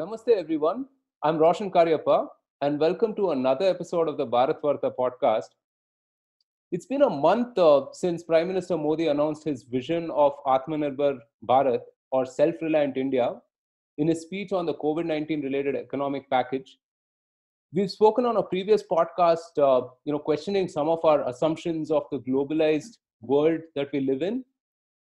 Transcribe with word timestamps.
Namaste, 0.00 0.30
everyone. 0.34 0.86
I'm 1.22 1.36
Roshan 1.36 1.70
Cariappa, 1.70 2.26
and 2.62 2.80
welcome 2.80 3.14
to 3.16 3.32
another 3.32 3.66
episode 3.66 4.08
of 4.08 4.16
the 4.16 4.26
Bharatvaarta 4.26 4.94
podcast. 4.98 5.50
It's 6.72 6.86
been 6.86 7.02
a 7.02 7.10
month 7.10 7.58
uh, 7.58 7.84
since 7.92 8.22
Prime 8.22 8.48
Minister 8.48 8.78
Modi 8.78 9.08
announced 9.08 9.44
his 9.44 9.64
vision 9.64 10.10
of 10.12 10.32
Atmanirbhar 10.46 11.18
Bharat 11.46 11.82
or 12.12 12.24
self-reliant 12.24 12.96
India 12.96 13.34
in 13.98 14.08
his 14.08 14.22
speech 14.22 14.52
on 14.52 14.64
the 14.64 14.72
COVID-19 14.72 15.42
related 15.42 15.76
economic 15.76 16.30
package. 16.30 16.78
We've 17.74 17.90
spoken 17.90 18.24
on 18.24 18.38
a 18.38 18.42
previous 18.42 18.82
podcast, 18.82 19.58
uh, 19.58 19.86
you 20.06 20.14
know, 20.14 20.18
questioning 20.18 20.66
some 20.66 20.88
of 20.88 21.04
our 21.04 21.28
assumptions 21.28 21.90
of 21.90 22.04
the 22.10 22.20
globalized 22.20 22.96
world 23.20 23.60
that 23.74 23.90
we 23.92 24.00
live 24.00 24.22
in 24.22 24.46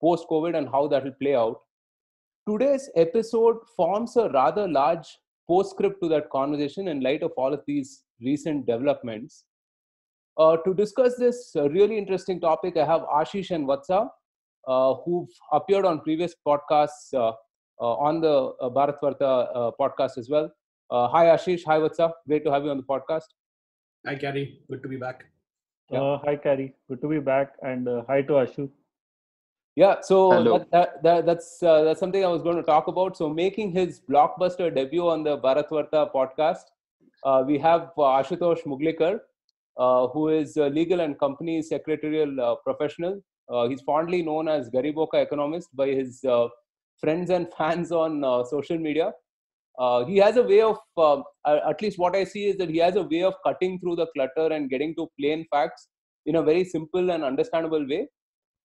post-COVID 0.00 0.58
and 0.58 0.68
how 0.68 0.88
that 0.88 1.04
will 1.04 1.18
play 1.22 1.36
out. 1.36 1.60
Today's 2.48 2.88
episode 2.96 3.56
forms 3.76 4.16
a 4.16 4.30
rather 4.30 4.66
large 4.66 5.06
postscript 5.48 6.00
to 6.02 6.08
that 6.08 6.30
conversation 6.30 6.88
in 6.88 7.02
light 7.02 7.22
of 7.22 7.32
all 7.36 7.52
of 7.52 7.60
these 7.66 8.04
recent 8.22 8.64
developments. 8.64 9.44
Uh, 10.38 10.56
to 10.64 10.72
discuss 10.72 11.16
this 11.18 11.52
uh, 11.56 11.68
really 11.68 11.98
interesting 11.98 12.40
topic, 12.40 12.78
I 12.78 12.86
have 12.86 13.02
Aashish 13.02 13.50
and 13.50 13.68
Vatsa, 13.68 14.08
uh, 14.66 14.94
who've 15.04 15.28
appeared 15.52 15.84
on 15.84 16.00
previous 16.00 16.34
podcasts 16.46 17.12
uh, 17.12 17.32
uh, 17.82 17.94
on 17.96 18.22
the 18.22 18.52
uh, 18.62 18.70
Bharatvaarta 18.70 19.74
podcast 19.78 20.16
as 20.16 20.30
well. 20.30 20.50
hi, 20.90 21.26
Aashish. 21.26 21.64
Hi, 21.66 21.78
Vatsa. 21.78 22.12
Great 22.26 22.46
to 22.46 22.50
have 22.50 22.64
you 22.64 22.70
on 22.70 22.78
the 22.78 22.88
podcast. 22.94 23.28
Hi, 24.06 24.14
Carrie. 24.14 24.60
Good 24.70 24.82
to 24.84 24.88
be 24.88 24.96
back. 24.96 25.24
Yeah. 25.90 26.16
hi, 26.24 26.36
Carrie. 26.36 26.74
Good 26.88 27.02
to 27.02 27.08
be 27.08 27.18
back. 27.18 27.56
And 27.60 27.86
hi 28.06 28.22
to 28.22 28.44
Ashu. 28.44 28.70
Yeah, 29.78 30.00
so 30.00 30.42
that, 30.42 30.70
that, 30.72 31.02
that, 31.04 31.24
that's 31.24 31.62
uh, 31.62 31.84
that's 31.84 32.00
something 32.00 32.24
I 32.24 32.28
was 32.28 32.42
going 32.42 32.56
to 32.56 32.64
talk 32.64 32.88
about. 32.88 33.16
So 33.16 33.28
making 33.32 33.70
his 33.70 34.00
blockbuster 34.10 34.74
debut 34.74 35.08
on 35.08 35.22
the 35.22 35.38
Bharatvaarta 35.38 36.10
podcast, 36.12 36.64
uh, 37.24 37.44
we 37.46 37.58
have 37.58 37.82
uh, 37.96 38.02
Ashutosh 38.18 38.64
Muglikar, 38.64 39.20
uh, 39.76 40.08
who 40.08 40.30
is 40.30 40.56
a 40.56 40.68
legal 40.68 40.98
and 40.98 41.16
company 41.20 41.62
secretarial 41.62 42.40
uh, 42.40 42.56
professional. 42.56 43.22
Uh, 43.48 43.68
he's 43.68 43.80
fondly 43.82 44.20
known 44.20 44.48
as 44.48 44.68
Gareebon 44.68 45.12
ka 45.12 45.18
economist 45.18 45.68
by 45.76 45.86
his 45.86 46.24
friends 46.98 47.30
and 47.30 47.46
fans 47.56 47.92
on 47.92 48.20
social 48.50 48.78
media. 48.78 49.12
he 50.08 50.16
has 50.16 50.38
a 50.38 50.42
way 50.42 50.60
of, 50.60 50.76
at 51.46 51.80
least 51.80 52.00
what 52.00 52.16
I 52.16 52.24
see 52.24 52.46
is 52.46 52.56
that 52.56 52.68
he 52.68 52.78
has 52.78 52.96
a 52.96 53.08
way 53.14 53.22
of 53.22 53.34
cutting 53.46 53.78
through 53.78 53.94
the 53.94 54.08
clutter 54.08 54.52
and 54.52 54.68
getting 54.68 54.96
to 54.96 55.08
plain 55.20 55.46
facts 55.52 55.86
in 56.26 56.34
a 56.34 56.42
very 56.42 56.64
simple 56.64 57.12
and 57.12 57.22
understandable 57.22 57.86
way 57.88 58.08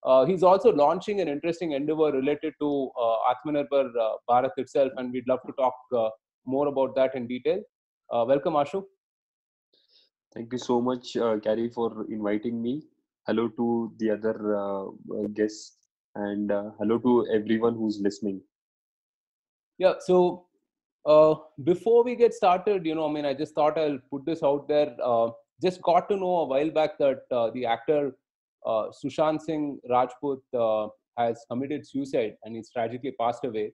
uh, 0.05 0.25
he's 0.25 0.43
also 0.43 0.71
launching 0.73 1.21
an 1.21 1.27
interesting 1.27 1.71
endeavor 1.71 2.11
related 2.11 2.53
to 2.59 2.91
uh, 2.99 3.15
Atmanirbhar 3.31 3.89
uh, 3.99 4.13
Bharat 4.29 4.51
itself, 4.57 4.91
and 4.97 5.13
we'd 5.13 5.27
love 5.27 5.39
to 5.45 5.53
talk 5.53 5.73
uh, 5.95 6.09
more 6.45 6.67
about 6.67 6.93
that 6.95 7.15
in 7.15 7.25
detail. 7.25 7.61
Uh, 8.11 8.25
welcome, 8.27 8.53
Ashu. 8.53 8.83
Thank 10.33 10.51
you 10.51 10.59
so 10.59 10.81
much, 10.81 11.15
uh, 11.15 11.37
for 11.73 12.05
inviting 12.09 12.61
me. 12.61 12.83
Hello 13.27 13.47
to 13.47 13.93
the 13.97 14.11
other 14.11 14.57
uh, 14.57 14.85
guests, 15.33 15.77
and 16.15 16.51
hello 16.79 16.97
to 16.97 17.25
everyone 17.33 17.75
who's 17.75 17.99
listening. 18.01 18.41
Yeah, 19.77 19.93
so 19.99 20.47
before 21.63 22.03
we 22.03 22.15
get 22.15 22.33
started, 22.33 22.85
you 22.85 22.95
know, 22.95 23.07
I 23.07 23.11
mean, 23.11 23.25
I 23.25 23.33
just 23.33 23.55
thought 23.55 23.77
I'll 23.77 23.99
put 24.09 24.25
this 24.25 24.43
out 24.43 24.67
there. 24.67 24.95
just 25.61 25.81
got 25.81 26.09
to 26.09 26.17
know 26.17 26.39
a 26.39 26.45
while 26.45 26.69
back 26.71 26.97
that 26.97 27.21
the 27.53 27.65
actor 27.65 28.11
uh, 28.65 28.85
Sushant 28.91 29.41
Singh 29.41 29.79
Rajput 29.89 30.41
uh, 30.57 30.87
has 31.17 31.45
committed 31.49 31.87
suicide 31.87 32.35
and 32.43 32.55
he's 32.55 32.69
tragically 32.69 33.13
passed 33.19 33.43
away. 33.43 33.73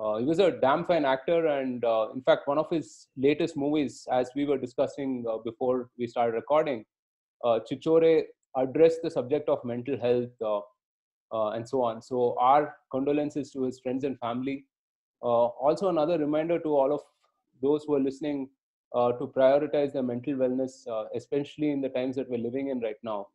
Uh, 0.00 0.16
he 0.16 0.24
was 0.24 0.38
a 0.38 0.52
damn 0.52 0.84
fine 0.86 1.04
actor, 1.04 1.46
and 1.46 1.84
uh, 1.84 2.08
in 2.14 2.22
fact, 2.22 2.46
one 2.46 2.56
of 2.56 2.70
his 2.70 3.08
latest 3.16 3.56
movies, 3.56 4.06
as 4.10 4.30
we 4.34 4.46
were 4.46 4.56
discussing 4.56 5.24
uh, 5.28 5.36
before 5.38 5.90
we 5.98 6.06
started 6.06 6.34
recording, 6.34 6.84
uh, 7.44 7.58
Chhichhore 7.70 8.22
addressed 8.56 9.00
the 9.02 9.10
subject 9.10 9.48
of 9.48 9.62
mental 9.64 9.98
health 9.98 10.30
and 11.32 11.68
so 11.68 11.82
on. 11.82 12.00
So, 12.00 12.36
our 12.38 12.76
condolences 12.90 13.50
to 13.52 13.64
his 13.64 13.80
friends 13.80 14.04
and 14.04 14.18
family. 14.20 14.64
also, 15.20 15.88
another 15.88 16.18
reminder 16.18 16.58
to 16.60 16.68
all 16.68 16.94
of 16.94 17.00
those 17.60 17.84
who 17.84 17.96
are 17.96 18.00
listening 18.00 18.48
to 18.94 19.32
prioritize 19.36 19.92
their 19.92 20.02
mental 20.02 20.34
wellness, 20.34 20.86
especially 21.14 21.72
in 21.72 21.80
the 21.82 21.90
times 21.90 22.16
that 22.16 22.30
we're 22.30 22.38
living 22.38 22.68
in 22.68 22.80
right 22.80 23.02
now. 23.02 23.26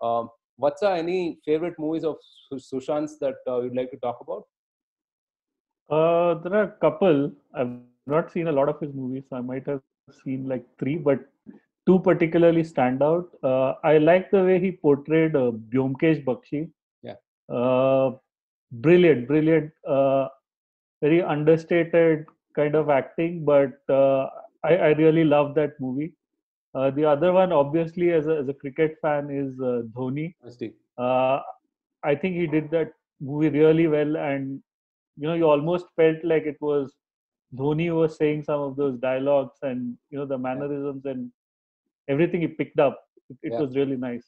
Um, 0.00 0.30
what's 0.56 0.82
uh, 0.82 0.92
any 0.92 1.38
favorite 1.44 1.74
movies 1.78 2.04
of 2.04 2.16
Sushant's 2.52 3.18
that 3.18 3.34
uh, 3.46 3.60
you'd 3.60 3.76
like 3.76 3.90
to 3.90 3.96
talk 3.98 4.18
about? 4.20 4.44
Uh, 5.90 6.34
there 6.42 6.54
are 6.54 6.64
a 6.64 6.76
couple. 6.80 7.32
I've 7.54 7.70
not 8.06 8.32
seen 8.32 8.48
a 8.48 8.52
lot 8.52 8.68
of 8.68 8.80
his 8.80 8.94
movies. 8.94 9.24
So 9.28 9.36
I 9.36 9.40
might 9.40 9.66
have 9.66 9.80
seen 10.24 10.48
like 10.48 10.64
three, 10.78 10.96
but 10.96 11.20
two 11.86 11.98
particularly 11.98 12.64
stand 12.64 13.02
out. 13.02 13.28
Uh, 13.42 13.74
I 13.84 13.98
like 13.98 14.30
the 14.30 14.44
way 14.44 14.60
he 14.60 14.72
portrayed 14.72 15.36
uh, 15.36 15.52
Byomkesh 15.72 16.24
Bakshi. 16.24 16.70
Yeah. 17.02 17.16
Uh, 17.54 18.12
brilliant, 18.72 19.28
brilliant. 19.28 19.72
Uh, 19.86 20.28
very 21.02 21.22
understated 21.22 22.26
kind 22.54 22.74
of 22.74 22.90
acting, 22.90 23.44
but 23.44 23.72
uh, 23.88 24.28
I, 24.64 24.76
I 24.76 24.88
really 24.92 25.24
love 25.24 25.54
that 25.56 25.72
movie. 25.80 26.14
Uh, 26.74 26.90
the 26.90 27.04
other 27.04 27.32
one, 27.32 27.52
obviously, 27.52 28.12
as 28.12 28.26
a, 28.26 28.38
as 28.38 28.48
a 28.48 28.54
cricket 28.54 28.96
fan, 29.02 29.30
is 29.30 29.60
uh, 29.60 29.82
Dhoni. 29.94 30.34
Uh, 30.98 31.40
I 32.02 32.14
think 32.14 32.36
he 32.36 32.46
did 32.46 32.70
that 32.70 32.92
movie 33.20 33.50
really 33.50 33.86
well, 33.86 34.16
and 34.16 34.62
you 35.16 35.28
know, 35.28 35.34
you 35.34 35.44
almost 35.44 35.86
felt 35.96 36.16
like 36.24 36.44
it 36.44 36.56
was 36.60 36.94
Dhoni 37.54 37.94
was 37.94 38.16
saying 38.16 38.44
some 38.44 38.60
of 38.60 38.76
those 38.76 38.98
dialogues, 38.98 39.58
and 39.62 39.98
you 40.10 40.18
know, 40.18 40.24
the 40.24 40.38
mannerisms 40.38 41.04
and 41.04 41.30
everything 42.08 42.40
he 42.40 42.48
picked 42.48 42.80
up. 42.80 42.98
It, 43.28 43.36
it 43.42 43.52
yeah. 43.52 43.60
was 43.60 43.76
really 43.76 43.96
nice. 43.96 44.24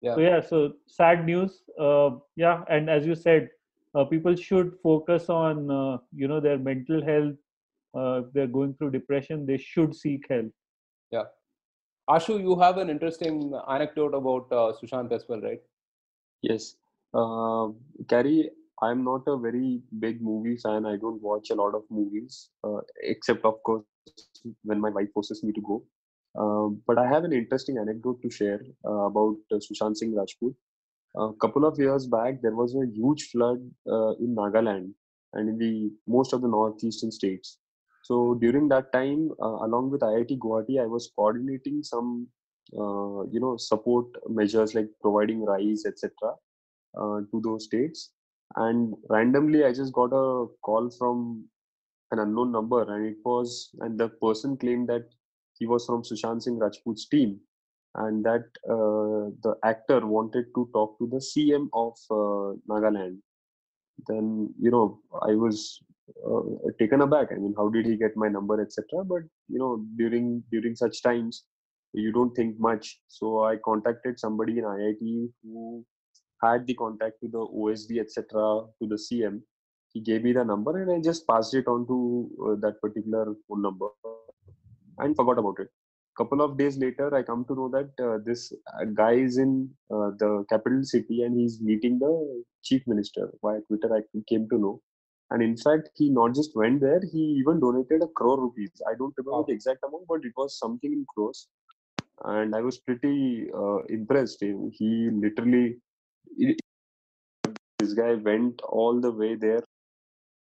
Yeah. 0.00 0.14
So 0.14 0.20
yeah, 0.20 0.40
so 0.40 0.72
sad 0.86 1.26
news. 1.26 1.62
Uh, 1.78 2.12
yeah, 2.36 2.64
and 2.70 2.88
as 2.88 3.04
you 3.04 3.14
said, 3.14 3.50
uh, 3.94 4.04
people 4.04 4.34
should 4.34 4.72
focus 4.82 5.28
on 5.28 5.70
uh, 5.70 5.98
you 6.14 6.26
know 6.26 6.40
their 6.40 6.58
mental 6.58 7.04
health. 7.04 7.36
if 7.94 8.32
they're 8.32 8.46
going 8.46 8.72
through 8.74 8.90
depression, 8.92 9.44
they 9.44 9.58
should 9.58 9.94
seek 9.94 10.24
help. 10.30 10.50
Yeah 11.10 11.24
Ashu, 12.10 12.40
you 12.40 12.58
have 12.58 12.78
an 12.78 12.90
interesting 12.90 13.52
anecdote 13.68 14.14
about 14.14 14.46
uh, 14.50 14.72
Sushant 14.80 15.12
as 15.12 15.24
well, 15.28 15.40
right? 15.40 15.60
Yes. 16.42 16.74
Uh, 17.14 17.68
Carrie, 18.08 18.50
I'm 18.82 19.04
not 19.04 19.22
a 19.28 19.36
very 19.36 19.80
big 20.00 20.20
movie 20.20 20.56
fan. 20.56 20.84
I 20.84 20.96
don't 20.96 21.22
watch 21.22 21.50
a 21.50 21.54
lot 21.54 21.74
of 21.74 21.82
movies, 21.90 22.50
uh, 22.64 22.80
except, 23.02 23.44
of 23.44 23.62
course, 23.62 23.84
when 24.64 24.80
my 24.80 24.90
wife 24.90 25.12
forces 25.14 25.44
me 25.44 25.52
to 25.52 25.60
go. 25.60 25.84
Uh, 26.34 26.74
but 26.86 26.98
I 26.98 27.06
have 27.06 27.24
an 27.24 27.32
interesting 27.32 27.78
anecdote 27.78 28.20
to 28.22 28.30
share 28.30 28.60
uh, 28.84 29.06
about 29.10 29.36
uh, 29.52 29.56
Sushant 29.56 29.96
Singh 29.96 30.16
Rajput. 30.16 30.54
A 31.14 31.30
couple 31.40 31.66
of 31.66 31.78
years 31.78 32.06
back, 32.06 32.40
there 32.42 32.56
was 32.56 32.74
a 32.74 32.86
huge 32.86 33.28
flood 33.30 33.58
uh, 33.86 34.12
in 34.12 34.34
Nagaland 34.34 34.92
and 35.34 35.48
in 35.48 35.58
the 35.58 35.92
most 36.08 36.32
of 36.32 36.40
the 36.40 36.48
northeastern 36.48 37.12
states. 37.12 37.58
So 38.02 38.34
during 38.34 38.68
that 38.68 38.92
time, 38.92 39.30
uh, 39.40 39.64
along 39.66 39.90
with 39.90 40.00
IIT 40.00 40.38
Guwahati, 40.38 40.80
I 40.80 40.86
was 40.86 41.12
coordinating 41.16 41.82
some, 41.82 42.26
uh, 42.76 43.22
you 43.30 43.40
know, 43.40 43.56
support 43.56 44.06
measures 44.28 44.74
like 44.74 44.88
providing 45.00 45.44
rice, 45.44 45.84
etc., 45.86 46.10
uh, 46.98 47.20
to 47.30 47.40
those 47.42 47.64
states. 47.64 48.10
And 48.56 48.94
randomly, 49.08 49.64
I 49.64 49.72
just 49.72 49.92
got 49.92 50.12
a 50.12 50.46
call 50.62 50.90
from 50.98 51.48
an 52.10 52.18
unknown 52.18 52.52
number, 52.52 52.82
and 52.92 53.06
it 53.06 53.16
was, 53.24 53.70
and 53.80 53.98
the 53.98 54.08
person 54.08 54.56
claimed 54.56 54.88
that 54.88 55.08
he 55.58 55.66
was 55.66 55.86
from 55.86 56.02
Sushant 56.02 56.42
Singh 56.42 56.58
Rajput's 56.58 57.08
team, 57.08 57.40
and 57.94 58.24
that 58.24 58.44
uh, 58.68 59.30
the 59.42 59.54
actor 59.64 60.04
wanted 60.04 60.46
to 60.54 60.68
talk 60.74 60.98
to 60.98 61.06
the 61.06 61.18
CM 61.18 61.68
of 61.72 61.94
uh, 62.10 62.56
Nagaland. 62.68 63.18
Then 64.08 64.52
you 64.60 64.70
know, 64.70 65.00
I 65.22 65.34
was 65.34 65.80
uh, 66.26 66.70
taken 66.78 67.02
aback. 67.02 67.28
I 67.32 67.36
mean, 67.36 67.54
how 67.56 67.68
did 67.68 67.86
he 67.86 67.96
get 67.96 68.16
my 68.16 68.28
number, 68.28 68.60
etc. 68.60 69.04
But 69.04 69.22
you 69.48 69.58
know, 69.58 69.84
during 69.96 70.42
during 70.50 70.74
such 70.74 71.02
times, 71.02 71.44
you 71.92 72.12
don't 72.12 72.34
think 72.34 72.58
much. 72.58 72.98
So 73.08 73.44
I 73.44 73.56
contacted 73.56 74.18
somebody 74.18 74.58
in 74.58 74.64
IIT 74.64 75.30
who 75.42 75.84
had 76.42 76.66
the 76.66 76.74
contact 76.74 77.20
to 77.22 77.28
the 77.28 77.38
OSD, 77.38 78.00
etc., 78.00 78.26
to 78.32 78.88
the 78.88 78.96
CM. 78.96 79.40
He 79.92 80.00
gave 80.00 80.24
me 80.24 80.32
the 80.32 80.44
number, 80.44 80.82
and 80.82 80.90
I 80.90 81.00
just 81.00 81.26
passed 81.26 81.54
it 81.54 81.68
on 81.68 81.86
to 81.86 82.30
uh, 82.46 82.54
that 82.60 82.80
particular 82.80 83.34
phone 83.46 83.62
number, 83.62 83.88
and 84.98 85.14
forgot 85.14 85.38
about 85.38 85.56
it. 85.60 85.68
Couple 86.16 86.42
of 86.42 86.58
days 86.58 86.76
later, 86.76 87.14
I 87.14 87.22
come 87.22 87.46
to 87.46 87.54
know 87.54 87.70
that 87.70 88.04
uh, 88.04 88.18
this 88.24 88.52
uh, 88.78 88.84
guy 88.84 89.12
is 89.12 89.38
in 89.38 89.70
uh, 89.90 90.10
the 90.18 90.44
capital 90.50 90.82
city 90.82 91.22
and 91.22 91.38
he's 91.40 91.58
meeting 91.62 91.98
the 91.98 92.44
chief 92.62 92.82
minister. 92.86 93.30
Via 93.42 93.60
Twitter, 93.66 93.96
I 93.96 94.02
came 94.28 94.46
to 94.50 94.58
know 94.58 94.82
and 95.32 95.42
in 95.42 95.56
fact, 95.56 95.88
he 95.96 96.10
not 96.10 96.34
just 96.34 96.54
went 96.54 96.82
there, 96.82 97.00
he 97.10 97.18
even 97.40 97.58
donated 97.58 98.02
a 98.02 98.06
crore 98.08 98.38
rupees. 98.38 98.70
I 98.86 98.94
don't 98.98 99.14
remember 99.16 99.38
wow. 99.38 99.44
the 99.48 99.54
exact 99.54 99.82
amount, 99.82 100.04
but 100.06 100.20
it 100.24 100.32
was 100.36 100.58
something 100.58 100.92
in 100.92 101.06
crores. 101.14 101.48
And 102.24 102.54
I 102.54 102.60
was 102.60 102.78
pretty 102.78 103.46
uh, 103.56 103.78
impressed. 103.88 104.44
He 104.78 105.08
literally, 105.10 105.78
this 107.78 107.94
guy 107.94 108.14
went 108.14 108.60
all 108.62 109.00
the 109.00 109.10
way 109.10 109.34
there, 109.34 109.64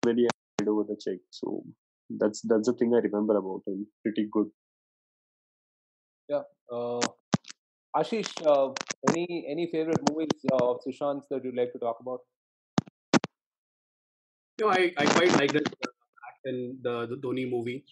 handed 0.05 0.29
over 0.67 0.83
the 0.83 0.97
check. 1.03 1.19
So 1.29 1.63
that's 2.09 2.41
that's 2.41 2.67
the 2.67 2.73
thing 2.73 2.95
I 2.95 2.99
remember 2.99 3.35
about 3.35 3.63
him. 3.67 3.85
Pretty 4.03 4.29
good. 4.31 4.49
Yeah. 6.29 6.43
Uh, 6.71 7.01
Aashish, 7.95 8.31
uh, 8.45 8.73
any 9.09 9.45
any 9.49 9.69
favorite 9.71 10.01
movies 10.09 10.39
uh, 10.53 10.69
of 10.69 10.81
Sushant's 10.87 11.27
that 11.29 11.43
you'd 11.43 11.55
like 11.55 11.73
to 11.73 11.79
talk 11.79 11.97
about? 11.99 12.21
No, 14.59 14.69
I, 14.69 14.91
I 14.97 15.05
quite 15.05 15.31
like 15.33 15.51
that 15.53 15.67
act 15.67 16.39
in 16.45 16.77
the, 16.81 17.07
the 17.07 17.15
Dhoni 17.17 17.49
movie. 17.49 17.85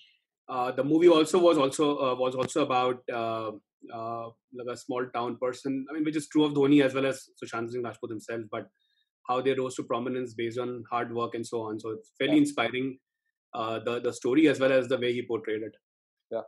Uh, 0.49 0.71
the 0.71 0.83
movie 0.83 1.07
also 1.07 1.39
was 1.39 1.57
also 1.57 1.97
uh, 1.97 2.15
was 2.15 2.35
also 2.35 2.63
about 2.63 3.01
uh, 3.11 3.51
uh, 3.93 4.25
like 4.53 4.67
a 4.71 4.77
small 4.77 5.05
town 5.13 5.37
person. 5.41 5.85
I 5.89 5.93
mean, 5.93 6.03
which 6.03 6.15
is 6.15 6.27
true 6.29 6.45
of 6.45 6.53
Dhoni 6.53 6.83
as 6.83 6.93
well 6.93 7.05
as 7.05 7.29
Sushant 7.41 7.69
Singh 7.71 7.83
Rajput 7.83 8.09
himself, 8.09 8.41
but 8.51 8.67
how 9.27 9.41
they 9.41 9.53
rose 9.53 9.75
to 9.75 9.83
prominence 9.83 10.33
based 10.33 10.57
on 10.57 10.83
hard 10.89 11.13
work 11.13 11.35
and 11.35 11.45
so 11.45 11.61
on. 11.63 11.79
So 11.79 11.89
it's 11.91 12.11
fairly 12.17 12.35
Yeah. 12.35 12.41
inspiring. 12.41 12.99
Uh, 13.53 13.79
the 13.79 13.99
the 13.99 14.13
story 14.13 14.47
as 14.47 14.59
well 14.59 14.71
as 14.71 14.87
the 14.87 14.97
way 14.97 15.11
he 15.13 15.21
portrayed 15.25 15.63
it. 15.63 15.75
Yeah. 16.31 16.41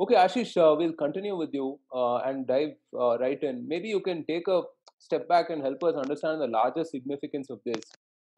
Okay, 0.00 0.14
Aashish, 0.16 0.56
uh, 0.56 0.74
we'll 0.76 0.92
continue 0.92 1.36
with 1.36 1.50
you 1.52 1.78
uh, 1.94 2.16
and 2.16 2.46
dive 2.48 2.70
uh, 2.98 3.16
right 3.18 3.40
in. 3.42 3.66
Maybe 3.68 3.88
you 3.88 4.00
can 4.00 4.24
take 4.26 4.48
a 4.48 4.62
step 4.98 5.28
back 5.28 5.50
and 5.50 5.62
help 5.62 5.84
us 5.84 5.94
understand 5.94 6.40
the 6.40 6.48
larger 6.48 6.84
significance 6.84 7.48
of 7.50 7.60
this. 7.64 7.80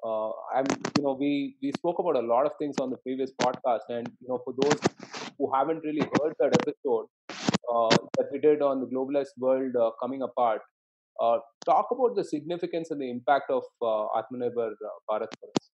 Uh, 0.07 0.31
I'm, 0.55 0.67
you 0.97 1.03
know, 1.05 1.15
we 1.21 1.57
we 1.63 1.73
spoke 1.73 1.99
about 1.99 2.17
a 2.23 2.27
lot 2.33 2.47
of 2.49 2.53
things 2.61 2.77
on 2.79 2.91
the 2.91 2.99
previous 2.99 3.33
podcast, 3.43 3.87
and 3.89 4.09
you 4.21 4.29
know, 4.29 4.39
for 4.45 4.55
those 4.63 4.81
who 5.39 5.51
haven't 5.55 5.81
really 5.89 6.07
heard 6.15 6.35
that 6.43 6.53
episode 6.61 7.07
uh, 7.75 7.97
that 8.19 8.29
we 8.33 8.39
did 8.39 8.63
on 8.63 8.81
the 8.83 8.87
globalized 8.87 9.37
world 9.39 9.75
uh, 9.85 9.91
coming 10.03 10.23
apart, 10.23 10.61
uh, 11.21 11.39
talk 11.65 11.89
about 11.97 12.15
the 12.15 12.25
significance 12.25 12.91
and 12.91 13.01
the 13.01 13.11
impact 13.11 13.51
of 13.51 13.65
uh, 13.83 14.07
Atmanirbhar 14.21 14.71
uh, 14.91 14.95
Bharat 15.11 15.35
for 15.41 15.51
us. 15.57 15.71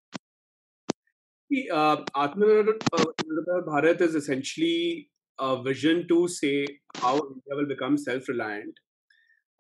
See, 1.53 1.69
uh, 1.73 1.97
Atmanirbhar 2.17 2.77
uh, 2.95 3.63
Bharat 3.71 4.01
is 4.01 4.15
essentially 4.15 5.11
a 5.39 5.63
vision 5.63 6.07
to 6.09 6.29
say 6.29 6.67
how 6.95 7.15
India 7.15 7.57
will 7.61 7.67
become 7.67 7.97
self-reliant, 7.99 8.75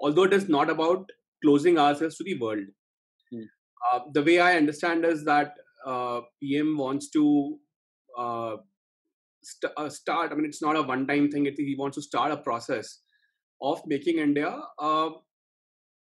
although 0.00 0.24
it 0.24 0.32
is 0.32 0.48
not 0.48 0.70
about 0.70 1.10
closing 1.44 1.78
ourselves 1.78 2.16
to 2.18 2.24
the 2.24 2.38
world. 2.38 2.68
Uh, 3.88 4.00
the 4.12 4.22
way 4.22 4.40
I 4.40 4.56
understand 4.56 5.04
is 5.04 5.24
that 5.24 5.54
uh, 5.86 6.20
PM 6.42 6.76
wants 6.76 7.10
to 7.10 7.58
uh, 8.18 8.56
st- 9.42 9.72
uh, 9.76 9.88
start. 9.88 10.32
I 10.32 10.34
mean, 10.34 10.44
it's 10.44 10.62
not 10.62 10.76
a 10.76 10.82
one-time 10.82 11.30
thing. 11.30 11.46
It, 11.46 11.54
he 11.56 11.76
wants 11.78 11.96
to 11.96 12.02
start 12.02 12.32
a 12.32 12.36
process 12.36 13.00
of 13.62 13.80
making 13.86 14.18
India 14.18 14.58
a, 14.78 15.10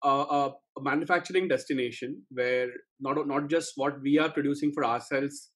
a, 0.03 0.53
manufacturing 0.79 1.49
destination 1.49 2.23
where 2.31 2.69
not 3.01 3.27
not 3.27 3.49
just 3.49 3.73
what 3.77 4.01
we 4.03 4.19
are 4.19 4.31
producing 4.31 4.71
for 4.73 4.85
ourselves 4.85 5.51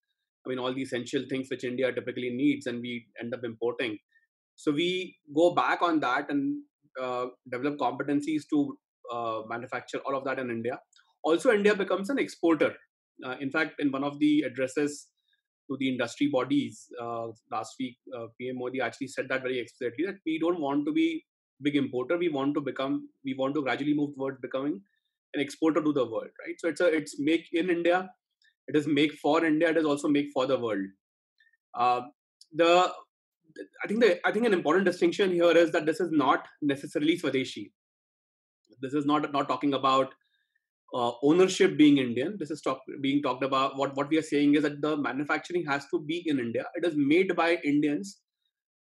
I 0.44 0.48
mean, 0.48 0.58
all 0.58 0.72
the 0.74 0.82
essential 0.82 1.24
things 1.28 1.48
which 1.50 1.64
India 1.64 1.92
typically 1.92 2.30
needs, 2.30 2.66
and 2.66 2.80
we 2.80 3.06
end 3.20 3.34
up 3.34 3.44
importing. 3.44 3.98
So 4.56 4.72
we 4.72 5.16
go 5.34 5.54
back 5.54 5.82
on 5.82 6.00
that 6.00 6.30
and 6.30 6.62
uh, 7.00 7.26
develop 7.50 7.78
competencies 7.78 8.42
to 8.50 8.76
manufacture 9.48 9.98
all 10.06 10.16
of 10.16 10.24
that 10.24 10.38
in 10.38 10.50
India. 10.50 10.78
Also, 11.22 11.52
India 11.52 11.74
becomes 11.74 12.10
an 12.10 12.18
exporter. 12.18 12.74
Uh, 13.24 13.36
in 13.40 13.50
fact, 13.50 13.74
in 13.78 13.90
one 13.90 14.04
of 14.04 14.18
the 14.18 14.42
addresses 14.42 15.08
to 15.70 15.76
the 15.78 15.88
industry 15.88 16.28
bodies 16.28 16.86
uh, 17.00 17.28
last 17.50 17.74
week, 17.78 17.96
uh, 18.16 18.26
PM 18.38 18.58
Modi 18.58 18.80
actually 18.80 19.08
said 19.08 19.28
that 19.28 19.42
very 19.42 19.58
explicitly 19.58 20.06
that 20.06 20.16
we 20.24 20.38
don't 20.38 20.60
want 20.60 20.86
to 20.86 20.92
be 20.92 21.24
big 21.62 21.76
importer. 21.76 22.16
We 22.16 22.28
want 22.28 22.54
to 22.54 22.60
become. 22.60 23.08
We 23.24 23.34
want 23.34 23.54
to 23.54 23.62
gradually 23.62 23.94
move 23.94 24.14
towards 24.14 24.40
becoming 24.40 24.80
an 25.34 25.40
exporter 25.40 25.82
to 25.82 25.92
the 25.92 26.04
world. 26.04 26.30
Right. 26.44 26.56
So 26.58 26.68
it's 26.68 26.80
a 26.80 26.86
it's 26.86 27.20
make 27.20 27.46
in 27.52 27.70
India 27.70 28.10
it 28.70 28.76
is 28.76 28.86
make 28.86 29.12
for 29.14 29.44
India. 29.44 29.70
It 29.70 29.76
is 29.78 29.84
also 29.84 30.08
make 30.08 30.30
for 30.32 30.46
the 30.46 30.58
world. 30.58 30.86
Uh, 31.74 32.02
the 32.54 32.92
I 33.84 33.88
think 33.88 34.00
the 34.00 34.26
I 34.26 34.30
think 34.32 34.46
an 34.46 34.52
important 34.52 34.84
distinction 34.84 35.32
here 35.32 35.50
is 35.50 35.72
that 35.72 35.86
this 35.86 36.00
is 36.00 36.10
not 36.12 36.46
necessarily 36.62 37.18
Swadeshi. 37.18 37.72
This 38.80 38.94
is 38.94 39.04
not 39.04 39.32
not 39.32 39.48
talking 39.48 39.74
about 39.74 40.14
uh, 40.94 41.12
ownership 41.22 41.76
being 41.76 41.98
Indian. 41.98 42.36
This 42.38 42.50
is 42.50 42.60
talk, 42.60 42.80
being 43.00 43.22
talked 43.22 43.44
about. 43.44 43.76
What 43.76 43.96
what 43.96 44.08
we 44.08 44.18
are 44.18 44.22
saying 44.30 44.54
is 44.54 44.62
that 44.62 44.80
the 44.80 44.96
manufacturing 44.96 45.64
has 45.66 45.86
to 45.92 46.00
be 46.00 46.22
in 46.26 46.38
India. 46.38 46.64
It 46.74 46.84
is 46.84 46.94
made 46.96 47.34
by 47.36 47.58
Indians, 47.64 48.20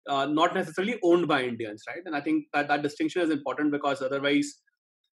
uh, 0.07 0.25
not 0.25 0.53
necessarily 0.53 0.99
owned 1.03 1.27
by 1.27 1.43
Indians, 1.43 1.83
right? 1.87 2.01
And 2.05 2.15
I 2.15 2.21
think 2.21 2.45
that 2.53 2.67
that 2.67 2.83
distinction 2.83 3.21
is 3.21 3.29
important 3.29 3.71
because 3.71 4.01
otherwise, 4.01 4.53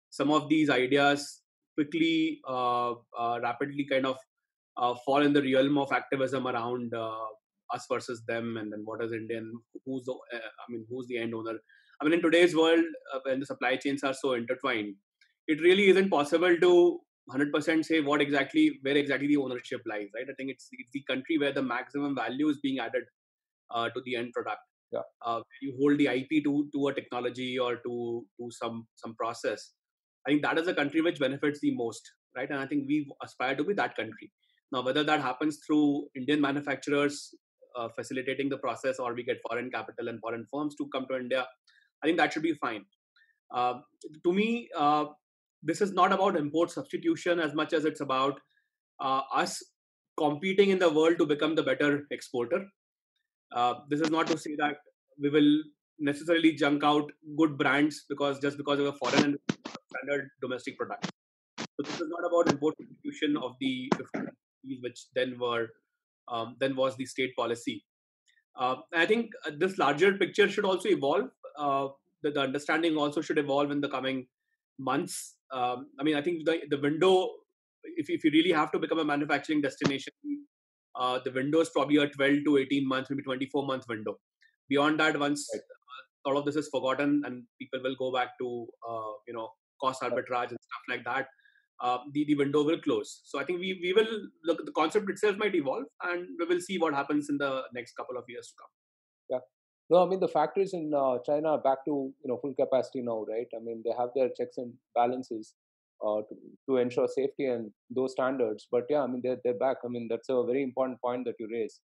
some 0.10 0.32
of 0.32 0.48
these 0.50 0.70
ideas 0.70 1.42
quickly, 1.76 2.40
uh, 2.48 2.94
uh 3.20 3.40
rapidly, 3.42 3.88
kind 3.90 4.06
of 4.06 4.18
uh, 4.78 4.94
fall 5.06 5.22
in 5.22 5.34
the 5.34 5.42
realm 5.42 5.78
of 5.78 5.92
activism 5.92 6.48
around 6.48 6.94
uh, 6.94 7.28
us 7.74 7.86
versus 7.92 8.22
them, 8.28 8.58
and 8.58 8.72
then 8.72 8.82
what 8.86 9.04
is 9.04 9.12
Indian? 9.12 9.52
Who's 9.86 10.04
the? 10.06 10.14
I 10.34 10.72
mean, 10.72 10.86
who's 10.90 11.08
the 11.08 11.18
end 11.18 11.34
owner? 11.34 11.58
I 12.00 12.04
mean, 12.04 12.14
in 12.14 12.22
today's 12.22 12.56
world, 12.56 12.84
when 13.24 13.40
the 13.40 13.46
supply 13.46 13.78
chains 13.78 14.04
are 14.04 14.14
so 14.14 14.34
intertwined, 14.34 14.96
it 15.48 15.62
really 15.62 15.90
isn't 15.90 16.10
possible 16.10 16.56
to 16.58 17.00
100% 17.32 17.86
say 17.86 18.02
what 18.02 18.22
exactly, 18.22 18.80
where 18.82 18.98
exactly 18.98 19.28
the 19.28 19.38
ownership 19.38 19.82
lies, 19.86 20.10
right? 20.16 20.26
I 20.30 20.34
think 20.38 20.52
it's, 20.52 20.70
it's 20.72 20.92
the 20.92 21.04
country 21.10 21.38
where 21.38 21.54
the 21.54 21.62
maximum 21.62 22.16
value 22.16 22.50
is 22.50 22.60
being 22.62 22.80
added 22.80 23.04
uh, 23.72 23.90
to 23.90 24.02
the 24.06 24.16
end 24.16 24.34
product. 24.34 24.62
Yeah. 24.92 25.02
Uh, 25.26 25.42
you 25.62 25.76
hold 25.80 25.98
the 25.98 26.08
IP 26.08 26.44
to 26.44 26.70
to 26.74 26.88
a 26.88 26.94
technology 26.94 27.58
or 27.58 27.78
to 27.78 28.26
to 28.40 28.50
some 28.52 28.88
some 28.96 29.16
process. 29.16 29.74
I 30.26 30.32
think 30.32 30.44
that 30.44 30.58
is 30.58 30.68
a 30.68 30.74
country 30.74 31.02
which 31.02 31.20
benefits 31.20 31.60
the 31.60 31.76
most, 31.76 32.02
right? 32.36 32.50
And 32.50 32.60
I 32.60 32.68
think 32.68 32.86
we 32.88 33.08
aspire 33.24 33.56
to 33.56 33.64
be 33.64 33.74
that 33.74 33.96
country. 33.96 34.32
Now, 34.72 34.84
whether 34.84 35.04
that 35.04 35.22
happens 35.22 35.60
through 35.66 36.08
Indian 36.16 36.42
manufacturers 36.42 37.34
uh, 37.76 37.90
facilitating 37.96 38.50
the 38.50 38.58
process 38.58 39.00
or 39.00 39.14
we 39.14 39.24
get 39.24 39.38
foreign 39.48 39.70
capital 39.70 40.08
and 40.08 40.20
foreign 40.20 40.46
firms 40.52 40.76
to 40.76 40.88
come 40.94 41.06
to 41.10 41.18
India, 41.18 41.46
I 42.04 42.08
think 42.08 42.18
that 42.18 42.34
should 42.34 42.44
be 42.44 42.54
fine. 42.54 42.86
Uh, 43.54 43.76
to 44.24 44.34
me, 44.34 44.70
uh, 44.76 45.06
this 45.66 45.82
is 45.82 45.92
not 45.94 46.14
about 46.14 46.38
import 46.38 46.72
substitution 46.72 47.40
as 47.40 47.54
much 47.54 47.74
as 47.74 47.86
it's 47.86 48.02
about 48.02 48.40
uh, 49.00 49.22
us 49.34 49.62
competing 50.18 50.70
in 50.70 50.80
the 50.80 50.90
world 50.90 51.18
to 51.18 51.26
become 51.26 51.56
the 51.56 51.64
better 51.64 52.06
exporter. 52.12 52.66
Uh, 53.54 53.74
this 53.90 54.00
is 54.00 54.10
not 54.10 54.28
to 54.28 54.38
say 54.38 54.56
that 54.58 54.78
we 55.20 55.30
will 55.30 55.52
necessarily 56.00 56.54
junk 56.54 56.84
out 56.84 57.12
good 57.38 57.58
brands 57.58 58.06
because 58.10 58.40
just 58.40 58.58
because 58.58 58.80
of 58.80 58.88
a 58.88 58.94
foreign 58.94 59.24
and 59.24 59.38
standard 59.90 60.30
domestic 60.42 60.78
product. 60.78 61.12
So 61.60 61.84
this 61.84 62.00
is 62.00 62.08
not 62.10 62.30
about 62.30 62.52
import 62.52 62.76
substitution 62.80 63.38
of 63.38 63.54
the 63.60 63.90
which 64.82 65.08
then 65.14 65.38
were 65.40 65.68
um, 66.28 66.56
then 66.60 66.76
was 66.76 66.96
the 66.98 67.06
state 67.06 67.36
policy. 67.36 67.84
Uh, 68.58 68.76
I 68.94 69.06
think 69.06 69.32
this 69.58 69.78
larger 69.78 70.14
picture 70.14 70.50
should 70.50 70.66
also 70.66 70.90
evolve. 70.90 71.30
Uh, 71.58 71.90
the, 72.24 72.32
the, 72.32 72.42
understanding 72.42 72.98
also 72.98 73.22
should 73.22 73.38
evolve 73.38 73.72
in 73.72 73.82
the 73.82 73.90
coming 73.90 74.28
months. 74.80 75.35
Um, 75.52 75.88
I 76.00 76.04
mean, 76.04 76.16
I 76.16 76.22
think 76.22 76.46
the, 76.46 76.62
the 76.70 76.80
window, 76.80 77.30
if, 77.84 78.10
if 78.10 78.24
you 78.24 78.32
really 78.32 78.52
have 78.52 78.72
to 78.72 78.80
become 78.80 79.00
a 79.00 79.06
manufacturing 79.06 79.62
destination, 79.62 80.14
uh, 80.96 81.20
the 81.24 81.32
window 81.32 81.60
is 81.60 81.70
probably 81.70 81.98
a 81.98 82.08
12 82.08 82.46
to 82.46 82.58
18 82.58 82.88
months, 82.88 83.10
maybe 83.10 83.24
24 83.24 83.66
month 83.66 83.86
window. 83.88 84.18
Beyond 84.70 85.00
that, 85.00 85.20
once 85.20 85.48
right. 85.54 85.62
all 86.26 86.38
of 86.38 86.46
this 86.46 86.56
is 86.56 86.70
forgotten 86.70 87.22
and 87.26 87.44
people 87.60 87.80
will 87.84 87.96
go 87.98 88.12
back 88.12 88.30
to, 88.40 88.68
uh, 88.90 89.12
you 89.28 89.34
know, 89.34 89.50
cost 89.82 90.02
arbitrage 90.02 90.50
and 90.50 90.60
stuff 90.62 90.84
like 90.90 91.04
that, 91.06 91.28
uh, 91.82 91.98
the, 92.14 92.26
the 92.26 92.36
window 92.36 92.64
will 92.64 92.80
close. 92.80 93.22
So 93.26 93.40
I 93.40 93.44
think 93.44 93.60
we, 93.60 93.80
we 93.82 93.94
will 93.94 94.28
look 94.46 94.66
the 94.66 94.72
concept 94.72 95.10
itself 95.10 95.38
might 95.38 95.56
evolve 95.56 95.86
and 96.04 96.28
we 96.40 96.46
will 96.46 96.62
see 96.62 96.78
what 96.78 96.94
happens 96.94 97.30
in 97.30 97.38
the 97.38 97.64
next 97.74 97.96
couple 97.96 98.18
of 98.18 98.24
years 98.28 98.48
to 98.48 98.54
come. 98.60 98.70
Yeah. 99.30 99.55
No, 99.90 100.06
I 100.06 100.10
mean 100.10 100.20
the 100.20 100.28
factories 100.28 100.74
in 100.74 100.94
uh, 100.96 101.18
China 101.26 101.50
are 101.50 101.62
back 101.62 101.86
to 101.86 101.92
you 101.92 102.28
know 102.28 102.38
full 102.38 102.56
capacity 102.56 103.02
now, 103.02 103.26
right? 103.30 103.48
I 103.56 103.60
mean 103.64 103.84
they 103.86 103.94
have 103.98 104.10
their 104.16 104.30
checks 104.30 104.58
and 104.58 104.74
balances 104.96 105.54
uh, 106.06 106.22
to, 106.28 106.36
to 106.70 106.78
ensure 106.78 107.08
safety 107.08 107.46
and 107.46 107.72
those 107.90 108.14
standards. 108.14 108.68
But 108.72 108.86
yeah, 108.90 109.04
I 109.04 109.08
mean 109.08 109.22
they're 109.24 109.38
they're 109.44 109.62
back. 109.66 109.78
I 109.86 109.88
mean 109.88 110.08
that's 110.10 110.30
a 110.30 110.44
very 110.44 110.64
important 110.64 111.00
point 111.02 111.26
that 111.26 111.36
you 111.40 111.48
raise. 111.52 111.82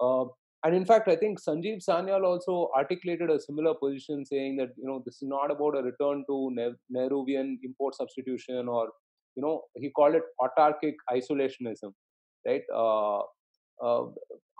Uh, 0.00 0.24
and 0.62 0.74
in 0.74 0.84
fact, 0.84 1.08
I 1.08 1.16
think 1.16 1.40
Sanjeev 1.40 1.82
Sanyal 1.82 2.22
also 2.24 2.70
articulated 2.76 3.30
a 3.30 3.40
similar 3.40 3.74
position, 3.74 4.26
saying 4.26 4.56
that 4.58 4.70
you 4.76 4.86
know 4.86 5.02
this 5.06 5.22
is 5.22 5.28
not 5.28 5.50
about 5.50 5.78
a 5.78 5.82
return 5.82 6.24
to 6.28 6.50
ne- 6.52 6.74
Nehruvian 6.94 7.58
import 7.62 7.94
substitution 7.94 8.68
or 8.68 8.90
you 9.36 9.42
know 9.42 9.62
he 9.76 9.90
called 9.90 10.14
it 10.14 10.22
autarkic 10.42 10.94
isolationism 11.10 11.92
right 12.46 12.62
uh, 13.84 14.04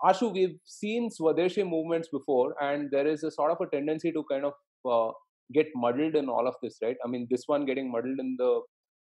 ashu 0.09 0.33
we've 0.37 0.59
seen 0.65 1.09
swadeshi 1.17 1.65
movements 1.75 2.09
before 2.17 2.55
and 2.67 2.91
there 2.91 3.07
is 3.07 3.23
a 3.23 3.31
sort 3.31 3.51
of 3.55 3.59
a 3.65 3.71
tendency 3.75 4.13
to 4.13 4.23
kind 4.31 4.45
of 4.51 4.55
uh, 4.93 5.11
get 5.53 5.67
muddled 5.75 6.15
in 6.15 6.29
all 6.29 6.47
of 6.47 6.55
this 6.63 6.79
right? 6.83 6.97
I 7.05 7.09
mean 7.09 7.27
this 7.31 7.45
one 7.47 7.67
getting 7.67 7.91
muddled 7.91 8.19
in 8.19 8.37
the 8.39 8.53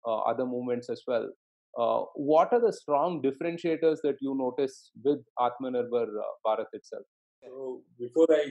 uh, 0.07 0.19
other 0.31 0.45
movements 0.45 0.89
as 0.89 1.01
well. 1.07 1.27
Uh, 1.77 2.01
what 2.15 2.51
are 2.51 2.59
the 2.59 2.73
strong 2.73 3.21
differentiators 3.21 3.97
that 4.03 4.17
you 4.21 4.35
notice 4.37 4.91
with 5.03 5.19
atmanirbhar 5.39 6.07
uh, 6.23 6.31
bharat 6.45 6.71
itself? 6.73 7.03
So 7.43 7.81
before 7.99 8.27
i 8.31 8.43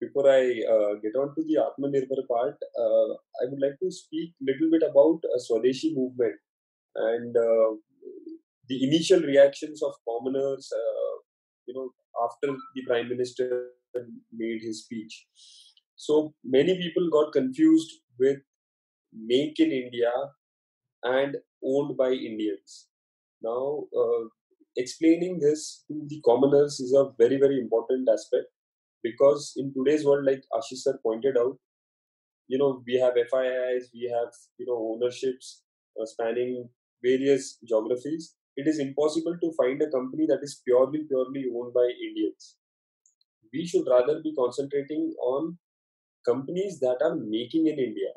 before 0.00 0.28
I 0.28 0.42
uh, 0.74 0.94
get 1.02 1.14
on 1.16 1.28
to 1.36 1.42
the 1.48 1.58
Atmanirbhar 1.64 2.22
part, 2.28 2.56
uh, 2.84 3.10
I 3.40 3.44
would 3.48 3.60
like 3.64 3.78
to 3.80 3.88
speak 3.88 4.32
a 4.40 4.46
little 4.50 4.68
bit 4.72 4.82
about 4.82 5.20
a 5.36 5.38
Swadeshi 5.38 5.94
movement 5.94 6.34
and 6.96 7.36
the 8.68 8.84
initial 8.88 9.20
reactions 9.20 9.82
of 9.82 9.92
commoners 10.08 10.70
uh, 10.74 11.01
you 11.66 11.74
know 11.74 11.90
after 12.24 12.54
the 12.74 12.82
prime 12.86 13.08
minister 13.08 13.68
made 14.32 14.62
his 14.62 14.84
speech. 14.84 15.26
So 15.96 16.34
many 16.44 16.76
people 16.76 17.10
got 17.10 17.32
confused 17.32 17.90
with 18.18 18.38
Make 19.14 19.60
in 19.60 19.70
India 19.70 20.10
and 21.02 21.36
owned 21.62 21.96
by 21.96 22.10
Indians. 22.12 22.88
Now, 23.42 23.84
uh, 23.96 24.28
explaining 24.76 25.38
this 25.38 25.84
to 25.88 26.02
the 26.06 26.20
commoners 26.24 26.80
is 26.80 26.94
a 26.94 27.10
very, 27.18 27.36
very 27.36 27.58
important 27.60 28.08
aspect 28.10 28.46
because 29.02 29.52
in 29.56 29.72
today's 29.74 30.04
world, 30.04 30.24
like 30.24 30.42
Aashish 30.54 30.82
sir 30.84 30.98
pointed 31.02 31.36
out, 31.36 31.58
you 32.48 32.58
know, 32.58 32.82
we 32.86 32.94
have 32.94 33.14
FIIs, 33.14 33.90
we 33.92 34.10
have, 34.14 34.32
you 34.58 34.66
know, 34.66 34.94
ownerships 34.94 35.62
uh, 36.00 36.06
spanning 36.06 36.68
various 37.02 37.58
geographies. 37.68 38.34
It 38.56 38.66
is 38.68 38.78
impossible 38.78 39.36
to 39.40 39.52
find 39.56 39.80
a 39.82 39.90
company 39.90 40.26
that 40.26 40.40
is 40.42 40.60
purely, 40.64 41.04
purely 41.08 41.44
owned 41.54 41.74
by 41.74 41.88
Indians. 42.08 42.56
We 43.52 43.66
should 43.66 43.86
rather 43.88 44.20
be 44.22 44.34
concentrating 44.34 45.14
on 45.22 45.58
companies 46.26 46.80
that 46.80 46.98
are 47.02 47.16
making 47.16 47.66
in 47.68 47.78
India 47.78 48.12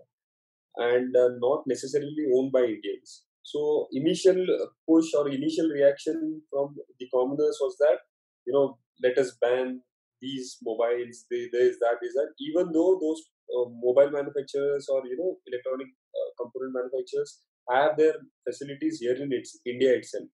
and 0.78 1.16
uh, 1.16 1.30
not 1.40 1.64
necessarily 1.68 2.26
owned 2.36 2.52
by 2.52 2.64
Indians. 2.64 3.24
So 3.44 3.88
initial 3.92 4.46
push 4.90 5.14
or 5.14 5.30
initial 5.30 5.70
reaction 5.70 6.42
from 6.52 6.76
the 7.00 7.08
commoners 7.14 7.58
was 7.62 7.78
that 7.80 8.00
you 8.46 8.54
know 8.54 8.78
let 9.04 9.18
us 9.18 9.38
ban 9.42 9.82
these 10.22 10.58
mobiles, 10.64 11.26
there 11.30 11.50
is 11.70 11.78
that, 11.80 11.98
is 12.02 12.14
that. 12.14 12.30
Even 12.40 12.72
though 12.72 12.98
those 13.02 13.22
uh, 13.54 13.70
mobile 13.84 14.12
manufacturers 14.12 14.88
or 14.90 15.06
you 15.06 15.18
know 15.18 15.38
electronic 15.48 15.88
uh, 16.16 16.30
component 16.42 16.74
manufacturers 16.74 17.42
have 17.70 17.98
their 17.98 18.14
facilities 18.48 19.00
here 19.00 19.16
in 19.16 19.32
its, 19.32 19.60
India 19.66 19.94
itself. 19.94 20.26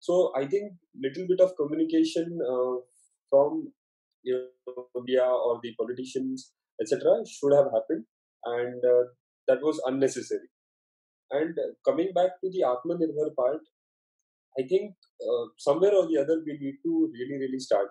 So 0.00 0.32
I 0.36 0.46
think 0.46 0.72
little 0.94 1.26
bit 1.26 1.40
of 1.40 1.56
communication 1.56 2.38
uh, 2.42 2.76
from 3.30 3.72
you 4.22 4.48
know, 4.66 4.86
India 4.96 5.24
or 5.24 5.60
the 5.62 5.74
politicians 5.78 6.52
etc. 6.80 7.24
should 7.26 7.54
have 7.54 7.66
happened, 7.72 8.04
and 8.44 8.84
uh, 8.84 9.04
that 9.48 9.62
was 9.62 9.80
unnecessary. 9.86 10.48
And 11.30 11.56
coming 11.84 12.12
back 12.14 12.40
to 12.42 12.50
the 12.50 12.62
Atmanirbhar 12.62 13.34
part, 13.34 13.60
I 14.58 14.62
think 14.68 14.94
uh, 15.20 15.46
somewhere 15.58 15.94
or 15.94 16.06
the 16.06 16.18
other 16.18 16.42
we 16.46 16.58
need 16.60 16.76
to 16.84 17.10
really, 17.12 17.40
really 17.40 17.58
start. 17.58 17.88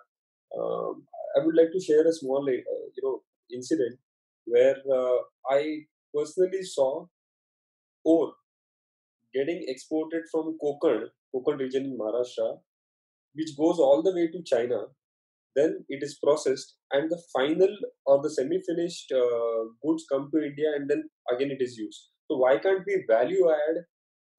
Um, 0.58 1.04
I 1.38 1.44
would 1.46 1.56
like 1.56 1.72
to 1.74 1.82
share 1.82 2.08
a 2.08 2.14
small, 2.14 2.44
uh, 2.48 2.86
you 2.96 3.04
know, 3.04 3.22
incident 3.54 4.00
where 4.46 4.78
uh, 4.92 5.18
I 5.50 5.80
personally 6.14 6.64
saw 6.64 7.06
ore 8.04 8.34
getting 9.36 9.64
exported 9.68 10.24
from 10.32 10.58
Konkan, 10.64 11.08
Konkan 11.34 11.60
region 11.60 11.86
in 11.86 11.98
Maharashtra, 11.98 12.58
which 13.34 13.58
goes 13.58 13.80
all 13.80 14.02
the 14.02 14.14
way 14.14 14.28
to 14.28 14.42
China. 14.44 14.86
Then 15.56 15.86
it 15.88 16.04
is 16.04 16.18
processed, 16.22 16.76
and 16.92 17.10
the 17.10 17.22
final 17.34 17.78
or 18.06 18.22
the 18.22 18.30
semi-finished 18.30 19.12
uh, 19.12 19.64
goods 19.84 20.06
come 20.12 20.30
to 20.34 20.44
India, 20.44 20.72
and 20.76 20.90
then 20.90 21.04
again 21.34 21.52
it 21.52 21.62
is 21.62 21.78
used. 21.78 22.10
So 22.30 22.38
why 22.38 22.58
can't 22.58 22.84
we 22.86 23.04
value 23.08 23.50
add 23.50 23.78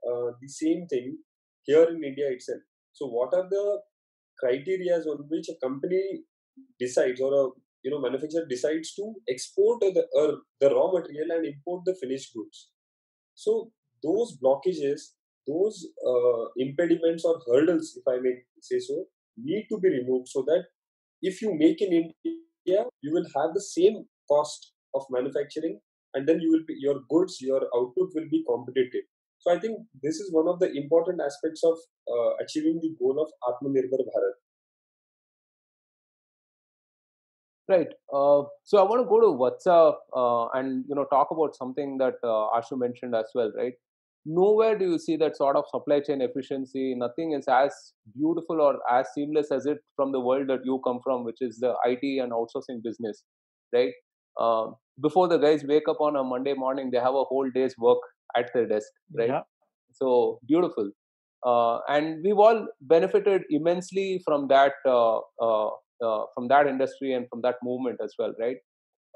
uh, 0.09 0.31
the 0.41 0.49
same 0.49 0.87
thing 0.89 1.17
here 1.63 1.85
in 1.85 2.05
India 2.05 2.31
itself? 2.31 2.61
So 2.93 3.07
what 3.07 3.33
are 3.35 3.49
the 3.49 3.81
criteria 4.39 4.97
on 4.99 5.25
which 5.31 5.49
a 5.49 5.57
company 5.67 6.25
decides 6.79 7.21
or 7.21 7.33
a 7.33 7.45
you 7.83 7.91
know 7.91 8.01
manufacturer 8.01 8.45
decides 8.51 8.95
to 8.95 9.15
export 9.29 9.81
the 9.81 10.05
uh, 10.21 10.37
the 10.61 10.75
raw 10.75 10.91
material 10.93 11.31
and 11.37 11.47
import 11.47 11.83
the 11.87 11.97
finished 12.01 12.35
goods? 12.35 12.69
So 13.35 13.71
those 14.07 14.37
blockages, 14.43 15.01
those 15.47 15.87
uh, 16.11 16.45
impediments 16.57 17.25
or 17.25 17.41
hurdles, 17.47 17.99
if 18.01 18.07
I 18.09 18.19
may 18.21 18.35
say 18.61 18.79
so, 18.79 19.05
need 19.37 19.67
to 19.71 19.79
be 19.79 19.91
removed 19.91 20.29
so 20.29 20.43
that 20.47 20.65
if 21.23 21.43
you 21.43 21.55
make 21.55 21.81
in 21.83 22.13
India, 22.25 22.85
you 23.03 23.13
will 23.13 23.27
have 23.37 23.55
the 23.55 23.61
same 23.61 24.05
cost 24.29 24.73
of 24.95 25.03
manufacturing 25.11 25.79
and 26.15 26.27
then 26.29 26.41
you 26.41 26.51
will 26.51 26.65
be 26.67 26.75
your 26.79 27.01
goods 27.11 27.39
your 27.41 27.63
output 27.77 28.11
will 28.15 28.29
be 28.31 28.45
competitive. 28.49 29.07
So 29.39 29.55
i 29.55 29.59
think 29.61 29.79
this 30.03 30.17
is 30.25 30.33
one 30.33 30.49
of 30.49 30.59
the 30.61 30.71
important 30.81 31.21
aspects 31.29 31.63
of 31.71 31.77
uh, 32.15 32.31
achieving 32.45 32.81
the 32.83 32.93
goal 32.99 33.23
of 33.25 33.31
atmanirbhar 33.51 34.03
bharat. 34.11 34.37
Right. 37.69 37.93
Uh, 38.15 38.43
so 38.65 38.79
i 38.79 38.83
want 38.91 39.03
to 39.03 39.09
go 39.13 39.21
to 39.21 39.31
Vatsa 39.43 39.95
uh, 40.21 40.47
and 40.59 40.85
you 40.89 40.95
know 40.95 41.05
talk 41.13 41.33
about 41.37 41.57
something 41.57 41.99
that 41.99 42.15
uh, 42.23 42.45
ashu 42.59 42.79
mentioned 42.85 43.15
as 43.23 43.33
well 43.35 43.53
right 43.57 43.75
nowhere 44.27 44.77
do 44.79 44.85
you 44.91 44.99
see 44.99 45.17
that 45.17 45.37
sort 45.37 45.57
of 45.57 45.65
supply 45.71 46.01
chain 46.01 46.21
efficiency 46.21 46.95
nothing 46.97 47.33
is 47.33 47.47
as 47.49 47.73
beautiful 48.15 48.61
or 48.61 48.79
as 48.91 49.07
seamless 49.15 49.53
as 49.53 49.67
it 49.67 49.79
from 49.95 50.11
the 50.13 50.21
world 50.21 50.49
that 50.49 50.65
you 50.65 50.81
come 50.85 50.99
from 51.05 51.25
which 51.25 51.41
is 51.41 51.59
the 51.59 51.75
it 51.87 52.19
and 52.23 52.33
outsourcing 52.33 52.83
business 52.83 53.23
right 53.73 53.93
uh, 54.39 54.67
before 55.01 55.29
the 55.29 55.39
guys 55.39 55.65
wake 55.65 55.89
up 55.89 56.01
on 56.01 56.17
a 56.17 56.25
Monday 56.25 56.55
morning, 56.55 56.91
they 56.91 56.99
have 56.99 57.15
a 57.15 57.25
whole 57.25 57.49
day's 57.55 57.75
work 57.79 57.99
at 58.37 58.51
their 58.55 58.67
desk, 58.67 58.89
right? 59.17 59.29
Yeah. 59.29 59.41
So 59.93 60.41
beautiful. 60.47 60.91
Uh, 61.45 61.79
and 61.89 62.23
we've 62.25 62.39
all 62.39 62.67
benefited 62.81 63.43
immensely 63.51 64.21
from 64.25 64.49
that 64.49 64.73
uh, 64.87 65.19
uh, 65.41 65.69
uh 66.05 66.25
from 66.35 66.49
that 66.49 66.67
industry 66.67 67.13
and 67.15 67.27
from 67.29 67.41
that 67.43 67.57
movement 67.63 67.99
as 68.03 68.15
well, 68.19 68.35
right? 68.41 68.57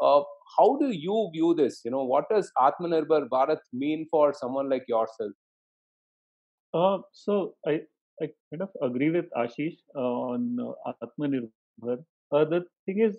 Uh, 0.00 0.22
how 0.58 0.76
do 0.78 0.90
you 0.90 1.30
view 1.32 1.54
this? 1.54 1.80
You 1.84 1.90
know, 1.90 2.04
what 2.04 2.28
does 2.30 2.50
Atmanirbhar 2.58 3.28
Bharat 3.28 3.58
mean 3.72 4.06
for 4.10 4.32
someone 4.32 4.68
like 4.68 4.84
yourself? 4.88 5.32
Uh, 6.72 6.98
so 7.12 7.54
I 7.66 7.82
I 8.22 8.28
kind 8.50 8.62
of 8.62 8.70
agree 8.82 9.10
with 9.10 9.26
Aashish 9.36 9.78
on 9.94 10.74
Atmanirbhar. 11.02 11.98
the 12.30 12.64
thing 12.86 13.00
is, 13.00 13.16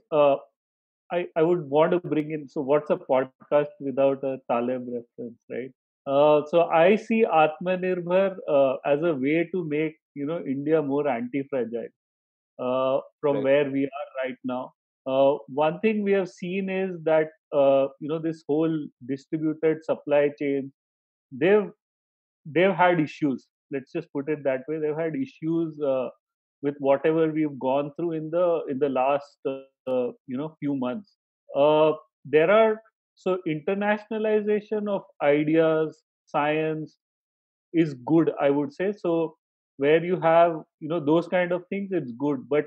I, 1.11 1.27
I 1.35 1.43
would 1.43 1.69
want 1.69 1.91
to 1.91 1.99
bring 1.99 2.31
in 2.31 2.47
so 2.47 2.61
what's 2.61 2.89
a 2.89 2.95
podcast 2.95 3.67
without 3.79 4.23
a 4.23 4.37
Taleb 4.49 4.87
reference, 4.87 5.39
right? 5.49 5.71
Uh, 6.07 6.41
so 6.49 6.63
I 6.63 6.95
see 6.95 7.25
Atmanirbhar 7.25 8.35
uh, 8.49 8.75
as 8.85 9.03
a 9.03 9.13
way 9.13 9.47
to 9.51 9.63
make 9.65 9.97
you 10.15 10.25
know 10.25 10.39
India 10.39 10.81
more 10.81 11.07
anti-fragile 11.07 11.89
uh, 12.59 12.99
from 13.19 13.37
right. 13.37 13.43
where 13.43 13.71
we 13.71 13.83
are 13.83 14.25
right 14.25 14.37
now. 14.43 14.71
Uh, 15.05 15.35
one 15.47 15.79
thing 15.79 16.03
we 16.03 16.11
have 16.11 16.29
seen 16.29 16.69
is 16.69 16.97
that 17.03 17.29
uh, 17.53 17.87
you 17.99 18.07
know 18.07 18.19
this 18.19 18.43
whole 18.47 18.75
distributed 19.07 19.83
supply 19.83 20.29
chain, 20.39 20.71
they've 21.31 21.69
they've 22.45 22.73
had 22.73 22.99
issues. 22.99 23.47
Let's 23.71 23.91
just 23.91 24.11
put 24.13 24.29
it 24.29 24.43
that 24.43 24.61
way. 24.67 24.79
They've 24.79 24.97
had 24.97 25.15
issues 25.15 25.79
uh, 25.81 26.09
with 26.61 26.75
whatever 26.79 27.31
we've 27.31 27.57
gone 27.59 27.91
through 27.95 28.13
in 28.13 28.29
the 28.29 28.61
in 28.69 28.79
the 28.79 28.89
last 28.89 29.37
uh, 29.47 30.07
you 30.27 30.37
know 30.37 30.55
few 30.59 30.75
months 30.75 31.17
uh, 31.55 31.93
there 32.25 32.51
are 32.51 32.81
so 33.15 33.37
internationalization 33.47 34.87
of 34.87 35.03
ideas 35.21 36.01
science 36.25 36.97
is 37.73 37.93
good 38.05 38.31
i 38.41 38.49
would 38.49 38.73
say 38.73 38.91
so 38.91 39.35
where 39.77 40.03
you 40.03 40.19
have 40.19 40.53
you 40.79 40.89
know 40.89 40.99
those 40.99 41.27
kind 41.27 41.51
of 41.51 41.63
things 41.69 41.89
it's 41.91 42.11
good 42.25 42.47
but 42.49 42.65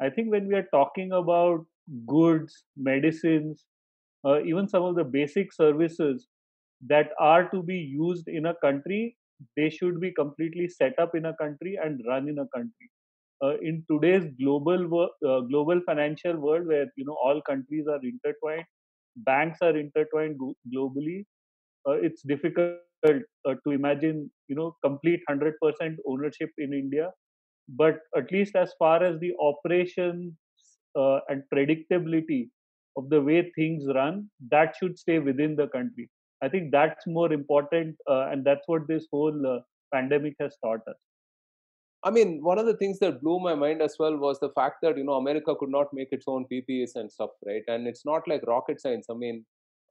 i 0.00 0.10
think 0.10 0.30
when 0.30 0.46
we 0.48 0.54
are 0.54 0.68
talking 0.72 1.12
about 1.12 1.64
goods 2.06 2.64
medicines 2.76 3.64
uh, 4.24 4.40
even 4.42 4.68
some 4.68 4.82
of 4.82 4.94
the 4.96 5.04
basic 5.04 5.52
services 5.52 6.28
that 6.86 7.10
are 7.18 7.48
to 7.50 7.62
be 7.62 7.76
used 7.76 8.28
in 8.28 8.46
a 8.46 8.54
country 8.62 9.16
they 9.56 9.70
should 9.70 10.00
be 10.00 10.12
completely 10.12 10.68
set 10.68 10.98
up 10.98 11.14
in 11.14 11.26
a 11.26 11.36
country 11.36 11.78
and 11.82 12.00
run 12.06 12.28
in 12.28 12.38
a 12.38 12.46
country. 12.54 12.90
Uh, 13.42 13.56
in 13.62 13.82
today's 13.90 14.26
global 14.38 15.08
uh, 15.26 15.40
global 15.40 15.80
financial 15.86 16.36
world 16.36 16.66
where 16.66 16.86
you 16.96 17.04
know 17.06 17.16
all 17.24 17.40
countries 17.40 17.86
are 17.88 18.00
intertwined 18.02 18.66
banks 19.16 19.58
are 19.62 19.76
intertwined 19.78 20.38
globally 20.74 21.24
uh, 21.88 21.92
it's 21.92 22.22
difficult 22.22 22.74
uh, 23.06 23.54
to 23.64 23.70
imagine 23.70 24.30
you 24.48 24.54
know 24.54 24.76
complete 24.84 25.20
100% 25.26 25.96
ownership 26.06 26.50
in 26.58 26.74
india 26.74 27.08
but 27.76 28.00
at 28.16 28.30
least 28.32 28.56
as 28.56 28.72
far 28.78 29.02
as 29.02 29.18
the 29.20 29.32
operations 29.40 30.34
uh, 30.96 31.20
and 31.28 31.42
predictability 31.54 32.48
of 32.96 33.08
the 33.08 33.20
way 33.20 33.50
things 33.54 33.84
run 33.94 34.28
that 34.50 34.74
should 34.78 34.98
stay 34.98 35.18
within 35.18 35.54
the 35.56 35.68
country 35.68 36.08
i 36.42 36.48
think 36.48 36.70
that's 36.72 37.06
more 37.06 37.32
important 37.32 37.96
uh, 38.10 38.26
and 38.30 38.44
that's 38.44 38.66
what 38.66 38.88
this 38.88 39.06
whole 39.12 39.62
pandemic 39.92 40.34
has 40.40 40.56
taught 40.64 40.80
us 40.88 41.00
I 42.02 42.10
mean, 42.10 42.42
one 42.42 42.58
of 42.58 42.64
the 42.64 42.76
things 42.76 42.98
that 43.00 43.20
blew 43.20 43.40
my 43.40 43.54
mind 43.54 43.82
as 43.82 43.96
well 43.98 44.16
was 44.16 44.40
the 44.40 44.50
fact 44.50 44.76
that 44.82 44.96
you 44.96 45.04
know 45.04 45.14
America 45.14 45.54
could 45.54 45.68
not 45.68 45.92
make 45.92 46.08
its 46.12 46.24
own 46.26 46.46
PPEs 46.50 46.92
and 46.94 47.12
stuff, 47.12 47.30
right? 47.46 47.62
And 47.68 47.86
it's 47.86 48.06
not 48.06 48.26
like 48.26 48.46
rocket 48.46 48.80
science. 48.80 49.08
I 49.10 49.14
mean, 49.14 49.44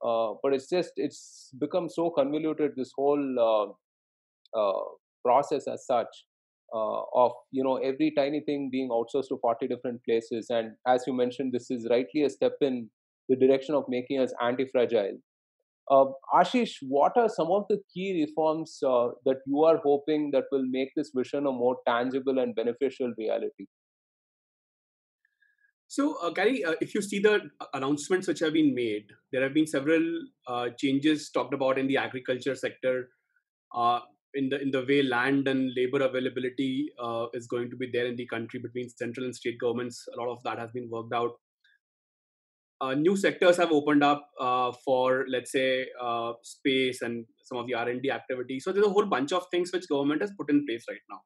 uh, 0.04 0.34
but 0.42 0.52
it's 0.52 0.68
just 0.68 0.92
it's 0.96 1.50
become 1.60 1.88
so 1.88 2.10
convoluted 2.10 2.72
this 2.76 2.90
whole 2.96 3.38
uh, 3.38 4.58
uh, 4.58 4.82
process 5.24 5.68
as 5.68 5.86
such 5.86 6.08
uh, 6.74 7.02
of 7.14 7.32
you 7.50 7.64
know 7.64 7.76
every 7.76 8.12
tiny 8.16 8.40
thing 8.40 8.68
being 8.70 8.90
outsourced 8.90 9.28
to 9.28 9.38
40 9.40 9.68
different 9.68 10.02
places. 10.04 10.50
And 10.50 10.72
as 10.86 11.04
you 11.06 11.12
mentioned, 11.12 11.52
this 11.52 11.70
is 11.70 11.86
rightly 11.90 12.22
a 12.24 12.30
step 12.30 12.56
in 12.60 12.88
the 13.28 13.36
direction 13.36 13.74
of 13.74 13.84
making 13.88 14.20
us 14.20 14.32
anti-fragile. 14.42 15.18
Uh, 15.90 16.04
Aashish, 16.32 16.74
what 16.82 17.16
are 17.16 17.28
some 17.28 17.50
of 17.50 17.64
the 17.68 17.80
key 17.92 18.24
reforms 18.24 18.78
uh, 18.86 19.08
that 19.24 19.38
you 19.46 19.64
are 19.64 19.78
hoping 19.78 20.30
that 20.32 20.44
will 20.52 20.64
make 20.66 20.90
this 20.94 21.10
vision 21.14 21.46
a 21.46 21.52
more 21.52 21.78
tangible 21.86 22.38
and 22.38 22.54
beneficial 22.54 23.12
reality? 23.18 23.66
So, 25.88 26.14
uh, 26.22 26.30
Gary, 26.30 26.64
uh, 26.64 26.74
if 26.80 26.94
you 26.94 27.02
see 27.02 27.18
the 27.18 27.40
announcements 27.74 28.28
which 28.28 28.38
have 28.38 28.52
been 28.52 28.72
made, 28.72 29.06
there 29.32 29.42
have 29.42 29.52
been 29.52 29.66
several 29.66 30.04
uh, 30.46 30.68
changes 30.78 31.30
talked 31.30 31.52
about 31.52 31.80
in 31.80 31.88
the 31.88 31.96
agriculture 31.96 32.54
sector, 32.54 33.08
uh, 33.74 33.98
in 34.34 34.48
the 34.48 34.60
in 34.60 34.70
the 34.70 34.84
way 34.88 35.02
land 35.02 35.48
and 35.48 35.72
labor 35.76 36.02
availability 36.02 36.90
uh, 37.02 37.26
is 37.34 37.46
going 37.46 37.70
to 37.70 37.76
be 37.76 37.90
there 37.92 38.06
in 38.06 38.16
the 38.16 38.26
country 38.26 38.60
between 38.60 38.88
central 38.88 39.26
and 39.26 39.34
state 39.34 39.58
governments. 39.60 40.04
A 40.14 40.20
lot 40.20 40.32
of 40.32 40.42
that 40.44 40.58
has 40.58 40.70
been 40.72 40.88
worked 40.90 41.12
out. 41.14 41.32
Uh, 42.80 42.94
new 42.94 43.14
sectors 43.14 43.58
have 43.58 43.72
opened 43.72 44.02
up 44.02 44.26
for, 44.84 45.26
let's 45.28 45.52
say, 45.52 45.86
space 46.42 47.02
and 47.02 47.26
some 47.44 47.58
of 47.58 47.66
the 47.66 47.74
R 47.74 47.88
and 47.88 48.00
D 48.00 48.10
activities. 48.10 48.64
So 48.64 48.72
there's 48.72 48.86
a 48.86 48.90
whole 48.90 49.04
bunch 49.04 49.32
of 49.32 49.44
things 49.50 49.70
which 49.70 49.86
government 49.86 50.22
has 50.22 50.32
put 50.38 50.48
in 50.50 50.64
place 50.66 50.84
right 50.88 51.04
now 51.10 51.20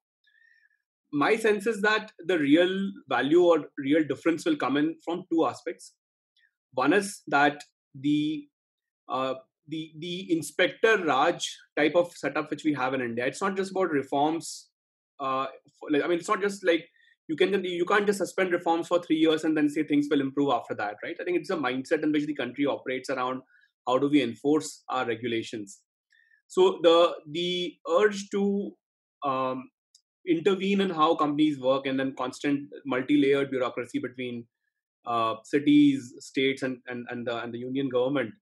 my 1.14 1.37
sense 1.37 1.66
is 1.66 1.80
that 1.82 2.11
the 2.26 2.38
real 2.38 2.90
value 3.08 3.42
or 3.42 3.66
real 3.78 4.04
difference 4.04 4.44
will 4.44 4.56
come 4.56 4.76
in 4.76 4.96
from 5.04 5.23
two 5.32 5.46
aspects. 5.46 5.92
One 6.73 6.92
is 6.92 7.23
that 7.28 7.62
the 7.94 8.49
uh, 9.08 9.34
the 9.68 9.92
the 9.99 10.33
inspector 10.33 10.99
Raj 11.04 11.56
type 11.76 11.94
of 11.94 12.12
setup 12.12 12.50
which 12.50 12.64
we 12.64 12.75
have 12.75 12.94
in 12.94 13.00
India. 13.00 13.26
It's 13.26 13.40
not 13.40 13.56
just 13.56 13.71
about 13.71 13.90
reforms. 13.90 14.68
Uh, 15.21 15.47
for, 15.78 15.88
I 15.94 16.06
mean, 16.09 16.18
it's 16.18 16.28
not 16.28 16.42
just 16.42 16.64
like 16.64 16.88
you 17.28 17.37
can 17.37 17.64
you 17.64 17.85
can't 17.85 18.06
just 18.06 18.18
suspend 18.18 18.52
reforms 18.52 18.88
for 18.88 19.02
three 19.02 19.16
years 19.16 19.44
and 19.44 19.56
then 19.56 19.68
say 19.68 19.83
things 19.83 20.09
will 20.11 20.21
improve 20.21 20.52
after 20.52 20.75
that, 20.75 20.97
right? 21.02 21.16
I 21.21 21.25
think 21.25 21.38
it's 21.38 21.50
a 21.50 21.56
mindset 21.56 22.02
in 22.02 22.12
which 22.12 22.26
the 22.26 22.35
country 22.35 22.66
operates 22.66 23.11
around 23.11 23.42
how 23.87 23.99
do 23.99 24.09
we 24.09 24.23
enforce 24.23 24.83
our 24.88 25.06
regulations. 25.06 25.80
So 26.49 26.80
the 26.83 27.14
the 27.30 27.75
urge 27.88 28.28
to 28.30 28.73
um, 29.25 29.71
intervene 30.26 30.80
in 30.80 30.90
how 30.90 31.14
companies 31.14 31.59
work 31.59 31.87
and 31.87 31.99
then 31.99 32.14
constant 32.16 32.68
multi-layered 32.87 33.50
bureaucracy 33.50 33.99
between 33.99 34.47
uh, 35.06 35.35
cities, 35.44 36.14
states, 36.21 36.62
and, 36.62 36.78
and, 36.87 37.06
and, 37.11 37.26
the, 37.26 37.42
and 37.42 37.52
the 37.52 37.59
union 37.59 37.88
government. 37.88 38.33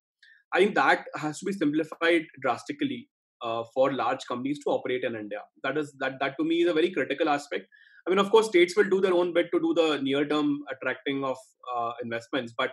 I 0.55 0.59
think 0.59 0.75
that 0.75 1.07
has 1.17 1.39
to 1.39 1.47
be 1.47 1.53
simplified 1.53 2.23
drastically 2.41 3.09
uh, 3.43 3.65
for 3.75 3.93
large 3.93 4.27
companies 4.27 4.59
to 4.65 4.71
operate 4.71 5.05
in 5.05 5.15
India. 5.17 5.41
That 5.63 5.79
is 5.79 5.95
that 6.01 6.19
that 6.21 6.37
to 6.39 6.45
me 6.45 6.63
is 6.63 6.71
a 6.71 6.75
very 6.75 6.91
critical 6.91 7.29
aspect. 7.29 7.67
I 8.07 8.11
mean, 8.11 8.19
of 8.19 8.31
course, 8.31 8.49
states 8.49 8.77
will 8.77 8.89
do 8.89 9.01
their 9.01 9.15
own 9.15 9.33
bit 9.33 9.51
to 9.53 9.61
do 9.61 9.75
the 9.75 10.01
near-term 10.03 10.61
attracting 10.73 11.25
of 11.25 11.37
uh, 11.75 11.93
investments, 12.03 12.53
but 12.57 12.73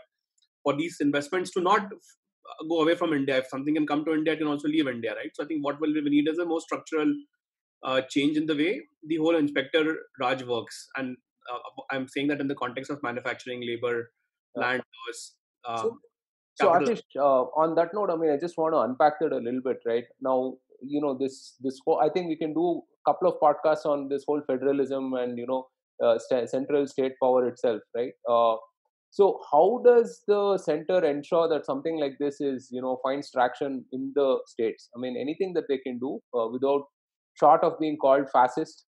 for 0.63 0.75
these 0.75 0.97
investments 0.99 1.51
to 1.51 1.61
not 1.61 1.87
go 2.67 2.81
away 2.81 2.95
from 2.95 3.13
India, 3.13 3.37
if 3.37 3.47
something 3.47 3.75
can 3.75 3.85
come 3.85 4.03
to 4.05 4.13
India, 4.13 4.33
it 4.33 4.37
can 4.37 4.47
also 4.47 4.67
leave 4.67 4.87
India, 4.87 5.13
right? 5.15 5.29
So 5.33 5.43
I 5.43 5.47
think 5.47 5.63
what 5.63 5.79
will 5.79 5.93
we 5.93 6.01
need 6.01 6.27
is 6.27 6.39
a 6.39 6.45
more 6.45 6.61
structural 6.61 7.13
uh, 7.83 8.01
change 8.09 8.37
in 8.37 8.45
the 8.45 8.55
way 8.55 8.81
the 9.07 9.17
whole 9.17 9.35
inspector 9.35 9.97
Raj 10.19 10.43
works. 10.43 10.87
And 10.97 11.15
uh, 11.51 11.59
I'm 11.91 12.07
saying 12.07 12.27
that 12.29 12.41
in 12.41 12.47
the 12.47 12.55
context 12.55 12.91
of 12.91 13.01
manufacturing, 13.03 13.61
labor, 13.65 14.11
land 14.55 14.81
laws. 15.07 15.33
Um, 15.67 15.77
so, 15.77 15.97
so 16.59 16.69
Aashish, 16.69 17.01
uh, 17.17 17.43
on 17.61 17.75
that 17.75 17.89
note, 17.93 18.09
I 18.11 18.15
mean, 18.15 18.31
I 18.31 18.37
just 18.37 18.57
want 18.57 18.73
to 18.73 18.79
unpack 18.79 19.19
that 19.19 19.31
a 19.31 19.37
little 19.37 19.61
bit, 19.61 19.77
right? 19.85 20.05
Now, 20.21 20.55
you 20.81 21.01
know, 21.01 21.17
this 21.17 21.55
this 21.61 21.79
whole, 21.85 21.99
I 22.01 22.09
think 22.09 22.27
we 22.27 22.35
can 22.35 22.53
do 22.53 22.81
a 23.05 23.11
couple 23.11 23.29
of 23.29 23.39
podcasts 23.39 23.85
on 23.85 24.09
this 24.09 24.23
whole 24.27 24.41
federalism 24.45 25.13
and 25.13 25.37
you 25.37 25.47
know, 25.47 25.67
uh, 26.03 26.17
st- 26.19 26.49
central 26.49 26.87
state 26.87 27.13
power 27.21 27.47
itself, 27.47 27.81
right? 27.95 28.13
Uh, 28.29 28.55
so, 29.11 29.39
how 29.51 29.81
does 29.85 30.21
the 30.27 30.57
center 30.57 31.03
ensure 31.03 31.47
that 31.49 31.65
something 31.65 31.99
like 31.99 32.17
this 32.19 32.39
is, 32.41 32.69
you 32.71 32.81
know, 32.81 32.99
finds 33.03 33.31
traction 33.31 33.85
in 33.91 34.11
the 34.15 34.39
states? 34.45 34.89
I 34.95 34.99
mean, 34.99 35.17
anything 35.19 35.53
that 35.53 35.65
they 35.67 35.79
can 35.79 35.97
do 35.97 36.19
uh, 36.37 36.47
without 36.47 36.83
short 37.39 37.63
of 37.63 37.79
being 37.79 37.97
called 37.97 38.29
fascist? 38.31 38.85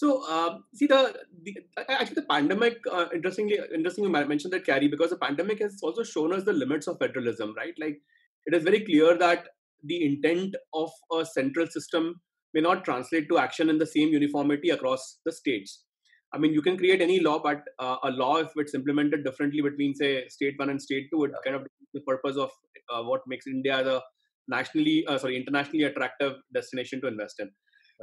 So, 0.00 0.08
uh, 0.34 0.58
see 0.74 0.86
the, 0.86 1.14
the, 1.44 1.54
actually 1.90 2.14
the 2.14 2.28
pandemic. 2.30 2.78
Uh, 2.90 3.06
interestingly, 3.14 3.58
interestingly, 3.74 4.08
you 4.08 4.28
mentioned 4.28 4.54
that 4.54 4.64
Carrie 4.64 4.88
because 4.88 5.10
the 5.10 5.18
pandemic 5.24 5.58
has 5.60 5.78
also 5.82 6.02
shown 6.02 6.32
us 6.36 6.44
the 6.44 6.54
limits 6.54 6.86
of 6.86 6.98
federalism. 6.98 7.52
Right, 7.54 7.74
like 7.78 7.98
it 8.46 8.54
is 8.58 8.62
very 8.68 8.80
clear 8.80 9.18
that 9.18 9.48
the 9.90 9.98
intent 10.06 10.56
of 10.72 10.90
a 11.18 11.26
central 11.26 11.66
system 11.66 12.18
may 12.54 12.62
not 12.62 12.82
translate 12.82 13.28
to 13.28 13.38
action 13.44 13.68
in 13.68 13.76
the 13.76 13.90
same 13.94 14.08
uniformity 14.08 14.70
across 14.70 15.18
the 15.26 15.32
states. 15.32 15.84
I 16.32 16.38
mean, 16.38 16.54
you 16.54 16.62
can 16.62 16.78
create 16.78 17.02
any 17.02 17.20
law, 17.20 17.38
but 17.50 17.62
uh, 17.78 17.96
a 18.02 18.10
law, 18.10 18.36
if 18.38 18.48
it's 18.56 18.74
implemented 18.74 19.22
differently 19.22 19.60
between, 19.60 19.94
say, 19.94 20.26
state 20.28 20.54
one 20.56 20.70
and 20.70 20.80
state 20.80 21.08
two, 21.12 21.24
it 21.24 21.32
kind 21.44 21.56
of 21.56 21.66
the 21.92 22.00
purpose 22.12 22.38
of 22.38 22.50
uh, 22.94 23.02
what 23.02 23.20
makes 23.26 23.46
India 23.46 23.84
the 23.84 24.00
nationally, 24.48 25.04
uh, 25.08 25.18
sorry, 25.18 25.36
internationally 25.36 25.84
attractive 25.84 26.36
destination 26.54 27.02
to 27.02 27.08
invest 27.08 27.40
in. 27.40 27.50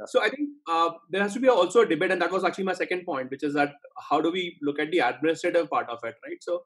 So 0.06 0.22
I 0.22 0.28
think 0.28 0.48
uh, 0.68 0.90
there 1.10 1.22
has 1.22 1.34
to 1.34 1.40
be 1.40 1.48
also 1.48 1.80
a 1.80 1.86
debate, 1.86 2.10
and 2.10 2.22
that 2.22 2.30
was 2.30 2.44
actually 2.44 2.64
my 2.64 2.74
second 2.74 3.04
point, 3.04 3.30
which 3.30 3.42
is 3.42 3.54
that 3.54 3.72
how 4.08 4.20
do 4.20 4.30
we 4.30 4.56
look 4.62 4.78
at 4.78 4.90
the 4.90 5.00
administrative 5.00 5.68
part 5.70 5.88
of 5.88 5.98
it, 6.04 6.14
right? 6.26 6.38
So 6.40 6.62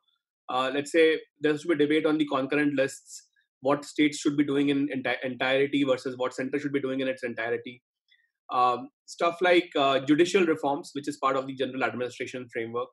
uh, 0.48 0.70
let's 0.74 0.92
say 0.92 1.20
there 1.40 1.52
has 1.52 1.62
to 1.62 1.68
be 1.68 1.74
a 1.74 1.78
debate 1.78 2.06
on 2.06 2.18
the 2.18 2.26
concurrent 2.26 2.74
lists, 2.74 3.28
what 3.60 3.84
states 3.84 4.18
should 4.18 4.36
be 4.36 4.44
doing 4.44 4.68
in 4.68 4.88
enti- 4.88 5.22
entirety 5.22 5.84
versus 5.84 6.16
what 6.16 6.34
center 6.34 6.58
should 6.58 6.72
be 6.72 6.80
doing 6.80 7.00
in 7.00 7.08
its 7.08 7.22
entirety. 7.22 7.82
Um, 8.52 8.88
stuff 9.06 9.38
like 9.40 9.70
uh, 9.78 10.00
judicial 10.00 10.44
reforms, 10.44 10.90
which 10.92 11.08
is 11.08 11.16
part 11.16 11.36
of 11.36 11.46
the 11.46 11.54
general 11.54 11.84
administration 11.84 12.48
framework. 12.52 12.88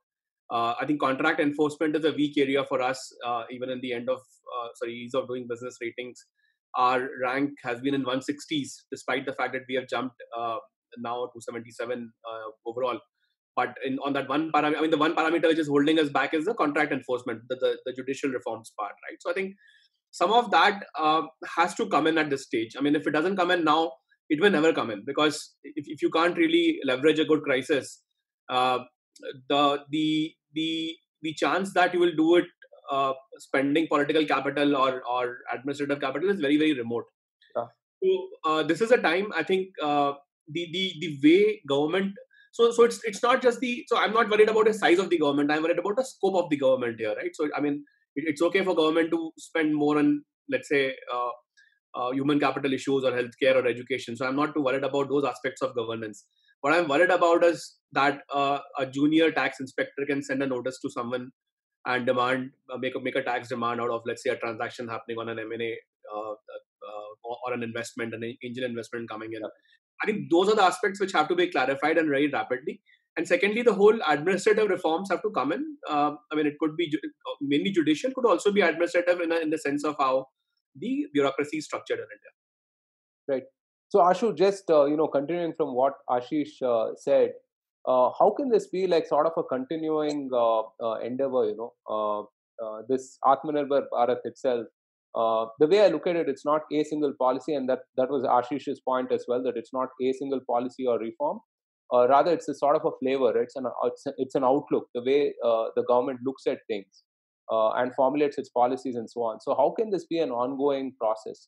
Uh, 0.52 0.73
I 0.80 0.86
think 0.86 1.02
contract 1.02 1.39
enforcement 1.39 1.95
is 1.95 2.06
a 2.06 2.13
weak 2.13 2.38
area 2.38 2.63
for 2.63 2.82
us, 2.82 3.13
uh, 3.25 3.43
even 3.52 3.69
in 3.69 3.82
the 3.82 3.93
end 3.93 4.10
of 4.10 4.17
uh, 4.19 4.67
sorry 4.75 4.93
ease 4.93 5.13
of 5.13 5.28
doing 5.28 5.47
business 5.49 5.78
ratings 5.82 6.25
our 6.76 7.08
rank 7.24 7.52
has 7.64 7.80
been 7.82 7.94
in 7.94 8.06
160s, 8.06 8.70
despite 8.92 9.26
the 9.26 9.34
fact 9.34 9.54
that 9.54 9.64
we 9.68 9.76
have 9.76 9.88
jumped 9.88 10.16
uh, 10.38 10.58
now 10.98 11.30
to 11.34 11.42
77 11.42 12.12
uh, 12.28 12.70
overall. 12.70 13.00
But 13.56 13.76
in, 13.86 13.98
on 14.06 14.14
that 14.14 14.30
one 14.30 14.52
parameter, 14.52 14.78
I 14.78 14.82
mean, 14.82 14.92
the 14.92 14.98
one 14.98 15.16
parameter 15.16 15.48
which 15.48 15.60
is 15.60 15.68
holding 15.68 16.00
us 16.00 16.10
back 16.10 16.34
is 16.34 16.46
the 16.46 16.54
contract 16.54 16.92
enforcement, 16.92 17.42
the, 17.50 17.56
the, 17.56 17.78
the 17.86 17.94
judicial 17.94 18.30
reforms 18.30 18.72
part, 18.80 18.94
right? 19.10 19.18
So 19.20 19.32
I 19.32 19.34
think 19.34 19.56
some 20.12 20.32
of 20.32 20.52
that 20.52 20.84
uh, 20.98 21.24
has 21.58 21.76
to 21.76 21.88
come 21.88 22.08
in 22.08 22.18
at 22.18 22.30
this 22.30 22.44
stage. 22.44 22.76
I 22.78 22.82
mean, 22.82 22.96
if 22.96 23.06
it 23.06 23.12
doesn't 23.12 23.36
come 23.36 23.52
in 23.52 23.64
now, 23.64 23.92
it 24.30 24.40
will 24.40 24.52
never 24.52 24.74
come 24.74 24.92
in 24.92 25.04
because 25.06 25.56
if, 25.64 25.86
if 25.88 26.02
you 26.02 26.10
can't 26.12 26.38
really 26.38 26.80
leverage 26.86 27.20
a 27.20 27.26
good 27.26 27.42
crisis, 27.42 28.02
uh, 28.50 28.80
the 29.50 29.80
the 29.90 30.32
the 30.54 30.96
the 31.22 31.34
chance 31.34 31.74
that 31.74 31.94
you 31.94 32.00
will 32.00 32.16
do 32.16 32.36
it 32.36 32.46
uh, 32.91 33.13
spending 33.38 33.88
political 33.88 34.25
capital 34.25 34.75
or 34.75 35.02
or 35.04 35.38
administrative 35.54 35.99
capital 35.99 36.30
is 36.30 36.39
very 36.39 36.58
very 36.58 36.73
remote. 36.73 37.06
Yeah. 37.56 37.65
So 38.04 38.28
uh, 38.45 38.63
this 38.63 38.82
is 38.82 38.91
a 38.91 38.97
time 38.97 39.32
I 39.36 39.43
think 39.43 39.67
uh, 39.82 40.13
the 40.47 40.67
the 40.71 40.93
the 40.99 41.19
way 41.23 41.62
government. 41.67 42.13
So 42.52 42.71
so 42.71 42.84
it's 42.84 42.99
it's 43.04 43.21
not 43.23 43.41
just 43.41 43.60
the. 43.60 43.86
So 43.88 43.97
I'm 43.97 44.13
not 44.13 44.30
worried 44.30 44.49
about 44.49 44.65
the 44.65 44.73
size 44.73 44.99
of 44.99 45.10
the 45.10 45.19
government. 45.19 45.52
I'm 45.52 45.63
worried 45.63 45.80
about 45.80 45.97
the 45.97 46.04
scope 46.04 46.36
of 46.36 46.49
the 46.49 46.58
government 46.58 46.95
here, 46.99 47.15
right? 47.15 47.32
So 47.34 47.49
I 47.56 47.62
mean, 47.62 47.84
it, 48.15 48.25
it's 48.28 48.41
okay 48.41 48.63
for 48.63 48.75
government 48.75 49.12
to 49.12 49.32
spend 49.38 49.75
more 49.75 49.97
on 49.99 50.23
let's 50.49 50.67
say 50.67 50.95
uh, 51.13 51.30
uh, 51.95 52.12
human 52.12 52.39
capital 52.39 52.73
issues 52.73 53.04
or 53.04 53.12
healthcare 53.12 53.56
or 53.56 53.67
education. 53.67 54.15
So 54.15 54.25
I'm 54.25 54.36
not 54.36 54.54
too 54.54 54.63
worried 54.63 54.84
about 54.84 55.10
those 55.10 55.25
aspects 55.25 55.62
of 55.62 55.75
governance. 55.75 56.25
What 56.62 56.73
I'm 56.73 56.88
worried 56.88 57.10
about 57.12 57.43
is 57.43 57.75
that 57.93 58.21
uh, 58.34 58.60
a 58.78 58.86
junior 58.86 59.32
tax 59.32 59.60
inspector 59.60 60.06
can 60.08 60.21
send 60.23 60.43
a 60.43 60.47
notice 60.47 60.80
to 60.82 60.89
someone 60.89 61.30
and 61.86 62.06
demand 62.06 62.52
uh, 62.72 62.78
make 62.78 62.96
a 62.96 63.00
make 63.00 63.15
a 63.15 63.24
tax 63.24 63.50
demand 63.50 63.82
out 63.82 63.89
of 63.89 64.02
let's 64.06 64.24
say 64.24 64.32
a 64.32 64.38
transaction 64.38 64.88
happening 64.88 65.18
on 65.18 65.30
an 65.30 65.39
M&A 65.39 65.78
uh, 66.13 66.32
uh, 66.32 67.36
or 67.46 67.54
an 67.54 67.63
investment, 67.63 68.13
an 68.13 68.24
angel 68.44 68.65
investment 68.65 69.10
coming 69.10 69.32
in. 69.34 69.42
I 70.02 70.06
think 70.06 70.30
those 70.32 70.50
are 70.50 70.56
the 70.56 70.63
aspects 70.63 71.00
which 71.00 71.12
have 71.13 71.28
to 71.28 71.36
be 71.36 71.48
clarified 71.48 71.98
and 71.98 72.10
very 72.10 72.30
rapidly. 72.30 72.82
And 73.18 73.28
secondly, 73.28 73.63
the 73.63 73.74
whole 73.74 74.00
administrative 74.08 74.70
reforms 74.70 75.10
have 75.12 75.22
to 75.24 75.30
come 75.32 75.52
in. 75.52 75.78
Uh, 75.89 76.12
I 76.32 76.36
mean, 76.36 76.46
it 76.46 76.54
could 76.60 76.78
be 76.78 76.89
ju- 76.89 77.00
uh, 77.04 77.36
mainly 77.42 77.72
judicial, 77.72 78.12
could 78.15 78.26
also 78.26 78.52
be 78.52 78.62
administrative 78.62 79.20
in, 79.20 79.32
a, 79.32 79.39
in 79.39 79.50
the 79.50 79.58
sense 79.58 79.84
of 79.84 79.96
how 80.00 80.28
the 80.76 81.06
bureaucracy 81.13 81.58
is 81.58 81.65
structured 81.65 82.00
in 82.00 82.06
India. 82.06 82.32
Right. 83.28 83.44
So, 83.89 84.00
Ashu, 84.00 84.38
just 84.38 84.70
uh, 84.70 84.86
you 84.86 84.96
know, 84.96 85.08
continuing 85.08 85.54
from 85.58 85.76
what 85.76 85.94
Aashish 86.10 86.62
said, 86.98 87.34
uh, 87.91 88.10
how 88.17 88.30
can 88.38 88.49
this 88.49 88.67
be 88.67 88.88
like 88.88 89.08
sort 89.08 89.25
of 89.25 89.34
a 89.38 89.43
continuing 89.43 90.30
uh, 90.34 90.62
uh, 90.88 90.95
endeavor 91.10 91.45
you 91.49 91.58
know 91.60 92.30
this 92.89 93.17
atmanirbhar 93.25 93.84
bharat 93.93 94.25
itself? 94.32 94.65
The 95.62 95.69
way 95.71 95.80
i 95.86 95.88
look 95.93 96.08
at 96.08 96.19
it 96.21 96.30
it's 96.34 96.45
not 96.49 96.73
a 96.80 96.84
single 96.89 97.13
policy 97.21 97.54
and 97.60 97.67
that 97.69 97.86
that 97.99 98.12
was 98.15 98.28
ashish's 98.38 98.82
point 98.89 99.12
as 99.17 99.25
well 99.28 99.41
that 99.47 99.58
it's 99.62 99.73
not 99.80 99.89
a 100.08 100.13
single 100.21 100.43
policy 100.54 100.86
or 100.86 100.99
reform. 100.99 101.39
Uh, 101.91 102.08
rather 102.08 102.32
it's 102.32 102.47
a 102.47 102.54
sort 102.54 102.75
of 102.75 102.84
a 102.86 102.91
flavor. 102.99 103.32
It's 103.41 103.56
an 103.56 103.65
it's, 103.84 104.06
a, 104.06 104.12
it's 104.17 104.36
an 104.36 104.43
outlook 104.43 104.88
the 104.93 105.04
way 105.04 105.34
uh, 105.43 105.65
the 105.75 105.84
government 105.91 106.19
looks 106.23 106.43
at 106.45 106.60
things 106.67 107.04
uh, 107.52 107.71
and 107.71 107.95
formulates 107.95 108.38
its 108.38 108.49
policies 108.49 108.95
and 108.95 109.10
so 109.10 109.23
on. 109.23 109.39
So 109.41 109.56
how 109.56 109.73
can 109.78 109.89
this 109.89 110.06
be 110.06 110.19
an 110.19 110.30
ongoing 110.30 110.93
process 111.02 111.47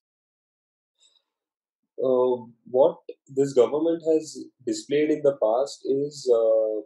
uh, 2.04 2.36
what 2.70 2.98
this 3.30 3.54
government 3.54 4.02
has 4.12 4.38
displayed 4.66 5.12
in 5.12 5.22
the 5.24 5.38
past 5.44 5.86
is 5.86 6.30
uh, 6.34 6.78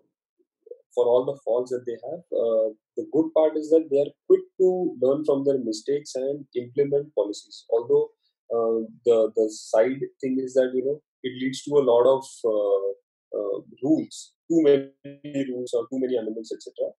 for 0.94 1.06
all 1.12 1.26
the 1.26 1.40
faults 1.44 1.72
that 1.72 1.86
they 1.86 1.98
have 2.10 2.22
uh, 2.44 2.68
the 2.98 3.06
good 3.14 3.30
part 3.36 3.58
is 3.58 3.70
that 3.70 3.88
they 3.92 4.00
are 4.00 4.14
quick 4.28 4.46
to 4.60 4.98
learn 5.02 5.24
from 5.26 5.44
their 5.46 5.60
mistakes 5.60 6.16
and 6.16 6.46
implement 6.56 7.14
policies 7.16 7.66
although 7.70 8.06
uh, 8.56 8.80
the 9.06 9.18
the 9.36 9.48
side 9.50 10.04
thing 10.22 10.38
is 10.46 10.54
that 10.54 10.72
you 10.74 10.86
know 10.86 11.00
it 11.24 11.34
leads 11.42 11.64
to 11.64 11.72
a 11.76 11.88
lot 11.92 12.06
of 12.16 12.24
uh, 12.54 12.88
uh, 13.38 13.58
rules 13.84 14.34
too 14.50 14.62
many 14.68 15.46
rules 15.52 15.74
or 15.74 15.84
too 15.92 16.00
many 16.06 16.16
amendments 16.16 16.54
etc 16.58 16.92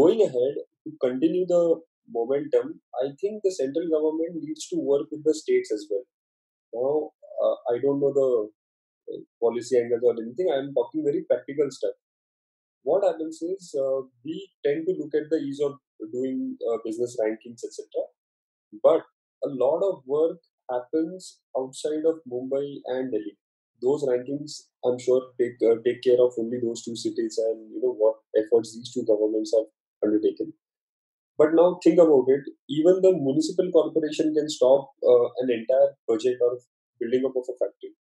going 0.00 0.20
ahead 0.22 0.56
to 0.84 0.92
continue 1.00 1.46
the 1.46 1.80
momentum, 2.12 2.80
I 3.02 3.08
think 3.20 3.42
the 3.42 3.52
central 3.52 3.88
government 3.88 4.42
needs 4.42 4.68
to 4.68 4.76
work 4.76 5.06
with 5.10 5.24
the 5.24 5.34
states 5.34 5.72
as 5.72 5.86
well. 5.90 6.04
Now, 6.74 7.10
uh, 7.44 7.56
I 7.72 7.78
don't 7.82 8.00
know 8.00 8.12
the 8.12 8.30
uh, 9.14 9.20
policy 9.40 9.78
angles 9.78 10.02
or 10.04 10.14
anything. 10.20 10.48
I'm 10.52 10.74
talking 10.74 11.04
very 11.04 11.24
practical 11.28 11.70
stuff. 11.70 11.94
What 12.82 13.04
happens 13.04 13.42
is 13.42 13.74
uh, 13.78 14.02
we 14.24 14.50
tend 14.64 14.86
to 14.86 14.94
look 14.98 15.14
at 15.14 15.30
the 15.30 15.38
ease 15.38 15.60
of 15.64 15.78
doing 16.12 16.56
uh, 16.70 16.78
business 16.84 17.16
rankings, 17.20 17.64
etc. 17.64 17.84
But 18.82 19.02
a 19.44 19.48
lot 19.48 19.82
of 19.82 20.02
work 20.06 20.38
happens 20.70 21.40
outside 21.56 22.04
of 22.06 22.20
Mumbai 22.30 22.80
and 22.86 23.10
Delhi. 23.12 23.36
Those 23.80 24.04
rankings, 24.04 24.62
I'm 24.84 24.98
sure, 24.98 25.22
take 25.40 25.58
uh, 25.62 25.76
take 25.84 26.02
care 26.02 26.20
of 26.20 26.32
only 26.38 26.58
those 26.60 26.82
two 26.84 26.96
cities 26.96 27.38
and 27.38 27.70
you 27.72 27.80
know 27.80 27.94
what 27.94 28.16
efforts 28.36 28.74
these 28.74 28.92
two 28.92 29.04
governments 29.06 29.54
have 29.56 29.66
undertaken. 30.02 30.52
But 31.38 31.54
now 31.54 31.78
think 31.82 31.98
about 32.00 32.26
it. 32.28 32.42
Even 32.68 33.00
the 33.00 33.12
municipal 33.12 33.70
corporation 33.70 34.34
can 34.34 34.48
stop 34.48 34.90
uh, 35.06 35.26
an 35.40 35.50
entire 35.50 35.94
project 36.08 36.40
or 36.42 36.58
building 37.00 37.24
up 37.26 37.36
of 37.36 37.48
a 37.48 37.54
factory. 37.58 37.92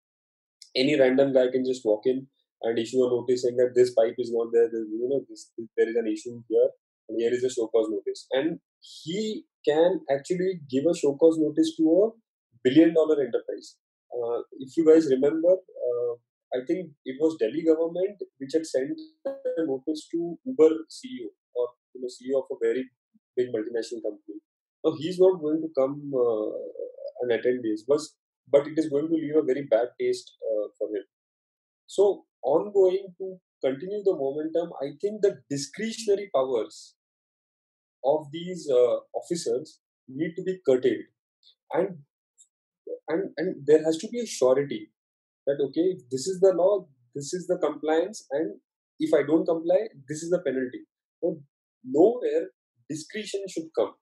Any 0.76 1.00
random 1.00 1.34
guy 1.34 1.48
can 1.52 1.66
just 1.66 1.86
walk 1.86 2.06
in 2.06 2.28
and 2.62 2.80
issue 2.80 3.04
a 3.06 3.10
notice 3.10 3.44
saying 3.44 3.58
that 3.58 3.74
this 3.76 3.94
pipe 3.94 4.16
is 4.18 4.32
not 4.34 4.48
there. 4.52 4.70
You 4.74 5.08
know, 5.10 5.22
this, 5.30 5.52
there 5.78 5.90
is 5.90 5.96
an 5.96 6.08
issue 6.08 6.42
here, 6.50 6.70
and 7.10 7.20
here 7.20 7.34
is 7.34 7.44
a 7.44 7.50
show 7.50 7.68
cause 7.68 7.90
notice. 7.90 8.28
And 8.32 8.60
he 8.82 9.46
can 9.66 10.02
actually 10.12 10.62
give 10.70 10.86
a 10.90 10.96
show 10.96 11.16
cause 11.16 11.38
notice 11.40 11.76
to 11.78 11.84
a 11.84 12.10
billion 12.64 12.94
dollar 12.94 13.22
enterprise. 13.22 13.76
Uh, 14.12 14.42
if 14.60 14.76
you 14.78 14.86
guys 14.86 15.08
remember, 15.12 15.52
uh, 15.52 16.14
I 16.56 16.66
think 16.66 16.92
it 17.06 17.18
was 17.20 17.38
Delhi 17.40 17.64
government 17.64 18.18
which 18.38 18.52
had 18.54 18.66
sent 18.66 18.98
a 19.26 19.66
notice 19.66 20.08
to 20.12 20.38
Uber 20.46 20.70
CEO 20.90 21.28
or 21.56 21.68
you 21.94 22.02
know, 22.02 22.08
CEO 22.08 22.40
of 22.40 22.48
a 22.52 22.58
very 22.62 22.90
big 23.36 23.48
multinational 23.48 24.02
company. 24.02 24.40
Now 24.84 24.94
he's 24.98 25.20
not 25.20 25.42
going 25.42 25.62
to 25.62 25.70
come 25.78 26.12
uh, 26.16 26.50
and 27.22 27.32
attend 27.32 27.64
this, 27.64 27.84
but 27.88 28.00
but 28.52 28.68
it 28.68 28.78
is 28.78 28.90
going 28.90 29.08
to 29.08 29.16
leave 29.16 29.36
a 29.36 29.42
very 29.42 29.64
bad 29.64 29.88
taste 30.00 30.32
uh, 30.50 30.68
for 30.78 30.88
him. 30.88 31.04
So 31.88 32.26
ongoing 32.44 33.08
to 33.18 33.38
continue 33.64 34.04
the 34.04 34.16
momentum, 34.16 34.72
I 34.82 34.92
think 35.02 35.22
the 35.22 35.42
discretionary 35.50 36.30
powers 36.34 36.96
of 38.06 38.28
these 38.32 38.70
uh, 38.72 38.98
officers 39.14 39.80
need 40.08 40.36
to 40.36 40.44
be 40.44 40.60
curtailed, 40.66 41.08
and 41.74 41.98
and 43.10 43.32
and 43.38 43.56
there 43.66 43.84
has 43.84 43.98
to 43.98 44.08
be 44.08 44.22
a 44.22 44.26
surety 44.26 44.92
that 45.46 45.58
okay, 45.68 45.98
this 46.12 46.28
is 46.28 46.40
the 46.40 46.54
law, 46.54 46.88
this 47.16 47.34
is 47.34 47.48
the 47.48 47.58
compliance, 47.58 48.26
and 48.32 48.60
if 49.00 49.14
I 49.14 49.24
don't 49.24 49.46
comply, 49.46 49.88
this 50.08 50.24
is 50.24 50.30
the 50.30 50.40
penalty. 50.40 50.86
So 51.22 51.42
nowhere 51.84 52.50
discretion 52.90 53.44
should 53.50 53.70
come 53.78 53.94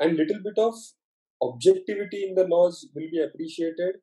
and 0.00 0.16
little 0.16 0.40
bit 0.44 0.58
of 0.58 0.74
objectivity 1.42 2.24
in 2.28 2.34
the 2.34 2.46
laws 2.46 2.88
will 2.94 3.08
be 3.10 3.22
appreciated 3.22 3.96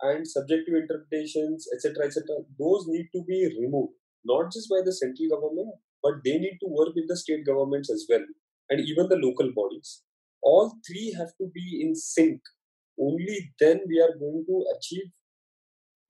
and 0.00 0.26
subjective 0.26 0.74
interpretations 0.74 1.68
etc 1.74 2.06
etc 2.06 2.22
those 2.58 2.86
need 2.86 3.08
to 3.14 3.22
be 3.28 3.46
removed. 3.60 3.92
Not 4.24 4.52
just 4.52 4.68
by 4.68 4.80
the 4.84 4.92
central 4.92 5.28
government 5.28 5.74
but 6.02 6.22
they 6.24 6.38
need 6.38 6.58
to 6.60 6.68
work 6.68 6.94
with 6.94 7.08
the 7.08 7.16
state 7.16 7.44
governments 7.44 7.90
as 7.90 8.06
well 8.08 8.24
and 8.70 8.80
even 8.80 9.08
the 9.08 9.16
local 9.16 9.50
bodies. 9.54 10.02
All 10.42 10.72
three 10.86 11.14
have 11.18 11.32
to 11.40 11.50
be 11.52 11.82
in 11.82 11.94
sync. 11.94 12.40
Only 13.00 13.52
then 13.60 13.80
we 13.88 14.00
are 14.00 14.16
going 14.18 14.44
to 14.46 14.64
achieve 14.76 15.10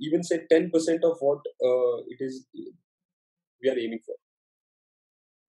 even 0.00 0.22
say 0.22 0.42
10% 0.50 0.70
of 1.02 1.16
what 1.20 1.38
uh, 1.64 1.96
it 2.06 2.18
is 2.20 2.46
we 3.62 3.68
are 3.68 3.78
aiming 3.78 4.00
for 4.06 4.14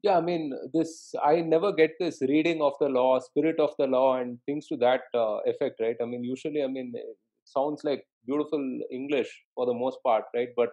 yeah 0.03 0.17
i 0.17 0.21
mean 0.21 0.51
this 0.73 1.13
i 1.23 1.41
never 1.41 1.71
get 1.71 1.91
this 1.99 2.19
reading 2.33 2.62
of 2.62 2.73
the 2.79 2.89
law 2.89 3.19
spirit 3.19 3.59
of 3.59 3.71
the 3.79 3.88
law 3.88 4.17
and 4.17 4.38
things 4.45 4.67
to 4.67 4.77
that 4.77 5.01
uh, 5.13 5.38
effect 5.45 5.75
right? 5.79 5.97
I 6.01 6.05
mean 6.05 6.23
usually 6.23 6.63
i 6.63 6.67
mean 6.67 6.91
it 6.95 7.17
sounds 7.45 7.81
like 7.83 8.03
beautiful 8.25 8.63
english 8.91 9.31
for 9.55 9.65
the 9.65 9.73
most 9.73 9.97
part 10.05 10.23
right? 10.35 10.49
But 10.55 10.69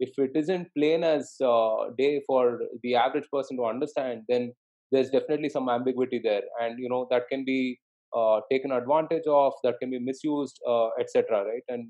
if 0.00 0.10
it 0.18 0.30
isn't 0.34 0.68
plain 0.76 1.02
as 1.02 1.34
uh, 1.44 1.90
day 1.96 2.22
for 2.26 2.60
the 2.82 2.94
average 2.94 3.28
person 3.32 3.56
to 3.56 3.64
understand 3.64 4.22
then 4.28 4.52
there's 4.90 5.10
definitely 5.10 5.48
some 5.50 5.68
ambiguity 5.68 6.20
there. 6.22 6.42
And 6.60 6.78
you 6.78 6.88
know 6.88 7.06
that 7.10 7.28
can 7.30 7.44
be 7.44 7.78
uh, 8.16 8.40
taken 8.50 8.72
advantage 8.72 9.26
of 9.26 9.52
that 9.64 9.74
can 9.80 9.90
be 9.90 9.98
misused 9.98 10.58
uh, 10.66 10.88
etc 11.00 11.44
right? 11.44 11.62
And 11.68 11.88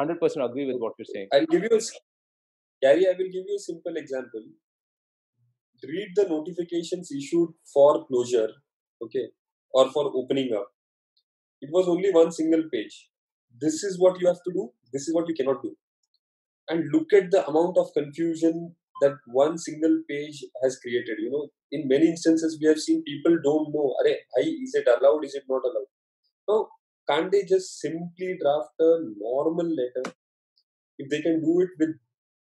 100% 0.00 0.18
agree 0.44 0.66
with 0.66 0.76
what 0.76 0.92
you're 0.98 1.06
saying. 1.12 1.28
I'll 1.32 1.46
give 1.46 1.62
you 1.62 1.76
a 1.76 1.80
Gary, 2.82 3.06
I 3.08 3.12
will 3.12 3.30
give 3.32 3.44
you 3.48 3.56
a 3.56 3.58
simple 3.58 3.96
example 3.96 4.44
read 5.88 6.12
the 6.14 6.28
notifications 6.28 7.10
issued 7.10 7.50
for 7.72 8.06
closure, 8.06 8.50
okay, 9.02 9.28
or 9.72 9.90
for 9.90 10.10
opening 10.14 10.54
up. 10.54 10.68
It 11.60 11.70
was 11.72 11.88
only 11.88 12.10
one 12.12 12.32
single 12.32 12.64
page. 12.72 13.08
This 13.60 13.82
is 13.82 13.98
what 13.98 14.20
you 14.20 14.26
have 14.26 14.42
to 14.44 14.52
do, 14.52 14.70
this 14.92 15.08
is 15.08 15.14
what 15.14 15.28
you 15.28 15.34
cannot 15.34 15.62
do. 15.62 15.76
And 16.68 16.90
look 16.92 17.12
at 17.12 17.30
the 17.30 17.46
amount 17.46 17.78
of 17.78 17.92
confusion 17.94 18.74
that 19.00 19.16
one 19.26 19.56
single 19.58 20.02
page 20.08 20.44
has 20.62 20.78
created. 20.78 21.18
You 21.18 21.30
know, 21.30 21.48
in 21.72 21.88
many 21.88 22.08
instances, 22.08 22.58
we 22.60 22.66
have 22.68 22.78
seen 22.78 23.02
people 23.04 23.38
don't 23.42 23.72
know, 23.72 23.94
Are, 24.00 24.08
is 24.42 24.74
it 24.74 24.88
allowed, 24.88 25.24
is 25.24 25.34
it 25.34 25.44
not 25.48 25.62
allowed? 25.64 25.86
Now, 26.48 26.68
can't 27.08 27.30
they 27.30 27.44
just 27.44 27.80
simply 27.80 28.38
draft 28.40 28.70
a 28.80 28.98
normal 29.18 29.66
letter? 29.66 30.12
If 30.98 31.10
they 31.10 31.22
can 31.22 31.40
do 31.40 31.60
it 31.60 31.70
with, 31.78 31.96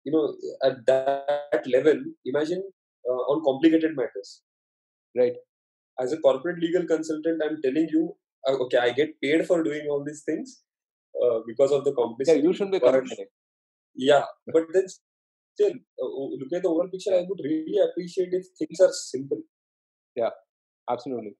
you 0.04 0.12
know, 0.12 0.34
at 0.64 0.84
that 0.86 1.62
level, 1.66 2.02
imagine 2.24 2.62
uh, 3.08 3.22
on 3.32 3.44
complicated 3.44 3.96
matters. 3.96 4.42
Right. 5.16 5.34
As 6.00 6.12
a 6.12 6.18
corporate 6.18 6.60
legal 6.60 6.86
consultant, 6.86 7.42
I'm 7.44 7.60
telling 7.62 7.88
you, 7.90 8.16
uh, 8.46 8.52
okay, 8.64 8.78
I 8.78 8.90
get 8.92 9.20
paid 9.20 9.46
for 9.46 9.62
doing 9.62 9.86
all 9.90 10.04
these 10.04 10.22
things 10.22 10.62
uh, 11.22 11.40
because 11.46 11.72
of 11.72 11.84
the 11.84 11.92
complexity. 11.92 12.38
Yeah, 12.38 12.44
you 12.44 12.54
should 12.54 12.70
be 12.70 12.80
complaining. 12.80 13.26
Yeah, 13.94 14.24
but 14.52 14.66
then 14.72 14.86
still, 15.54 15.72
look 15.98 16.52
at 16.52 16.62
the 16.62 16.68
overall 16.68 16.88
picture. 16.88 17.14
I 17.14 17.24
would 17.28 17.40
really 17.42 17.78
appreciate 17.90 18.28
if 18.32 18.46
things 18.58 18.80
are 18.80 18.92
simple. 18.92 19.38
Yeah, 20.14 20.30
absolutely. 20.88 21.34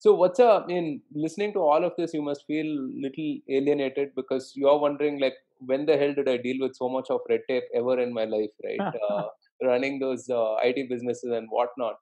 So, 0.00 0.14
what's 0.14 0.38
a 0.38 0.64
in 0.68 1.00
listening 1.14 1.52
to 1.54 1.60
all 1.60 1.84
of 1.84 1.92
this? 1.96 2.12
You 2.12 2.22
must 2.22 2.44
feel 2.46 2.66
little 3.04 3.38
alienated 3.48 4.10
because 4.14 4.52
you're 4.54 4.78
wondering, 4.78 5.20
like, 5.20 5.34
when 5.60 5.86
the 5.86 5.96
hell 5.96 6.12
did 6.12 6.28
I 6.28 6.36
deal 6.36 6.56
with 6.60 6.76
so 6.76 6.88
much 6.88 7.06
of 7.10 7.20
red 7.28 7.40
tape 7.48 7.64
ever 7.74 7.98
in 8.00 8.12
my 8.12 8.24
life, 8.24 8.50
right? 8.62 8.94
uh, 9.10 9.28
running 9.62 9.98
those 9.98 10.28
uh, 10.28 10.56
IT 10.62 10.88
businesses 10.88 11.30
and 11.32 11.46
whatnot. 11.50 11.96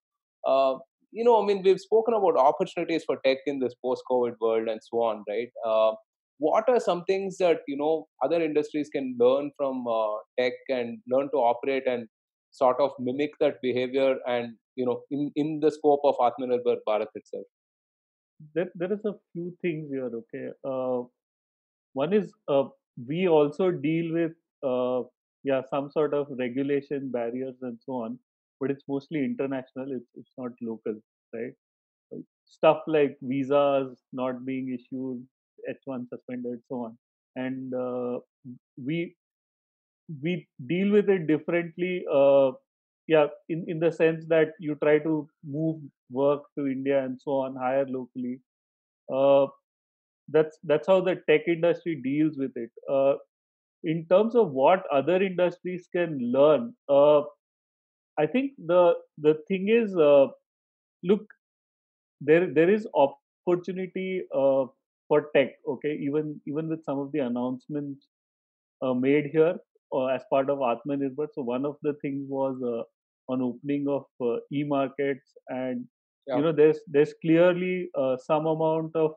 Uh, 0.46 0.78
you 1.12 1.24
know, 1.24 1.42
I 1.42 1.46
mean, 1.46 1.62
we've 1.62 1.80
spoken 1.80 2.14
about 2.14 2.36
opportunities 2.36 3.04
for 3.04 3.18
tech 3.24 3.38
in 3.46 3.58
this 3.58 3.74
post-COVID 3.84 4.34
world 4.40 4.68
and 4.68 4.80
so 4.82 5.02
on, 5.02 5.24
right? 5.28 5.50
Uh, 5.66 5.92
what 6.38 6.68
are 6.68 6.80
some 6.80 7.04
things 7.04 7.38
that 7.38 7.60
you 7.68 7.76
know 7.76 8.06
other 8.24 8.40
industries 8.42 8.88
can 8.88 9.14
learn 9.18 9.50
from 9.56 9.86
uh, 9.86 10.14
tech 10.38 10.52
and 10.68 10.98
learn 11.08 11.28
to 11.34 11.36
operate 11.36 11.86
and 11.86 12.08
sort 12.50 12.80
of 12.80 12.90
mimic 12.98 13.30
that 13.40 13.60
behavior 13.62 14.16
and 14.26 14.54
you 14.76 14.86
know 14.86 15.02
in 15.10 15.30
in 15.36 15.60
the 15.60 15.70
scope 15.70 16.00
of 16.04 16.16
Atmanirbhar 16.16 16.76
Bharat 16.88 17.14
itself? 17.14 17.46
There, 18.54 18.70
there 18.74 18.92
is 18.92 19.04
a 19.04 19.14
few 19.32 19.54
things 19.62 19.90
here. 19.90 20.10
Okay, 20.22 20.46
uh, 20.64 21.02
one 21.92 22.12
is 22.12 22.32
uh, 22.48 22.64
we 23.06 23.28
also 23.28 23.70
deal 23.70 24.12
with 24.12 24.32
yeah 25.44 25.62
some 25.70 25.90
sort 25.90 26.14
of 26.14 26.26
regulation 26.38 27.10
barriers 27.10 27.56
and 27.62 27.78
so 27.84 27.94
on 28.04 28.18
but 28.60 28.70
it's 28.70 28.84
mostly 28.88 29.24
international 29.24 29.92
it's 29.92 30.10
it's 30.14 30.32
not 30.38 30.52
local 30.62 30.96
right? 31.34 31.52
Stuff 32.46 32.82
like 32.86 33.16
visas 33.22 33.98
not 34.12 34.44
being 34.44 34.68
issued 34.74 35.26
h1 35.68 36.06
suspended 36.08 36.60
so 36.68 36.76
on. 36.86 36.98
And 37.36 37.74
uh, 37.74 38.20
we 38.84 39.16
we 40.22 40.46
deal 40.66 40.90
with 40.92 41.08
it 41.08 41.26
differently 41.26 42.04
uh, 42.12 42.52
yeah 43.06 43.26
in 43.48 43.64
in 43.68 43.78
the 43.78 43.90
sense 43.90 44.24
that 44.28 44.52
you 44.58 44.74
try 44.82 44.98
to 44.98 45.14
move 45.56 45.80
work 46.10 46.42
to 46.58 46.66
india 46.66 46.98
and 47.04 47.20
so 47.20 47.32
on 47.44 47.56
hire 47.56 47.86
locally. 47.86 48.40
Uh, 49.12 49.46
that's 50.28 50.58
that's 50.64 50.86
how 50.86 51.00
the 51.00 51.16
tech 51.28 51.42
industry 51.48 51.94
deals 52.02 52.36
with 52.38 52.52
it. 52.56 52.70
Uh, 52.90 53.14
in 53.84 54.06
terms 54.08 54.34
of 54.34 54.50
what 54.50 54.84
other 54.92 55.22
industries 55.22 55.88
can 55.94 56.18
learn, 56.32 56.74
uh, 56.88 57.22
I 58.18 58.26
think 58.26 58.52
the 58.66 58.94
the 59.18 59.34
thing 59.48 59.68
is, 59.68 59.96
uh, 59.96 60.28
look, 61.02 61.26
there 62.20 62.52
there 62.52 62.70
is 62.70 62.86
opportunity 62.94 64.24
uh, 64.34 64.66
for 65.08 65.30
tech. 65.34 65.54
Okay, 65.66 65.96
even 66.00 66.40
even 66.46 66.68
with 66.68 66.84
some 66.84 66.98
of 66.98 67.12
the 67.12 67.20
announcements 67.20 68.08
uh, 68.82 68.94
made 68.94 69.26
here 69.26 69.56
uh, 69.92 70.06
as 70.06 70.22
part 70.30 70.50
of 70.50 70.58
Atmanirbhar. 70.58 71.28
So 71.32 71.42
one 71.42 71.64
of 71.64 71.76
the 71.82 71.94
things 72.02 72.26
was 72.28 72.60
uh, 72.62 72.82
on 73.32 73.42
opening 73.42 73.88
of 73.88 74.04
e-markets, 74.52 75.32
and 75.48 75.86
yeah. 76.26 76.36
you 76.36 76.42
know, 76.42 76.52
there's 76.52 76.80
there's 76.86 77.14
clearly 77.20 77.90
some 78.18 78.46
amount 78.46 78.94
of 78.94 79.14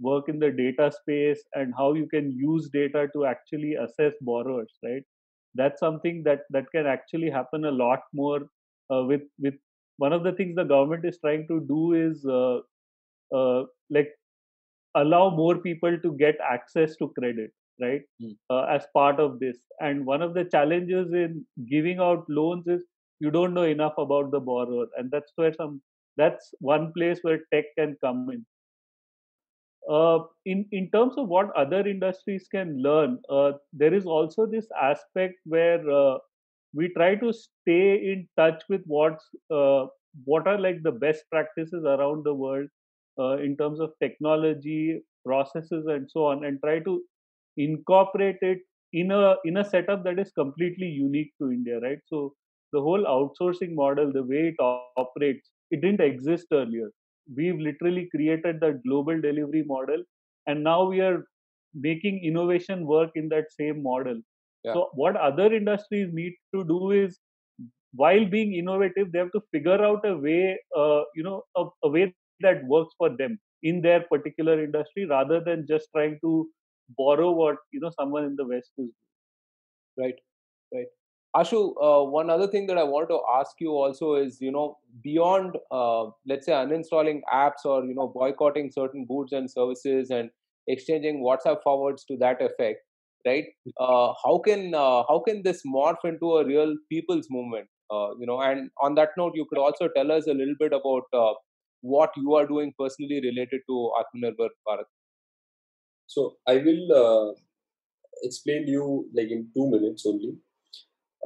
work 0.00 0.28
in 0.28 0.38
the 0.38 0.50
data 0.50 0.90
space 0.92 1.42
and 1.54 1.74
how 1.76 1.92
you 1.94 2.06
can 2.08 2.30
use 2.32 2.68
data 2.72 3.08
to 3.14 3.24
actually 3.26 3.74
assess 3.74 4.14
borrowers 4.22 4.72
right? 4.84 5.02
That's 5.54 5.80
something 5.80 6.22
that 6.24 6.42
that 6.50 6.70
can 6.72 6.86
actually 6.86 7.30
happen 7.30 7.64
a 7.64 7.70
lot 7.72 8.00
more 8.14 8.40
uh, 8.92 9.04
with 9.04 9.22
with 9.40 9.54
one 9.98 10.12
of 10.12 10.22
the 10.24 10.32
things 10.32 10.56
the 10.56 10.64
government 10.64 11.04
is 11.04 11.18
trying 11.20 11.46
to 11.48 11.60
do 11.68 11.92
is 11.94 12.24
uh, 12.26 12.60
uh, 13.34 13.64
like 13.90 14.10
allow 14.94 15.30
more 15.30 15.56
people 15.58 15.98
to 16.00 16.12
get 16.18 16.36
access 16.48 16.96
to 16.96 17.08
credit 17.18 17.50
right 17.80 18.02
uh, 18.50 18.62
as 18.64 18.86
part 18.94 19.20
of 19.20 19.38
this. 19.40 19.58
And 19.80 20.06
one 20.06 20.22
of 20.22 20.34
the 20.34 20.44
challenges 20.44 21.12
in 21.12 21.44
giving 21.68 21.98
out 21.98 22.24
loans 22.28 22.66
is 22.66 22.84
you 23.20 23.30
don't 23.30 23.54
know 23.54 23.64
enough 23.64 23.94
about 23.98 24.30
the 24.30 24.40
borrower. 24.40 24.86
And 24.96 25.10
that's 25.10 25.32
where 25.36 25.52
some 25.54 25.82
that's 26.16 26.52
one 26.60 26.92
place 26.92 27.20
where 27.22 27.40
tech 27.52 27.66
can 27.78 27.96
come 28.04 28.28
in 28.32 28.44
uh, 29.90 30.18
in 30.46 30.66
in 30.72 30.90
terms 30.90 31.14
of 31.18 31.28
what 31.28 31.56
other 31.56 31.80
industries 31.86 32.48
can 32.54 32.82
learn 32.82 33.18
uh, 33.30 33.52
there 33.72 33.94
is 33.94 34.06
also 34.06 34.46
this 34.46 34.68
aspect 34.90 35.34
where 35.44 35.82
uh, 35.90 36.18
we 36.74 36.88
try 36.96 37.14
to 37.14 37.32
stay 37.32 38.12
in 38.12 38.28
touch 38.36 38.62
with 38.68 38.82
what's 38.86 39.28
uh, 39.50 39.86
what 40.24 40.46
are 40.46 40.58
like 40.60 40.82
the 40.82 40.96
best 41.06 41.24
practices 41.30 41.84
around 41.84 42.24
the 42.24 42.34
world 42.34 42.68
uh, 43.18 43.36
in 43.48 43.56
terms 43.56 43.80
of 43.80 43.92
technology 44.02 45.00
processes 45.26 45.86
and 45.86 46.10
so 46.10 46.26
on 46.26 46.44
and 46.44 46.60
try 46.64 46.78
to 46.80 47.00
incorporate 47.56 48.38
it 48.42 48.58
in 48.92 49.10
a 49.12 49.36
in 49.44 49.58
a 49.58 49.64
setup 49.64 50.04
that 50.04 50.18
is 50.18 50.32
completely 50.32 50.86
unique 50.86 51.32
to 51.40 51.50
india 51.52 51.80
right? 51.80 51.98
So 52.08 52.34
the 52.72 52.80
whole 52.80 53.04
outsourcing 53.16 53.74
model 53.74 54.12
the 54.12 54.24
way 54.24 54.42
it 54.54 54.56
operates 54.96 55.50
it 55.70 55.80
didn't 55.80 56.00
exist 56.00 56.46
earlier 56.52 56.90
we've 57.36 57.58
literally 57.58 58.08
created 58.14 58.60
that 58.60 58.82
global 58.86 59.20
delivery 59.20 59.62
model 59.66 60.02
and 60.46 60.62
now 60.64 60.84
we 60.84 61.00
are 61.00 61.24
making 61.74 62.22
innovation 62.24 62.86
work 62.86 63.10
in 63.14 63.28
that 63.28 63.50
same 63.52 63.82
model. 63.82 64.20
Yeah. 64.64 64.74
so 64.74 64.90
what 64.94 65.16
other 65.16 65.52
industries 65.54 66.10
need 66.12 66.34
to 66.54 66.64
do 66.64 66.90
is 66.90 67.18
while 67.94 68.24
being 68.34 68.54
innovative 68.54 69.12
they 69.12 69.18
have 69.18 69.32
to 69.32 69.40
figure 69.52 69.80
out 69.88 70.04
a 70.06 70.16
way 70.16 70.58
uh, 70.76 71.02
you 71.14 71.22
know 71.22 71.42
a, 71.56 71.64
a 71.84 71.88
way 71.90 72.14
that 72.40 72.64
works 72.66 72.94
for 72.98 73.10
them 73.16 73.38
in 73.62 73.80
their 73.82 74.00
particular 74.12 74.62
industry 74.64 75.06
rather 75.06 75.40
than 75.44 75.66
just 75.68 75.88
trying 75.94 76.18
to 76.22 76.48
borrow 76.98 77.30
what 77.30 77.56
you 77.72 77.80
know 77.80 77.90
someone 77.98 78.24
in 78.24 78.36
the 78.36 78.46
west 78.46 78.70
is 78.78 78.90
doing. 78.90 78.92
Right. 79.96 80.18
Right 80.72 80.86
ashu 81.36 81.58
uh, 81.86 82.02
one 82.04 82.30
other 82.34 82.46
thing 82.52 82.66
that 82.66 82.78
i 82.78 82.82
want 82.82 83.08
to 83.08 83.18
ask 83.38 83.60
you 83.60 83.70
also 83.70 84.14
is 84.14 84.40
you 84.40 84.50
know 84.50 84.78
beyond 85.02 85.56
uh, 85.70 86.04
let's 86.32 86.46
say 86.46 86.52
uninstalling 86.52 87.20
apps 87.40 87.64
or 87.64 87.84
you 87.84 87.94
know 87.94 88.08
boycotting 88.14 88.70
certain 88.76 89.06
goods 89.10 89.32
and 89.32 89.50
services 89.50 90.10
and 90.10 90.30
exchanging 90.66 91.20
whatsapp 91.26 91.62
forwards 91.62 92.04
to 92.04 92.16
that 92.16 92.42
effect 92.42 92.80
right? 93.26 93.44
Uh, 93.78 94.14
how 94.24 94.38
can 94.44 94.74
uh, 94.74 95.02
how 95.08 95.22
can 95.26 95.42
this 95.42 95.62
morph 95.66 96.04
into 96.04 96.36
a 96.36 96.44
real 96.46 96.74
people's 96.90 97.26
movement? 97.30 97.68
Uh, 97.90 98.10
you 98.18 98.26
know 98.26 98.40
and 98.40 98.70
on 98.80 98.94
that 98.94 99.10
note 99.16 99.32
you 99.34 99.44
could 99.50 99.58
also 99.58 99.88
tell 99.96 100.10
us 100.12 100.26
a 100.26 100.34
little 100.34 100.54
bit 100.58 100.72
about 100.72 101.04
uh, 101.12 101.34
what 101.82 102.10
you 102.16 102.34
are 102.34 102.46
doing 102.46 102.72
personally 102.78 103.20
related 103.28 103.60
to 103.68 103.78
atmanirbhar 104.00 104.50
bharat. 104.68 104.90
So 106.06 106.36
I 106.46 106.56
will 106.56 107.34
explain 108.22 108.66
you 108.68 109.08
like 109.14 109.30
in 109.30 109.50
two 109.54 109.70
minutes 109.70 110.06
only. 110.06 110.36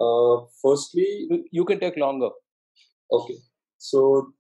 Uh, 0.01 0.45
firstly, 0.63 1.29
You- 1.53 1.65
can 1.65 1.79
take 1.81 1.97
longer 1.97 2.31
okay. 3.13 3.37
So 3.79 4.33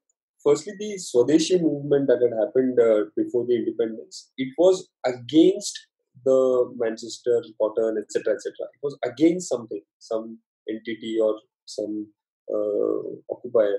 firstly, 0.42 0.74
the 0.78 0.90
Swadeshi 1.08 1.60
movement 1.60 2.08
that 2.08 2.20
had 2.22 2.34
happened 2.42 2.78
uh, 2.80 3.04
before 3.16 3.46
the 3.46 3.56
independence, 3.56 4.32
it 4.38 4.52
was 4.58 4.88
against 5.06 5.78
the 6.24 6.72
Manchester 6.76 7.42
cotton, 7.60 7.98
etc., 8.02 8.34
etc. 8.34 8.68
It 8.74 8.80
was 8.82 8.98
against 9.04 9.48
something, 9.48 9.82
some 9.98 10.38
entity 10.68 11.18
or 11.20 11.40
some 11.66 12.08
uh, 12.52 13.02
occupier. 13.30 13.78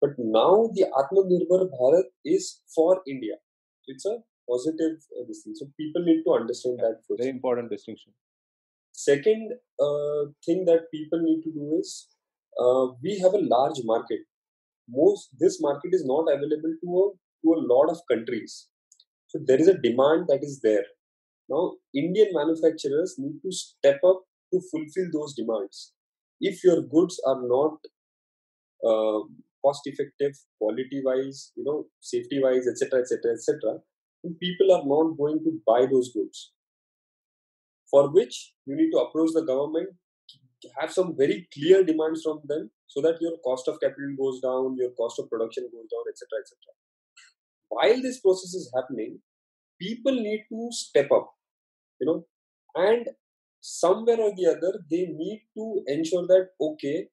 But 0.00 0.18
now 0.18 0.70
the 0.74 0.84
Atmanirbhar 1.00 1.68
Bharat 1.70 2.04
is 2.24 2.62
for 2.74 3.02
India. 3.06 3.36
It's 3.86 4.06
a 4.06 4.22
positive 4.48 4.98
uh. 5.20 5.54
So 5.54 5.66
people 5.76 6.02
need 6.04 6.22
to 6.24 6.32
understand 6.32 6.78
that 6.78 7.02
first. 7.06 7.18
very 7.20 7.30
important 7.30 7.70
distinction 7.70 8.12
Second 8.96 9.52
uh, 9.78 10.24
thing 10.44 10.64
that 10.64 10.90
people 10.90 11.20
need 11.20 11.42
to 11.42 11.52
do 11.52 11.78
is 11.78 12.08
uh, 12.58 12.86
we 13.02 13.18
have 13.18 13.34
a 13.34 13.44
large 13.54 13.80
market. 13.84 14.20
Most 14.88 15.28
this 15.38 15.60
market 15.60 15.90
is 15.92 16.04
not 16.06 16.26
available 16.32 16.72
to 16.82 16.88
a 17.02 17.04
to 17.42 17.54
a 17.54 17.64
lot 17.72 17.90
of 17.90 18.00
countries. 18.10 18.68
So 19.26 19.38
there 19.46 19.60
is 19.60 19.68
a 19.68 19.76
demand 19.76 20.28
that 20.28 20.42
is 20.42 20.60
there. 20.62 20.86
Now 21.50 21.74
Indian 21.94 22.28
manufacturers 22.32 23.16
need 23.18 23.38
to 23.44 23.52
step 23.52 24.00
up 24.02 24.22
to 24.54 24.62
fulfill 24.70 25.10
those 25.12 25.34
demands. 25.34 25.92
If 26.40 26.64
your 26.64 26.80
goods 26.80 27.20
are 27.26 27.42
not 27.42 27.76
uh, 28.82 29.20
cost 29.62 29.82
effective, 29.84 30.32
quality 30.58 31.02
wise, 31.04 31.52
you 31.54 31.64
know, 31.64 31.84
safety 32.00 32.40
wise, 32.42 32.66
etc., 32.66 33.00
etc., 33.00 33.32
etc., 33.32 33.78
people 34.40 34.72
are 34.72 34.84
not 34.84 35.16
going 35.18 35.40
to 35.44 35.60
buy 35.66 35.86
those 35.86 36.12
goods 36.12 36.52
for 37.90 38.12
which 38.12 38.54
you 38.66 38.76
need 38.76 38.90
to 38.90 38.98
approach 38.98 39.30
the 39.34 39.42
government, 39.42 39.88
have 40.80 40.92
some 40.92 41.14
very 41.16 41.48
clear 41.52 41.84
demands 41.84 42.22
from 42.22 42.40
them 42.44 42.70
so 42.86 43.00
that 43.00 43.20
your 43.20 43.32
cost 43.44 43.68
of 43.68 43.78
capital 43.80 44.14
goes 44.18 44.40
down, 44.40 44.76
your 44.76 44.90
cost 44.90 45.18
of 45.18 45.28
production 45.30 45.64
goes 45.64 45.86
down, 45.92 46.04
etc. 46.08 46.26
etc. 46.40 46.56
While 47.68 48.02
this 48.02 48.20
process 48.20 48.54
is 48.54 48.72
happening, 48.74 49.20
people 49.80 50.12
need 50.12 50.46
to 50.50 50.68
step 50.70 51.10
up, 51.12 51.30
you 52.00 52.06
know, 52.06 52.26
and 52.74 53.08
somewhere 53.60 54.20
or 54.20 54.32
the 54.36 54.46
other, 54.46 54.80
they 54.90 55.06
need 55.06 55.42
to 55.56 55.82
ensure 55.86 56.26
that 56.26 56.48
okay, 56.60 57.08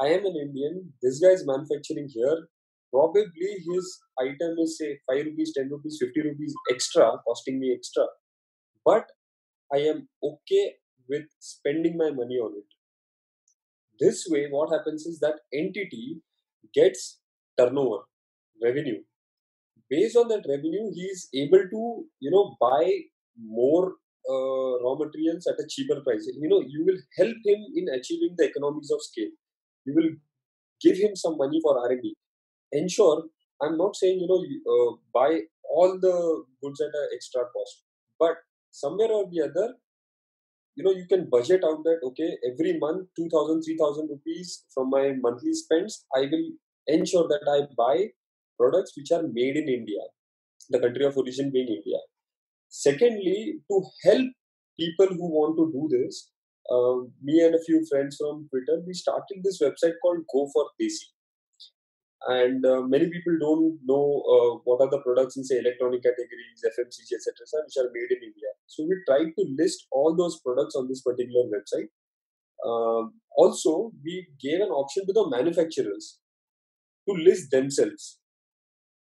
I 0.00 0.08
am 0.08 0.24
an 0.26 0.36
Indian, 0.40 0.92
this 1.02 1.18
guy 1.20 1.30
is 1.30 1.46
manufacturing 1.46 2.08
here. 2.08 2.48
Probably 2.92 3.22
his 3.70 3.98
item 4.18 4.56
is 4.62 4.78
say 4.78 4.98
5 5.10 5.26
rupees, 5.26 5.52
10 5.54 5.68
rupees, 5.70 5.98
50 6.00 6.22
rupees 6.22 6.54
extra, 6.70 7.12
costing 7.26 7.60
me 7.60 7.74
extra. 7.76 8.04
But 8.84 9.06
I 9.72 9.78
am 9.78 10.08
okay 10.22 10.74
with 11.08 11.24
spending 11.38 11.96
my 11.96 12.10
money 12.10 12.36
on 12.36 12.52
it. 12.56 12.68
This 14.00 14.26
way, 14.28 14.46
what 14.50 14.70
happens 14.70 15.06
is 15.06 15.18
that 15.20 15.40
entity 15.52 16.20
gets 16.74 17.20
turnover, 17.58 18.02
revenue. 18.62 19.02
Based 19.90 20.16
on 20.16 20.28
that 20.28 20.44
revenue, 20.48 20.90
he 20.94 21.02
is 21.02 21.28
able 21.34 21.64
to, 21.70 22.04
you 22.20 22.30
know, 22.30 22.56
buy 22.60 22.90
more 23.36 23.94
uh, 24.28 24.84
raw 24.84 24.94
materials 24.94 25.46
at 25.46 25.62
a 25.62 25.66
cheaper 25.68 26.00
price. 26.02 26.30
You 26.38 26.48
know, 26.48 26.60
you 26.60 26.84
will 26.84 26.98
help 27.16 27.36
him 27.44 27.64
in 27.74 27.88
achieving 27.88 28.34
the 28.36 28.46
economies 28.48 28.90
of 28.90 29.02
scale. 29.02 29.30
You 29.84 29.94
will 29.94 30.10
give 30.82 30.96
him 30.98 31.16
some 31.16 31.36
money 31.38 31.60
for 31.62 31.78
R&D. 31.78 32.14
Ensure, 32.72 33.24
I'm 33.62 33.76
not 33.78 33.96
saying, 33.96 34.20
you 34.20 34.28
know, 34.28 34.44
uh, 34.72 34.96
buy 35.12 35.40
all 35.70 35.98
the 35.98 36.44
goods 36.62 36.80
at 36.80 36.88
an 36.88 37.08
extra 37.14 37.42
cost, 37.52 37.82
but 38.18 38.36
somewhere 38.82 39.12
or 39.18 39.24
the 39.32 39.42
other 39.48 39.68
you 40.78 40.84
know 40.84 40.94
you 40.98 41.06
can 41.12 41.24
budget 41.34 41.64
out 41.68 41.80
that 41.86 42.00
okay 42.08 42.30
every 42.50 42.72
month 42.84 43.06
2000 43.16 43.62
3000 43.62 44.14
rupees 44.14 44.64
from 44.74 44.90
my 44.96 45.04
monthly 45.24 45.54
spends 45.62 45.96
i 46.18 46.22
will 46.32 46.46
ensure 46.96 47.26
that 47.32 47.50
i 47.54 47.58
buy 47.82 47.96
products 48.60 48.94
which 48.98 49.10
are 49.16 49.24
made 49.40 49.58
in 49.62 49.68
india 49.78 50.04
the 50.74 50.80
country 50.84 51.04
of 51.08 51.16
origin 51.16 51.50
being 51.50 51.68
india. 51.78 52.00
Secondly 52.68 53.60
to 53.70 53.76
help 54.04 54.26
people 54.80 55.10
who 55.18 55.28
want 55.36 55.54
to 55.58 55.64
do 55.76 55.84
this 55.94 56.30
uh, 56.72 56.96
me 57.28 57.36
and 57.44 57.54
a 57.58 57.62
few 57.66 57.78
friends 57.90 58.18
from 58.20 58.42
twitter 58.50 58.76
we 58.86 58.94
started 59.02 59.38
this 59.46 59.60
website 59.62 59.96
called 60.02 60.26
go 60.34 60.42
for 60.54 60.64
desi 60.80 61.06
and 62.28 62.64
uh, 62.66 62.82
many 62.82 63.08
people 63.10 63.36
don't 63.40 63.78
know 63.90 64.04
uh, 64.34 64.50
what 64.64 64.80
are 64.84 64.90
the 64.94 65.00
products 65.06 65.36
in 65.38 65.44
say 65.50 65.58
electronic 65.60 66.02
categories 66.06 66.64
fmcg 66.70 67.10
etc 67.18 67.62
which 67.64 67.78
are 67.82 67.90
made 67.96 68.10
in 68.16 68.22
india. 68.30 68.50
So 68.66 68.84
we 68.88 68.96
tried 69.08 69.30
to 69.38 69.44
list 69.60 69.86
all 69.90 70.14
those 70.16 70.40
products 70.40 70.74
on 70.76 70.88
this 70.88 71.02
particular 71.02 71.44
website. 71.54 71.88
Um, 72.68 73.14
also 73.36 73.92
we 74.04 74.28
gave 74.40 74.60
an 74.60 74.70
option 74.82 75.06
to 75.06 75.12
the 75.12 75.28
manufacturers 75.30 76.18
to 77.08 77.14
list 77.14 77.50
themselves. 77.50 78.18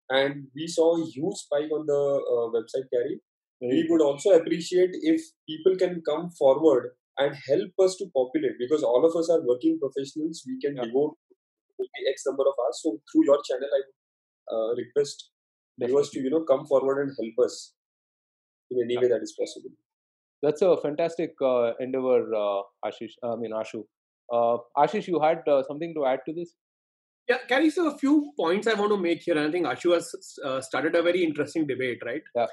And 0.08 0.48
we 0.54 0.66
saw 0.66 1.00
a 1.00 1.06
huge 1.06 1.36
spike 1.36 1.70
on 1.70 1.86
the 1.86 2.02
uh, 2.34 2.46
website 2.56 2.88
carry. 2.92 3.20
We 3.60 3.86
would 3.90 4.00
also 4.02 4.30
appreciate 4.30 4.90
if 4.92 5.20
people 5.48 5.76
can 5.76 6.02
come 6.08 6.30
forward 6.30 6.92
and 7.18 7.36
help 7.48 7.72
us 7.84 7.96
to 7.96 8.06
populate 8.16 8.58
because 8.58 8.82
all 8.82 9.04
of 9.04 9.14
us 9.14 9.28
are 9.30 9.42
working 9.46 9.78
professionals. 9.78 10.42
We 10.46 10.58
can 10.60 10.76
Yeah. 10.76 10.84
devote 10.86 11.16
maybe 11.82 12.10
x 12.14 12.24
number 12.26 12.46
of 12.50 12.62
hours 12.62 12.80
so 12.82 12.96
through 13.10 13.24
your 13.30 13.40
channel 13.48 13.76
i 13.78 13.80
would 13.82 13.92
uh, 14.54 14.70
request 14.82 15.30
viewers 15.82 16.10
to 16.10 16.20
you 16.20 16.30
know 16.30 16.42
come 16.52 16.64
forward 16.72 17.02
and 17.02 17.12
help 17.20 17.46
us 17.46 17.74
in 18.70 18.82
any 18.84 18.98
way 18.98 19.08
that 19.14 19.28
is 19.28 19.34
possible 19.42 19.72
That's 20.42 20.62
a 20.62 20.76
fantastic 20.76 21.34
uh, 21.42 21.72
endeavor, 21.80 22.34
uh, 22.34 22.62
Aashish. 22.84 23.12
I 23.22 23.36
mean, 23.36 23.52
Ashu. 23.52 23.84
Uh, 24.32 24.58
Aashish, 24.76 25.06
you 25.06 25.20
had 25.20 25.46
uh, 25.46 25.62
something 25.62 25.94
to 25.94 26.06
add 26.06 26.20
to 26.26 26.32
this? 26.32 26.54
Yeah, 27.28 27.38
Gary, 27.48 27.70
so 27.70 27.88
a 27.88 27.98
few 27.98 28.32
points 28.38 28.66
I 28.66 28.74
want 28.74 28.90
to 28.92 28.96
make 28.96 29.22
here. 29.22 29.36
And 29.36 29.48
I 29.48 29.52
think 29.52 29.66
Ashu 29.66 29.92
has 29.92 30.12
uh, 30.44 30.60
started 30.60 30.94
a 30.94 31.02
very 31.02 31.22
interesting 31.22 31.66
debate, 31.66 31.98
right? 32.04 32.22
Yeah. 32.34 32.46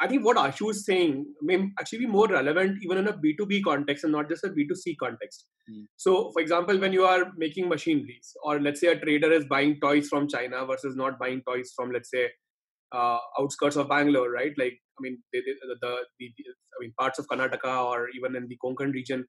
I 0.00 0.06
think 0.06 0.24
what 0.24 0.36
Ashu 0.36 0.70
is 0.70 0.84
saying 0.84 1.26
may 1.42 1.56
actually 1.78 2.00
be 2.00 2.06
more 2.06 2.28
relevant 2.28 2.78
even 2.82 2.98
in 2.98 3.08
a 3.08 3.12
B2B 3.12 3.64
context 3.64 4.04
and 4.04 4.12
not 4.12 4.28
just 4.28 4.44
a 4.44 4.48
B2C 4.48 4.96
context. 4.98 5.46
Mm. 5.70 5.86
So, 5.96 6.30
for 6.32 6.40
example, 6.40 6.78
when 6.78 6.92
you 6.92 7.04
are 7.04 7.32
making 7.36 7.68
machineries, 7.68 8.32
or 8.44 8.60
let's 8.60 8.80
say 8.80 8.88
a 8.88 8.98
trader 8.98 9.32
is 9.32 9.44
buying 9.46 9.78
toys 9.80 10.08
from 10.08 10.28
China 10.28 10.64
versus 10.66 10.94
not 10.94 11.18
buying 11.18 11.42
toys 11.46 11.72
from, 11.74 11.90
let's 11.90 12.10
say, 12.10 12.28
uh, 12.92 13.18
outskirts 13.40 13.76
of 13.76 13.88
Bangalore, 13.88 14.30
right? 14.30 14.52
Like, 14.56 14.78
I 14.98 15.00
mean, 15.00 15.18
the, 15.32 15.40
the, 15.40 15.76
the, 15.80 15.96
the, 16.20 16.26
I 16.26 16.78
mean, 16.80 16.92
parts 16.98 17.18
of 17.18 17.26
Karnataka 17.26 17.84
or 17.84 18.08
even 18.16 18.36
in 18.36 18.46
the 18.48 18.58
Konkan 18.64 18.92
region, 18.92 19.26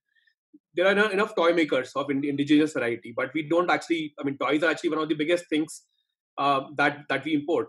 there 0.76 0.86
are 0.88 1.12
enough 1.12 1.36
toy 1.36 1.54
makers 1.54 1.92
of 1.96 2.10
indigenous 2.10 2.74
variety, 2.74 3.14
but 3.16 3.32
we 3.34 3.48
don't 3.50 3.70
actually. 3.70 4.14
I 4.20 4.24
mean, 4.24 4.38
toys 4.38 4.64
are 4.64 4.72
actually 4.72 4.92
one 4.92 5.00
of 5.00 5.10
the 5.10 5.16
biggest 5.16 5.46
things 5.50 5.84
uh, 6.38 6.62
that 6.78 7.00
that 7.10 7.26
we 7.26 7.34
import 7.34 7.68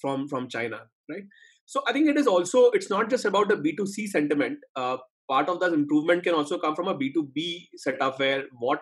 from 0.00 0.28
from 0.28 0.48
China, 0.48 0.80
right? 1.10 1.24
So 1.68 1.82
I 1.86 1.92
think 1.92 2.08
it 2.08 2.16
is 2.16 2.26
also 2.26 2.70
it's 2.70 2.88
not 2.88 3.10
just 3.10 3.26
about 3.26 3.50
the 3.50 3.56
B2C 3.56 4.08
sentiment. 4.08 4.58
Uh, 4.74 4.96
part 5.28 5.50
of 5.50 5.60
that 5.60 5.74
improvement 5.74 6.22
can 6.22 6.32
also 6.32 6.56
come 6.58 6.74
from 6.74 6.88
a 6.88 6.94
B2B 6.94 7.66
setup 7.76 8.18
where 8.18 8.44
what 8.58 8.80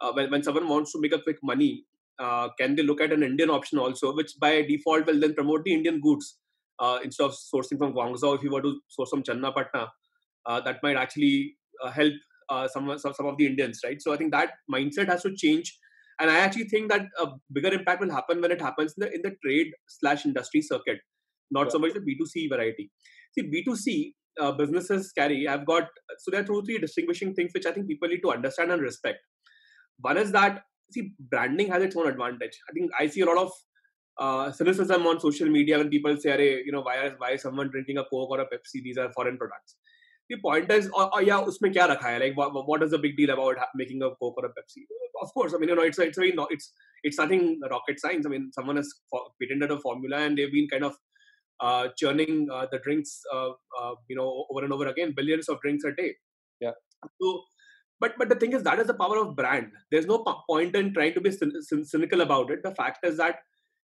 uh, 0.00 0.12
when, 0.12 0.30
when 0.30 0.44
someone 0.44 0.68
wants 0.68 0.92
to 0.92 1.00
make 1.00 1.12
a 1.12 1.20
quick 1.20 1.38
money, 1.42 1.86
uh, 2.20 2.48
can 2.56 2.76
they 2.76 2.84
look 2.84 3.00
at 3.00 3.12
an 3.12 3.24
Indian 3.24 3.50
option 3.50 3.80
also, 3.80 4.14
which 4.14 4.30
by 4.40 4.62
default 4.62 5.06
will 5.06 5.18
then 5.18 5.34
promote 5.34 5.64
the 5.64 5.74
Indian 5.74 6.00
goods 6.00 6.38
uh, 6.78 7.00
instead 7.02 7.24
of 7.24 7.32
sourcing 7.32 7.78
from 7.78 7.94
Guangzhou. 7.94 8.36
If 8.36 8.44
you 8.44 8.52
were 8.52 8.62
to 8.62 8.78
source 8.86 9.10
from 9.10 9.24
Channapatna, 9.24 9.88
uh, 10.46 10.60
that 10.60 10.78
might 10.84 10.96
actually 10.96 11.56
uh, 11.84 11.90
help 11.90 12.12
some, 12.72 12.96
some 12.96 13.12
some 13.12 13.26
of 13.26 13.36
the 13.38 13.46
Indians, 13.46 13.80
right? 13.84 14.00
So 14.00 14.12
I 14.14 14.16
think 14.16 14.30
that 14.30 14.52
mindset 14.72 15.08
has 15.08 15.22
to 15.22 15.34
change 15.34 15.76
and 16.20 16.30
i 16.30 16.38
actually 16.38 16.68
think 16.68 16.90
that 16.90 17.06
a 17.18 17.28
bigger 17.50 17.72
impact 17.72 18.00
will 18.02 18.10
happen 18.10 18.42
when 18.42 18.50
it 18.50 18.60
happens 18.60 18.92
in 18.96 19.04
the 19.04 19.14
in 19.14 19.22
the 19.22 19.34
trade 19.42 19.68
slash 19.86 20.26
industry 20.26 20.60
circuit 20.60 20.98
not 21.50 21.72
so 21.72 21.78
much 21.78 21.94
the 21.94 22.00
B2C 22.00 22.48
variety. 22.48 22.90
See, 23.32 23.50
B2C 23.50 24.14
uh, 24.40 24.52
businesses 24.52 25.12
carry, 25.12 25.46
I've 25.48 25.66
got, 25.66 25.88
so 26.18 26.30
there 26.30 26.40
are 26.40 26.44
two, 26.44 26.62
three 26.64 26.78
distinguishing 26.78 27.34
things 27.34 27.52
which 27.52 27.66
I 27.66 27.72
think 27.72 27.88
people 27.88 28.08
need 28.08 28.22
to 28.22 28.32
understand 28.32 28.72
and 28.72 28.82
respect. 28.82 29.18
One 30.00 30.16
is 30.16 30.32
that, 30.32 30.62
see, 30.90 31.12
branding 31.18 31.68
has 31.68 31.82
its 31.82 31.96
own 31.96 32.08
advantage. 32.08 32.58
I 32.68 32.72
think 32.72 32.90
I 32.98 33.06
see 33.06 33.20
a 33.20 33.26
lot 33.26 33.38
of 33.38 33.52
uh, 34.18 34.52
cynicism 34.52 35.06
on 35.06 35.20
social 35.20 35.48
media 35.48 35.78
when 35.78 35.88
people 35.88 36.16
say, 36.16 36.30
hey, 36.30 36.62
you 36.64 36.72
know, 36.72 36.82
why 36.82 37.06
is, 37.06 37.12
why 37.18 37.30
is 37.32 37.42
someone 37.42 37.70
drinking 37.70 37.98
a 37.98 38.04
Coke 38.04 38.30
or 38.30 38.40
a 38.40 38.44
Pepsi? 38.44 38.82
These 38.82 38.98
are 38.98 39.12
foreign 39.12 39.36
products. 39.36 39.76
The 40.28 40.36
point 40.40 40.70
is, 40.70 40.88
oh, 40.94 41.10
oh, 41.12 41.18
yeah, 41.18 41.40
usme 41.40 41.74
kya 41.74 41.88
rakha 41.88 42.02
hai? 42.02 42.18
like 42.18 42.36
what, 42.36 42.52
what 42.52 42.82
is 42.84 42.92
the 42.92 42.98
big 42.98 43.16
deal 43.16 43.30
about 43.30 43.56
making 43.74 44.02
a 44.02 44.10
Coke 44.10 44.36
or 44.36 44.46
a 44.46 44.48
Pepsi? 44.50 44.82
Of 45.20 45.34
course, 45.34 45.54
I 45.54 45.58
mean, 45.58 45.70
you 45.70 45.74
know, 45.74 45.82
it's 45.82 45.98
it's 45.98 46.16
very 46.16 46.32
it's 46.50 46.72
it's 47.02 47.18
nothing 47.18 47.60
rocket 47.68 47.98
science. 47.98 48.24
I 48.26 48.28
mean, 48.30 48.50
someone 48.54 48.76
has 48.76 48.90
patented 49.42 49.70
a 49.70 49.78
formula 49.80 50.18
and 50.18 50.38
they've 50.38 50.52
been 50.52 50.68
kind 50.68 50.84
of 50.84 50.94
uh, 51.60 51.88
churning 51.96 52.48
uh, 52.52 52.66
the 52.72 52.78
drinks, 52.78 53.20
uh, 53.32 53.50
uh, 53.80 53.94
you 54.08 54.16
know, 54.16 54.46
over 54.50 54.64
and 54.64 54.72
over 54.72 54.86
again, 54.88 55.12
billions 55.16 55.48
of 55.48 55.60
drinks 55.60 55.84
a 55.84 55.92
day. 55.92 56.14
Yeah. 56.60 56.72
So, 57.20 57.42
but 58.00 58.14
but 58.18 58.28
the 58.28 58.34
thing 58.34 58.52
is, 58.52 58.62
that 58.62 58.78
is 58.78 58.86
the 58.86 58.94
power 58.94 59.18
of 59.18 59.36
brand. 59.36 59.72
There's 59.90 60.06
no 60.06 60.24
point 60.48 60.74
in 60.74 60.92
trying 60.94 61.14
to 61.14 61.20
be 61.20 61.30
cynical 61.30 62.22
about 62.22 62.50
it. 62.50 62.62
The 62.62 62.74
fact 62.74 63.04
is 63.04 63.16
that 63.18 63.40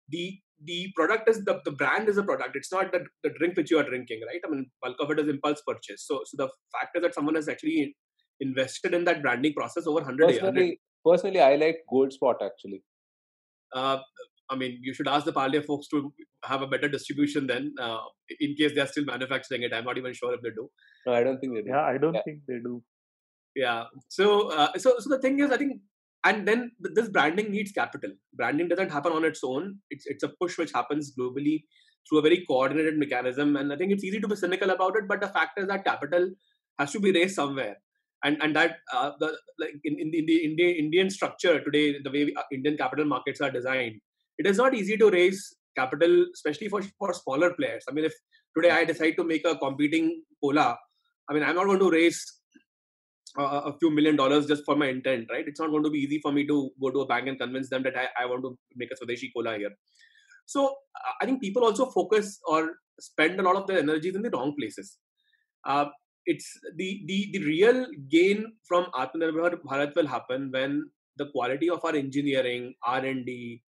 the 0.09 0.39
the 0.63 0.91
product 0.95 1.29
is 1.29 1.43
the, 1.45 1.61
the 1.65 1.71
brand 1.71 2.09
is 2.09 2.17
a 2.17 2.23
product 2.23 2.55
it's 2.55 2.71
not 2.71 2.91
the, 2.91 3.05
the 3.23 3.29
drink 3.37 3.55
which 3.55 3.69
you 3.69 3.77
are 3.77 3.83
drinking 3.83 4.21
right 4.27 4.41
i 4.45 4.49
mean 4.49 4.69
bulk 4.81 4.95
of 4.99 5.11
it 5.11 5.19
is 5.19 5.27
impulse 5.27 5.61
purchase 5.67 6.05
so 6.07 6.21
so 6.25 6.35
the 6.37 6.49
fact 6.71 6.95
is 6.95 7.01
that 7.03 7.13
someone 7.13 7.35
has 7.35 7.47
actually 7.47 7.95
invested 8.39 8.93
in 8.93 9.03
that 9.05 9.21
branding 9.21 9.53
process 9.53 9.85
over 9.85 9.99
100 9.99 10.27
personally, 10.27 10.65
years 10.65 10.77
personally 11.05 11.39
i 11.39 11.55
like 11.55 11.83
gold 11.89 12.11
spot 12.11 12.37
actually 12.43 12.81
uh, 13.73 13.97
I 14.49 14.55
mean, 14.55 14.79
you 14.81 14.93
should 14.93 15.07
ask 15.07 15.25
the 15.25 15.33
Parle 15.33 15.61
folks 15.61 15.87
to 15.89 16.13
have 16.43 16.61
a 16.61 16.67
better 16.67 16.87
distribution 16.87 17.47
then, 17.47 17.73
uh, 17.81 17.99
in 18.39 18.55
case 18.55 18.71
they're 18.75 18.87
still 18.87 19.05
manufacturing 19.05 19.63
it. 19.63 19.73
I'm 19.73 19.83
not 19.85 19.97
even 19.97 20.13
sure 20.13 20.33
if 20.33 20.41
they 20.41 20.49
do. 20.49 20.69
No, 21.05 21.13
I 21.13 21.23
don't 21.23 21.39
think 21.39 21.53
they 21.53 21.61
do. 21.61 21.69
Yeah, 21.69 21.81
I 21.81 21.97
don't 21.97 22.13
yeah. 22.13 22.21
think 22.23 22.39
they 22.47 22.59
do. 22.63 22.81
Yeah. 23.55 23.85
So, 24.07 24.51
uh, 24.51 24.77
so, 24.77 24.95
so 24.99 25.09
the 25.09 25.19
thing 25.19 25.39
is, 25.39 25.51
I 25.51 25.57
think 25.57 25.81
and 26.23 26.47
then 26.47 26.71
this 26.79 27.09
branding 27.09 27.51
needs 27.51 27.71
capital 27.71 28.11
branding 28.33 28.67
doesn't 28.67 28.91
happen 28.91 29.13
on 29.17 29.23
its 29.23 29.41
own 29.43 29.77
it's 29.89 30.05
it's 30.07 30.23
a 30.23 30.29
push 30.41 30.57
which 30.57 30.71
happens 30.73 31.13
globally 31.17 31.63
through 32.07 32.19
a 32.19 32.21
very 32.21 32.43
coordinated 32.49 32.97
mechanism 32.97 33.55
and 33.55 33.71
i 33.71 33.75
think 33.75 33.91
it's 33.91 34.03
easy 34.03 34.19
to 34.19 34.27
be 34.27 34.35
cynical 34.35 34.71
about 34.71 34.97
it 34.97 35.07
but 35.07 35.21
the 35.21 35.27
fact 35.27 35.59
is 35.59 35.67
that 35.67 35.85
capital 35.85 36.29
has 36.79 36.91
to 36.91 36.99
be 36.99 37.11
raised 37.11 37.35
somewhere 37.35 37.77
and 38.23 38.41
and 38.41 38.55
that 38.55 38.77
uh, 38.93 39.11
the 39.19 39.31
like 39.59 39.75
in, 39.83 39.99
in 39.99 40.11
the, 40.11 40.19
in 40.19 40.25
the 40.25 40.37
Indian, 40.49 40.75
Indian 40.85 41.09
structure 41.09 41.59
today 41.63 41.95
the 42.03 42.09
way 42.09 42.25
we, 42.25 42.35
uh, 42.35 42.43
Indian 42.51 42.77
capital 42.77 43.05
markets 43.05 43.41
are 43.41 43.51
designed 43.51 44.01
it 44.37 44.47
is 44.47 44.57
not 44.57 44.73
easy 44.73 44.97
to 44.97 45.09
raise 45.09 45.41
capital 45.75 46.25
especially 46.33 46.69
for 46.73 46.81
for 46.99 47.13
smaller 47.13 47.53
players 47.59 47.83
i 47.89 47.93
mean 47.93 48.05
if 48.05 48.15
today 48.55 48.71
i 48.79 48.83
decide 48.91 49.15
to 49.19 49.23
make 49.23 49.45
a 49.45 49.55
competing 49.65 50.09
cola 50.43 50.67
i 51.29 51.33
mean 51.33 51.43
i'm 51.43 51.55
not 51.55 51.65
going 51.71 51.85
to 51.85 51.91
raise 51.91 52.21
a 53.37 53.73
few 53.77 53.91
million 53.91 54.15
dollars 54.15 54.47
just 54.47 54.65
for 54.65 54.75
my 54.75 54.87
intent, 54.87 55.27
right? 55.31 55.45
It's 55.47 55.59
not 55.59 55.69
going 55.69 55.83
to 55.83 55.89
be 55.89 55.99
easy 55.99 56.19
for 56.21 56.31
me 56.31 56.45
to 56.47 56.71
go 56.81 56.89
to 56.89 57.01
a 57.01 57.05
bank 57.05 57.27
and 57.27 57.39
convince 57.39 57.69
them 57.69 57.83
that 57.83 57.95
I, 57.95 58.23
I 58.23 58.25
want 58.25 58.43
to 58.43 58.57
make 58.75 58.89
a 58.91 58.95
Swadeshi 58.95 59.31
cola 59.35 59.57
here. 59.57 59.71
So 60.45 60.75
I 61.21 61.25
think 61.25 61.41
people 61.41 61.63
also 61.63 61.85
focus 61.87 62.39
or 62.47 62.71
spend 62.99 63.39
a 63.39 63.43
lot 63.43 63.55
of 63.55 63.67
their 63.67 63.79
energies 63.79 64.15
in 64.15 64.21
the 64.21 64.29
wrong 64.29 64.55
places. 64.57 64.97
Uh, 65.65 65.85
it's 66.25 66.51
the, 66.75 67.03
the 67.05 67.29
the 67.33 67.45
real 67.45 67.85
gain 68.09 68.53
from 68.67 68.85
Atmanirbhar 68.95 69.55
Bharat 69.65 69.95
will 69.95 70.07
happen 70.07 70.49
when 70.51 70.89
the 71.17 71.27
quality 71.31 71.69
of 71.69 71.83
our 71.85 71.95
engineering, 71.95 72.73
R 72.83 72.99
and 72.99 73.25
D, 73.25 73.61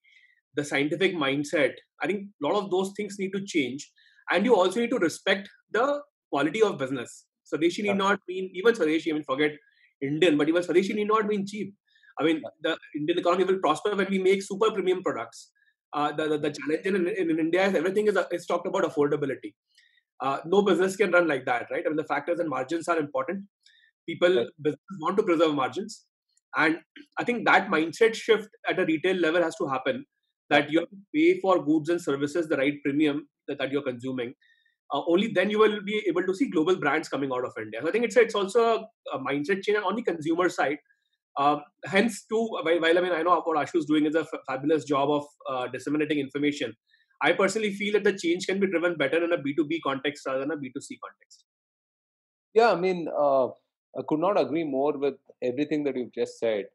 the 0.55 0.63
scientific 0.63 1.15
mindset. 1.15 1.73
I 2.01 2.07
think 2.07 2.27
a 2.41 2.47
lot 2.47 2.55
of 2.61 2.71
those 2.71 2.93
things 2.95 3.17
need 3.19 3.31
to 3.31 3.43
change, 3.45 3.91
and 4.31 4.45
you 4.45 4.55
also 4.55 4.79
need 4.79 4.91
to 4.91 4.97
respect 4.97 5.49
the 5.71 6.01
quality 6.29 6.61
of 6.61 6.77
business. 6.77 7.25
Swadeshi 7.51 7.83
need 7.83 7.97
not 7.97 8.19
mean 8.27 8.51
even 8.53 8.73
Swadeshi. 8.73 9.11
I 9.11 9.13
mean, 9.13 9.23
forget 9.23 9.51
Indian, 10.01 10.37
but 10.37 10.49
even 10.49 10.61
Swadeshi 10.63 10.95
need 10.95 11.07
not 11.07 11.25
mean 11.25 11.45
cheap. 11.47 11.73
I 12.19 12.23
mean, 12.23 12.41
the 12.61 12.77
Indian 12.95 13.19
economy 13.19 13.45
will 13.45 13.59
prosper 13.59 13.95
when 13.95 14.07
we 14.09 14.19
make 14.19 14.43
super 14.43 14.71
premium 14.71 15.01
products. 15.01 15.51
Uh, 15.93 16.11
the, 16.11 16.27
the, 16.27 16.37
the 16.37 16.51
challenge 16.51 16.85
in, 16.85 16.95
in, 16.95 17.31
in, 17.31 17.39
India 17.39 17.65
is 17.65 17.73
everything 17.73 18.07
is, 18.07 18.17
is 18.31 18.45
talked 18.45 18.67
about 18.67 18.83
affordability. 18.83 19.53
Uh, 20.21 20.37
no 20.45 20.61
business 20.61 20.95
can 20.95 21.11
run 21.11 21.27
like 21.27 21.45
that, 21.45 21.65
right? 21.71 21.83
I 21.85 21.89
mean, 21.89 21.95
the 21.95 22.03
factors 22.03 22.39
and 22.39 22.49
margins 22.49 22.87
are 22.87 22.99
important. 22.99 23.45
People 24.07 24.35
right. 24.35 24.47
businesses 24.61 24.97
want 25.01 25.17
to 25.17 25.23
preserve 25.23 25.55
margins, 25.55 26.05
and 26.57 26.77
I 27.17 27.23
think 27.23 27.45
that 27.45 27.69
mindset 27.69 28.13
shift 28.15 28.49
at 28.67 28.79
a 28.79 28.85
retail 28.85 29.15
level 29.15 29.41
has 29.41 29.55
to 29.55 29.67
happen. 29.67 30.05
That 30.49 30.71
you 30.71 30.79
have 30.79 30.89
to 30.89 30.97
pay 31.13 31.39
for 31.39 31.63
goods 31.63 31.89
and 31.89 32.01
services 32.01 32.47
the 32.47 32.57
right 32.57 32.81
premium 32.83 33.27
that, 33.47 33.59
that 33.59 33.71
you're 33.71 33.83
consuming, 33.83 34.33
uh, 34.93 35.01
only 35.07 35.27
then 35.27 35.49
you 35.49 35.59
will 35.59 35.81
be 35.81 36.03
able 36.07 36.23
to 36.23 36.33
see 36.33 36.49
global 36.49 36.75
brands 36.75 37.07
coming 37.07 37.31
out 37.31 37.45
of 37.45 37.53
India. 37.57 37.79
So 37.81 37.89
I 37.89 37.91
think 37.91 38.05
it's 38.05 38.17
it's 38.17 38.35
also 38.35 38.87
a, 39.13 39.19
mindset 39.19 39.63
change 39.63 39.77
on 39.85 39.95
the 39.95 40.01
consumer 40.01 40.49
side. 40.49 40.77
Uh, 41.37 41.57
hence, 41.85 42.25
too, 42.25 42.47
while, 42.63 42.81
while, 42.81 42.97
I 42.97 43.01
mean 43.01 43.11
I 43.11 43.21
know 43.21 43.39
what 43.45 43.57
Ashu 43.57 43.77
is 43.77 43.85
doing 43.85 44.05
is 44.05 44.15
a 44.15 44.21
f- 44.21 44.41
fabulous 44.47 44.83
job 44.83 45.09
of 45.09 45.25
uh, 45.49 45.67
disseminating 45.67 46.19
information. 46.19 46.73
I 47.21 47.33
personally 47.33 47.73
feel 47.73 47.93
that 47.93 48.03
the 48.03 48.17
change 48.17 48.47
can 48.47 48.59
be 48.59 48.67
driven 48.67 48.95
better 48.95 49.23
in 49.23 49.31
a 49.31 49.37
B2B 49.37 49.79
context 49.85 50.25
rather 50.25 50.39
than 50.39 50.51
a 50.51 50.57
B2C 50.57 50.97
context. 51.03 51.45
Yeah, 52.53 52.71
I 52.71 52.75
mean, 52.75 53.07
uh, 53.15 53.47
I 53.47 54.01
could 54.07 54.19
not 54.19 54.39
agree 54.39 54.63
more 54.63 54.97
with 54.97 55.15
everything 55.43 55.83
that 55.83 55.95
you've 55.95 56.13
just 56.13 56.39
said. 56.39 56.65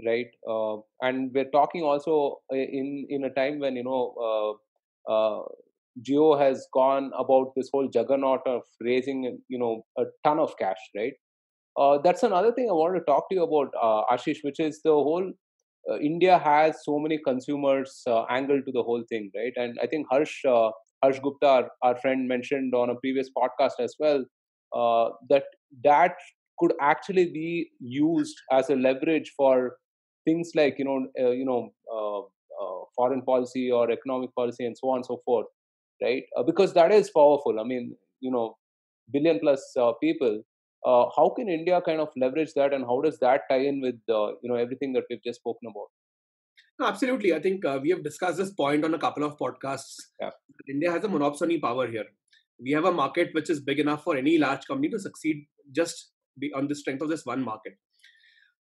Uh, 0.00 0.06
right, 0.08 0.26
uh, 0.48 0.76
and 1.00 1.30
we're 1.34 1.50
talking 1.50 1.82
also 1.82 2.38
in 2.50 3.06
in 3.08 3.24
a 3.24 3.30
time 3.30 3.58
when 3.58 3.76
you 3.76 3.84
know 3.84 4.58
Jio 6.00 6.38
has 6.38 6.66
gone 6.72 7.10
about 7.18 7.52
this 7.54 7.68
whole 7.72 7.88
juggernaut 7.88 8.40
of 8.46 8.62
raising, 8.80 9.38
you 9.48 9.58
know, 9.58 9.84
a 9.98 10.04
ton 10.24 10.38
of 10.38 10.56
cash, 10.58 10.78
right? 10.96 11.12
Uh, 11.78 11.98
that's 12.02 12.22
another 12.22 12.52
thing 12.52 12.68
I 12.68 12.72
want 12.72 12.94
to 12.96 13.00
talk 13.02 13.28
to 13.30 13.34
you 13.34 13.42
about, 13.44 13.72
uh, 13.82 14.04
Aashish, 14.14 14.38
which 14.42 14.60
is 14.60 14.80
the 14.84 14.90
whole 14.92 15.32
uh, 15.90 15.98
India 15.98 16.38
has 16.38 16.84
so 16.84 16.98
many 16.98 17.18
consumers 17.18 18.02
uh, 18.06 18.24
angle 18.24 18.62
to 18.62 18.72
the 18.72 18.82
whole 18.82 19.02
thing, 19.08 19.30
right? 19.34 19.52
And 19.56 19.78
I 19.82 19.86
think 19.86 20.06
Harsh 20.10 20.44
uh, 20.44 20.70
Harsh 21.02 21.18
Gupta, 21.20 21.46
our, 21.46 21.70
our, 21.82 21.96
friend, 21.96 22.28
mentioned 22.28 22.74
on 22.74 22.90
a 22.90 22.94
previous 22.96 23.30
podcast 23.36 23.80
as 23.80 23.96
well 23.98 24.24
uh, 24.74 25.10
that 25.28 25.44
that 25.84 26.14
could 26.58 26.72
actually 26.80 27.26
be 27.32 27.70
used 27.80 28.36
as 28.52 28.70
a 28.70 28.76
leverage 28.76 29.32
for 29.36 29.76
things 30.24 30.50
like 30.54 30.78
you 30.78 30.84
know 30.84 31.06
you 31.16 31.44
know 31.44 31.72
foreign 32.96 33.22
policy 33.22 33.70
or 33.70 33.90
economic 33.90 34.34
policy 34.34 34.66
and 34.66 34.76
so 34.76 34.88
on 34.90 34.96
and 34.96 35.06
so 35.06 35.20
forth 35.24 35.46
right? 36.02 36.24
Uh, 36.36 36.42
because 36.42 36.74
that 36.74 36.92
is 36.92 37.10
powerful. 37.10 37.58
I 37.60 37.64
mean, 37.64 37.96
you 38.20 38.30
know, 38.30 38.56
billion 39.12 39.38
plus 39.38 39.62
uh, 39.78 39.92
people. 40.00 40.42
Uh, 40.84 41.04
how 41.16 41.32
can 41.36 41.48
India 41.48 41.80
kind 41.80 42.00
of 42.00 42.08
leverage 42.16 42.54
that, 42.54 42.74
and 42.74 42.84
how 42.84 43.00
does 43.00 43.18
that 43.20 43.42
tie 43.48 43.60
in 43.60 43.80
with 43.80 44.00
you 44.08 44.50
know 44.50 44.56
everything 44.56 44.92
that 44.94 45.04
we've 45.08 45.22
just 45.24 45.40
spoken 45.40 45.68
about? 45.70 45.86
No, 46.78 46.86
absolutely. 46.86 47.34
I 47.34 47.40
think 47.40 47.64
uh, 47.64 47.78
we 47.80 47.90
have 47.90 48.02
discussed 48.02 48.38
this 48.38 48.52
point 48.52 48.84
on 48.84 48.94
a 48.94 48.98
couple 48.98 49.22
of 49.22 49.36
podcasts. 49.38 49.94
Yeah. 50.20 50.30
India 50.68 50.90
has 50.90 51.04
a 51.04 51.08
monopoly 51.08 51.60
power 51.60 51.86
here. 51.86 52.06
We 52.60 52.72
have 52.72 52.84
a 52.84 52.92
market 52.92 53.28
which 53.32 53.50
is 53.50 53.60
big 53.60 53.78
enough 53.78 54.02
for 54.02 54.16
any 54.16 54.38
large 54.38 54.66
company 54.66 54.88
to 54.88 54.98
succeed 54.98 55.46
just 55.70 56.12
on 56.56 56.66
the 56.66 56.74
strength 56.74 57.02
of 57.02 57.08
this 57.08 57.24
one 57.24 57.44
market. 57.44 57.74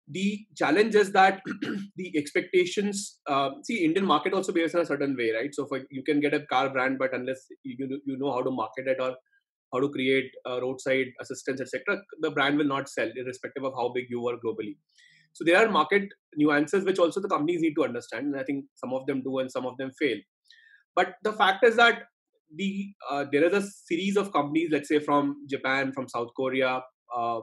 The 0.09 0.45
challenge 0.55 0.95
is 0.95 1.11
that 1.11 1.41
the 1.97 2.17
expectations 2.17 3.19
uh, 3.27 3.49
see 3.63 3.83
indian 3.83 4.05
market 4.05 4.33
also 4.33 4.53
behaves 4.53 4.73
in 4.73 4.81
a 4.81 4.85
certain 4.85 5.15
way 5.17 5.31
right? 5.31 5.53
So 5.53 5.65
for 5.65 5.81
you 5.89 6.03
can 6.03 6.19
get 6.19 6.33
a 6.33 6.45
car 6.45 6.69
brand 6.69 6.97
but 6.97 7.13
unless 7.13 7.47
you 7.63 8.01
you 8.05 8.17
know 8.17 8.31
how 8.31 8.41
to 8.41 8.51
market 8.51 8.87
it 8.87 8.97
or 8.99 9.15
how 9.73 9.79
to 9.81 9.89
create 9.89 10.31
roadside 10.45 11.07
assistance 11.19 11.59
etc 11.59 11.97
the 12.21 12.31
brand 12.31 12.57
will 12.57 12.71
not 12.73 12.87
sell 12.89 13.09
irrespective 13.15 13.65
of 13.65 13.73
how 13.75 13.89
big 13.89 14.05
you 14.09 14.25
are 14.27 14.37
globally. 14.45 14.77
So 15.33 15.43
there 15.43 15.57
are 15.57 15.69
market 15.69 16.09
nuances 16.35 16.83
which 16.85 16.99
also 16.99 17.19
the 17.19 17.27
companies 17.27 17.61
need 17.61 17.75
to 17.75 17.83
understand 17.83 18.27
and 18.27 18.39
i 18.39 18.43
think 18.43 18.65
some 18.75 18.93
of 18.93 19.05
them 19.07 19.21
do 19.21 19.39
and 19.39 19.51
some 19.51 19.65
of 19.65 19.77
them 19.77 19.91
fail. 19.99 20.17
But 20.95 21.15
the 21.23 21.33
fact 21.33 21.65
is 21.65 21.75
that 21.75 22.03
the 22.55 22.93
uh, 23.09 23.25
there 23.31 23.43
is 23.43 23.53
a 23.53 23.67
series 23.69 24.15
of 24.15 24.31
companies 24.31 24.69
let's 24.71 24.87
say 24.87 24.99
from 24.99 25.35
japan 25.49 25.91
from 25.91 26.07
south 26.07 26.29
korea 26.35 26.81
uh, 27.15 27.39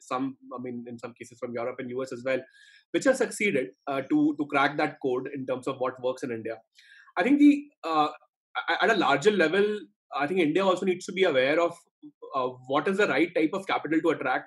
some, 0.00 0.36
I 0.56 0.60
mean, 0.62 0.84
in 0.88 0.98
some 0.98 1.14
cases 1.18 1.38
from 1.38 1.52
Europe 1.54 1.76
and 1.78 1.90
US 1.90 2.12
as 2.12 2.22
well, 2.24 2.40
which 2.92 3.04
have 3.04 3.16
succeeded 3.16 3.68
uh, 3.86 4.02
to 4.10 4.34
to 4.38 4.46
crack 4.46 4.76
that 4.78 4.96
code 5.04 5.28
in 5.34 5.46
terms 5.46 5.66
of 5.66 5.76
what 5.78 6.02
works 6.02 6.22
in 6.22 6.30
India. 6.30 6.56
I 7.16 7.22
think 7.22 7.38
the 7.38 7.64
uh, 7.84 8.08
at 8.80 8.90
a 8.90 8.96
larger 8.96 9.30
level, 9.30 9.80
I 10.14 10.26
think 10.26 10.40
India 10.40 10.64
also 10.64 10.86
needs 10.86 11.06
to 11.06 11.12
be 11.12 11.24
aware 11.24 11.60
of 11.60 11.76
uh, 12.34 12.48
what 12.66 12.88
is 12.88 12.98
the 12.98 13.08
right 13.08 13.34
type 13.34 13.50
of 13.52 13.66
capital 13.66 14.00
to 14.00 14.10
attract 14.10 14.46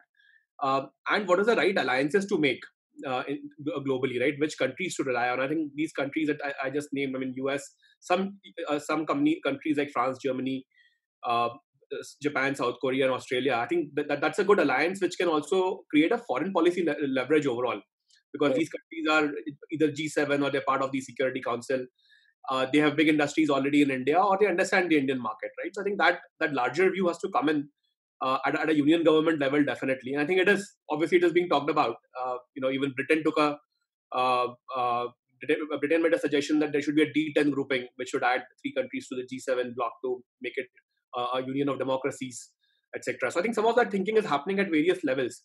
uh, 0.61 0.85
and 1.09 1.27
what 1.27 1.39
is 1.39 1.47
the 1.47 1.55
right 1.55 1.77
alliances 1.77 2.25
to 2.27 2.37
make 2.37 2.59
uh, 3.07 3.23
in, 3.27 3.39
globally, 3.87 4.19
right? 4.21 4.33
Which 4.39 4.57
countries 4.57 4.95
to 4.95 5.03
rely 5.03 5.29
on? 5.29 5.39
I 5.39 5.47
think 5.47 5.71
these 5.75 5.91
countries 5.91 6.27
that 6.27 6.37
I, 6.43 6.67
I 6.67 6.69
just 6.69 6.89
named, 6.93 7.15
I 7.15 7.19
mean, 7.19 7.33
US, 7.37 7.63
some 7.99 8.39
uh, 8.69 8.79
some 8.79 9.05
company 9.05 9.39
countries 9.43 9.77
like 9.77 9.91
France, 9.91 10.19
Germany, 10.23 10.65
uh, 11.27 11.49
Japan, 12.21 12.55
South 12.55 12.75
Korea, 12.81 13.05
and 13.05 13.13
Australia. 13.13 13.55
I 13.55 13.67
think 13.67 13.89
that, 13.95 14.07
that 14.07 14.21
that's 14.21 14.39
a 14.39 14.43
good 14.43 14.59
alliance 14.59 15.01
which 15.01 15.17
can 15.17 15.27
also 15.27 15.81
create 15.89 16.11
a 16.11 16.17
foreign 16.17 16.51
policy 16.53 16.83
le- 16.83 16.95
leverage 17.07 17.45
overall 17.45 17.81
because 18.33 18.49
right. 18.49 18.59
these 18.59 18.69
countries 18.69 19.07
are 19.09 19.31
either 19.71 19.91
G7 19.91 20.43
or 20.43 20.51
they're 20.51 20.61
part 20.67 20.81
of 20.81 20.91
the 20.91 21.01
Security 21.01 21.41
Council. 21.41 21.86
Uh, 22.49 22.67
they 22.71 22.79
have 22.79 22.95
big 22.95 23.07
industries 23.07 23.49
already 23.49 23.81
in 23.81 23.89
India 23.89 24.21
or 24.21 24.38
they 24.39 24.47
understand 24.47 24.91
the 24.91 24.97
Indian 24.97 25.19
market, 25.19 25.49
right? 25.63 25.71
So 25.73 25.81
I 25.81 25.83
think 25.83 25.97
that 25.97 26.19
that 26.39 26.53
larger 26.53 26.91
view 26.91 27.07
has 27.07 27.17
to 27.19 27.29
come 27.29 27.49
in 27.49 27.69
uh, 28.21 28.38
at, 28.45 28.59
at, 28.59 28.69
a 28.69 28.75
union 28.75 29.03
government 29.03 29.39
level, 29.39 29.63
definitely. 29.63 30.13
And 30.13 30.21
I 30.21 30.25
think 30.25 30.39
it 30.39 30.49
is 30.49 30.75
obviously 30.89 31.17
it 31.17 31.23
is 31.23 31.33
being 31.33 31.49
talked 31.49 31.69
about. 31.69 31.95
Uh, 32.19 32.36
you 32.55 32.61
know, 32.61 32.69
even 32.69 32.93
Britain 32.95 33.23
took 33.23 33.38
a 33.38 33.57
uh, 34.15 34.47
uh, 34.75 35.05
Britain 35.79 36.01
made 36.01 36.13
a 36.13 36.19
suggestion 36.19 36.59
that 36.59 36.71
there 36.71 36.81
should 36.81 36.95
be 36.95 37.03
a 37.03 37.11
D10 37.11 37.51
grouping, 37.51 37.88
which 37.97 38.09
should 38.09 38.23
add 38.23 38.43
three 38.61 38.73
countries 38.73 39.07
to 39.09 39.15
the 39.15 39.23
G7 39.23 39.75
bloc 39.75 39.91
to 40.03 40.23
make 40.41 40.53
it 40.55 40.67
a 41.16 41.43
union 41.45 41.70
of 41.70 41.80
democracies, 41.80 42.49
etc. 42.95 43.32
So 43.32 43.39
I 43.39 43.43
think 43.43 43.55
some 43.55 43.66
of 43.66 43.76
that 43.76 43.91
thinking 43.91 44.18
is 44.18 44.26
happening 44.26 44.59
at 44.59 44.68
various 44.68 45.03
levels. 45.03 45.41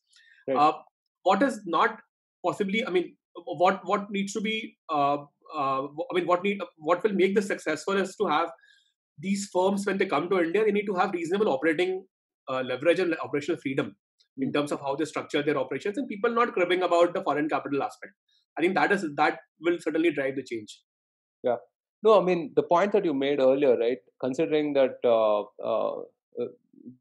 Right. 0.48 0.56
Uh, 0.56 0.72
what 1.22 1.42
is 1.42 1.60
not 1.66 1.98
possibly, 2.44 2.86
I 2.86 2.90
mean, 2.90 3.16
what 3.44 3.80
what 3.84 4.10
needs 4.10 4.32
to 4.32 4.40
be, 4.40 4.76
uh, 4.88 5.18
uh, 5.54 5.82
I 5.82 6.14
mean, 6.14 6.26
what 6.26 6.42
need 6.42 6.60
what 6.78 7.02
will 7.02 7.12
make 7.12 7.34
this 7.34 7.46
successful 7.46 7.96
is 7.96 8.16
to 8.16 8.26
have 8.26 8.50
these 9.18 9.48
firms 9.52 9.86
when 9.86 9.98
they 9.98 10.06
come 10.06 10.28
to 10.30 10.40
India, 10.40 10.64
they 10.64 10.72
need 10.72 10.86
to 10.86 10.94
have 10.94 11.12
reasonable 11.12 11.52
operating 11.52 12.04
uh, 12.48 12.62
leverage 12.62 12.98
and 12.98 13.14
operational 13.22 13.60
freedom 13.60 13.94
in 14.38 14.48
hmm. 14.48 14.52
terms 14.52 14.72
of 14.72 14.80
how 14.80 14.96
they 14.96 15.04
structure 15.04 15.42
their 15.42 15.58
operations, 15.58 15.98
and 15.98 16.08
people 16.08 16.34
not 16.34 16.52
cribbing 16.52 16.82
about 16.82 17.14
the 17.14 17.22
foreign 17.22 17.48
capital 17.48 17.82
aspect. 17.82 18.12
I 18.58 18.62
think 18.62 18.74
that 18.74 18.92
is 18.92 19.04
that 19.16 19.38
will 19.60 19.78
certainly 19.80 20.12
drive 20.12 20.36
the 20.36 20.42
change. 20.42 20.80
Yeah, 21.42 21.56
no, 22.02 22.20
I 22.20 22.24
mean 22.24 22.52
the 22.56 22.62
point 22.62 22.92
that 22.92 23.04
you 23.04 23.14
made 23.14 23.40
earlier, 23.40 23.76
right? 23.76 23.98
Considering 24.20 24.72
that 24.74 24.96
uh, 25.04 25.40
uh, 25.64 26.00
uh, 26.40 26.48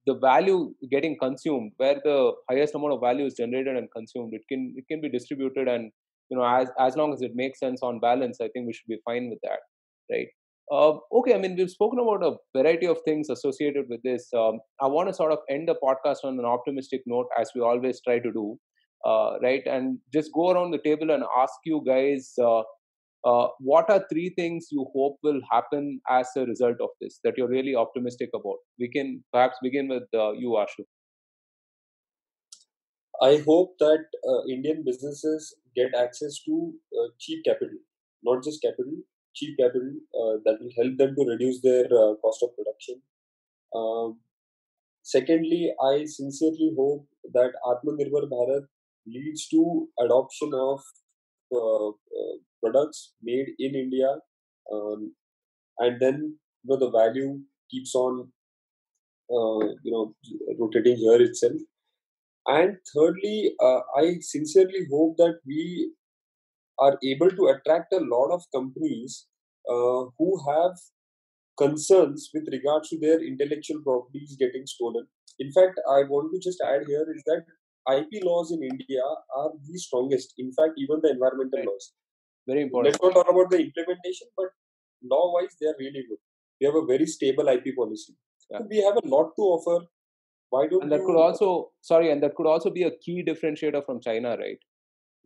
the 0.06 0.16
value 0.16 0.74
getting 0.91 1.18
consumed, 1.18 1.72
where 1.78 2.02
the 2.04 2.34
highest 2.50 2.76
amount 2.76 2.93
of 2.93 3.02
value 3.02 3.26
is 3.26 3.36
generated 3.36 3.78
and 3.78 3.89
consumed, 3.91 4.34
it 4.34 4.41
can 4.50 4.74
it 4.78 4.86
can 4.89 5.02
be 5.02 5.10
distributed, 5.10 5.68
and 5.68 5.91
you 6.30 6.38
know, 6.38 6.45
as 6.45 6.70
as 6.80 6.95
long 6.97 7.14
as 7.14 7.22
it 7.22 7.32
makes 7.36 7.60
sense 7.60 7.82
on 7.82 8.00
balance, 8.00 8.39
I 8.41 8.50
think 8.50 8.68
we 8.68 8.74
should 8.74 8.88
be 8.88 9.00
fine 9.06 9.30
with 9.30 9.39
that, 9.43 9.60
right? 10.12 10.28
Uh, 10.72 10.97
okay, 11.14 11.34
I 11.34 11.39
mean 11.39 11.56
we've 11.56 11.72
spoken 11.72 12.00
about 12.00 12.24
a 12.24 12.36
variety 12.56 12.86
of 12.86 13.00
things 13.04 13.30
associated 13.30 13.86
with 13.89 14.02
this. 14.04 14.28
Um, 14.34 14.60
I 14.82 14.88
want 14.88 15.10
to 15.10 15.14
sort 15.14 15.32
of 15.32 15.39
end 15.50 15.68
the 15.68 15.76
podcast 15.84 16.18
on 16.24 16.38
an 16.38 16.45
optimistic 16.45 17.02
note, 17.08 17.28
as 17.39 17.52
we 17.56 17.62
always 17.62 18.02
try 18.02 18.20
to 18.20 18.32
do, 18.32 18.60
uh, 19.06 19.39
right? 19.41 19.64
And 19.66 19.97
just 20.14 20.32
go 20.34 20.52
around 20.52 20.72
the 20.72 20.78
table 20.78 21.10
and 21.10 21.24
ask 21.38 21.54
you 21.66 21.84
guys 21.88 22.34
uh, 23.26 23.48
what 23.60 23.90
are 23.90 24.06
three 24.12 24.30
things 24.36 24.68
you 24.72 24.88
hope 24.94 25.18
will 25.24 25.42
happen 25.52 26.00
as 26.10 26.28
a 26.38 26.46
result 26.46 26.78
of 26.82 26.90
this 27.02 27.20
that 27.24 27.34
you're 27.38 27.50
really 27.50 27.76
optimistic 27.76 28.30
about? 28.34 28.58
We 28.80 28.90
can 28.90 29.24
perhaps 29.34 29.58
begin 29.62 29.88
with 29.88 30.04
uh, 30.14 30.32
you, 30.34 30.50
Ashu. 30.50 30.86
I 33.22 33.44
hope 33.46 33.76
that 33.80 34.06
uh, 34.28 34.44
Indian 34.50 34.84
businesses 34.86 35.54
get 35.76 35.94
access 35.94 36.40
to 36.46 36.74
uh, 36.98 37.08
cheap 37.20 37.44
capital, 37.44 37.78
not 38.24 38.44
just 38.44 38.62
capital, 38.62 38.94
cheap 39.36 39.58
capital 39.58 39.92
uh, 40.16 40.38
that 40.46 40.58
will 40.62 40.72
help 40.78 40.98
them 40.98 41.16
to 41.16 41.26
reduce 41.30 41.62
their 41.62 41.86
uh, 41.86 42.16
cost 42.24 42.44
of 42.44 42.56
production. 42.56 43.02
Um, 43.76 44.20
secondly, 45.04 45.74
I 45.84 46.06
sincerely 46.06 46.72
hope 46.78 47.08
that 47.34 47.52
Atmanirbhar 47.66 48.30
Bharat 48.30 48.68
leads 49.06 49.48
to 49.50 49.88
adoption 50.00 50.52
of 50.54 50.80
uh, 51.54 51.90
uh, 51.90 52.36
products 52.64 53.14
made 53.22 53.47
in 53.60 53.76
India, 53.76 54.16
um, 54.74 55.14
and 55.80 55.99
then 55.99 56.38
you 56.64 56.70
know 56.70 56.78
the 56.78 56.91
value 56.91 57.39
keeps 57.72 57.95
on 57.95 58.32
uh, 59.32 59.66
you 59.84 59.91
know 59.91 60.16
rotating 60.60 60.97
here 60.97 61.22
itself. 61.22 61.60
And 62.47 62.78
thirdly, 62.95 63.53
I 63.62 64.18
sincerely 64.22 64.88
hope 64.91 65.18
that 65.18 65.36
we 65.45 65.91
are 66.80 66.97
able 67.03 67.30
to 67.30 67.47
attract 67.47 67.93
a 67.93 67.99
lot 67.99 68.32
of 68.32 68.43
companies 68.55 69.28
uh, 69.70 70.05
who 70.18 70.30
have 70.49 70.76
concerns 71.57 72.30
with 72.34 72.47
regards 72.51 72.89
to 72.89 72.97
their 72.99 73.22
intellectual 73.22 73.82
properties 73.84 74.36
getting 74.39 74.66
stolen. 74.66 75.05
In 75.39 75.51
fact, 75.51 75.80
I 75.89 76.03
want 76.03 76.32
to 76.34 76.39
just 76.39 76.62
add 76.62 76.88
here 76.88 77.05
is 77.16 77.24
that 77.26 77.43
IP 77.95 78.24
laws 78.24 78.51
in 78.51 78.64
India 78.64 79.03
are 79.36 79.51
the 79.68 79.78
strongest. 79.78 80.34
In 80.38 80.51
fact, 80.53 80.74
even 80.78 80.99
the 81.01 81.12
environmental 81.12 81.60
right. 81.60 81.68
laws. 81.68 81.93
Very 82.48 82.64
important. 82.64 82.94
Let's 82.94 83.04
not 83.04 83.14
talk 83.14 83.30
about 83.30 83.50
the 83.50 83.58
implementation, 83.58 84.28
but 84.36 84.48
law-wise, 85.04 85.56
they 85.60 85.68
are 85.68 85.76
really 85.80 86.04
good. 86.08 86.18
We 86.60 86.66
have 86.66 86.76
a 86.76 86.86
very 86.86 87.06
stable 87.06 87.48
IP 87.48 87.76
policy. 87.76 88.14
Yeah. 88.50 88.60
So 88.60 88.68
we 88.70 88.78
have 88.84 88.98
a 89.04 89.08
lot 89.08 89.32
to 89.36 89.42
offer. 89.42 89.86
Why 90.50 90.68
don't 90.68 90.84
and 90.84 90.92
that 90.92 91.06
could 91.06 91.16
also 91.16 91.72
sorry, 91.82 92.12
and 92.12 92.24
that 92.24 92.36
could 92.36 92.48
also 92.48 92.72
be 92.72 92.84
a 92.84 92.92
key 92.92 93.24
differentiator 93.24 93.86
from 93.86 94.02
China, 94.02 94.36
right? 94.38 94.58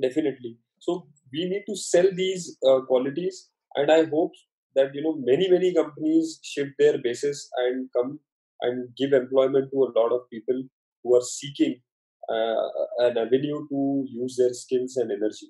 Definitely. 0.02 0.58
So 0.80 1.08
we 1.32 1.46
need 1.46 1.64
to 1.70 1.78
sell 1.78 2.10
these 2.14 2.58
uh, 2.68 2.82
qualities, 2.82 3.50
and 3.76 3.90
I 3.90 4.04
hope 4.04 4.34
that 4.76 4.94
you 4.94 5.02
know 5.02 5.16
many 5.18 5.50
many 5.50 5.74
companies 5.74 6.40
shift 6.44 6.72
their 6.78 6.98
bases 7.02 7.50
and 7.58 7.90
come 7.96 8.20
and 8.62 8.90
give 8.98 9.14
employment 9.14 9.70
to 9.72 9.84
a 9.84 9.94
lot 9.98 10.12
of 10.12 10.30
people 10.30 10.62
who 11.04 11.16
are 11.16 11.22
seeking 11.22 11.80
uh, 12.30 12.68
an 13.00 13.18
avenue 13.18 13.66
to 13.70 14.06
use 14.10 14.36
their 14.38 14.54
skills 14.54 14.98
and 14.98 15.12
energy. 15.12 15.48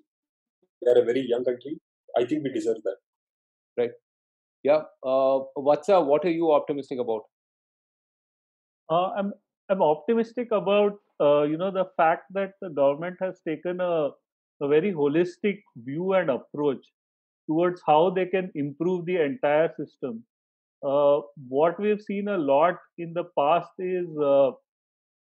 We 0.85 0.91
are 0.91 1.01
a 1.01 1.05
very 1.05 1.25
young 1.27 1.43
country. 1.43 1.79
I 2.17 2.25
think 2.25 2.43
we 2.43 2.51
deserve 2.51 2.77
that. 2.83 2.97
Right. 3.77 3.91
Yeah. 4.63 4.81
Uh, 5.03 5.39
what's 5.55 5.89
uh, 5.89 6.01
what 6.01 6.25
are 6.25 6.31
you 6.31 6.51
optimistic 6.51 6.99
about? 6.99 7.23
Uh, 8.89 9.09
I'm 9.17 9.33
I'm 9.69 9.81
optimistic 9.81 10.49
about 10.51 10.97
uh, 11.19 11.43
you 11.43 11.57
know 11.57 11.71
the 11.71 11.85
fact 11.97 12.25
that 12.33 12.53
the 12.61 12.69
government 12.69 13.17
has 13.21 13.39
taken 13.47 13.81
a 13.81 14.09
a 14.61 14.67
very 14.67 14.93
holistic 14.93 15.61
view 15.77 16.13
and 16.13 16.29
approach 16.29 16.85
towards 17.47 17.81
how 17.85 18.09
they 18.09 18.25
can 18.25 18.51
improve 18.55 19.05
the 19.05 19.17
entire 19.21 19.71
system. 19.77 20.23
Uh, 20.85 21.21
what 21.47 21.79
we've 21.79 22.01
seen 22.01 22.27
a 22.27 22.37
lot 22.37 22.77
in 22.97 23.13
the 23.13 23.23
past 23.37 23.71
is 23.79 24.07
uh, 24.17 24.51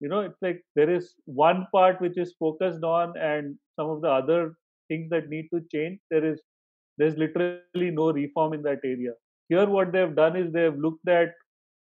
you 0.00 0.08
know 0.08 0.20
it's 0.20 0.40
like 0.42 0.64
there 0.74 0.90
is 0.90 1.14
one 1.26 1.66
part 1.72 2.00
which 2.00 2.18
is 2.18 2.34
focused 2.38 2.82
on 2.82 3.16
and 3.18 3.56
some 3.76 3.90
of 3.90 4.00
the 4.00 4.08
other 4.08 4.56
things 4.90 5.10
that 5.10 5.28
need 5.34 5.48
to 5.54 5.60
change 5.74 5.98
there 6.10 6.24
is 6.30 6.40
there's 6.98 7.16
literally 7.16 7.90
no 7.90 8.12
reform 8.12 8.52
in 8.52 8.62
that 8.62 8.80
area. 8.84 9.12
Here 9.48 9.66
what 9.66 9.92
they've 9.92 10.14
done 10.14 10.36
is 10.36 10.52
they've 10.52 10.76
looked 10.86 11.08
at 11.08 11.32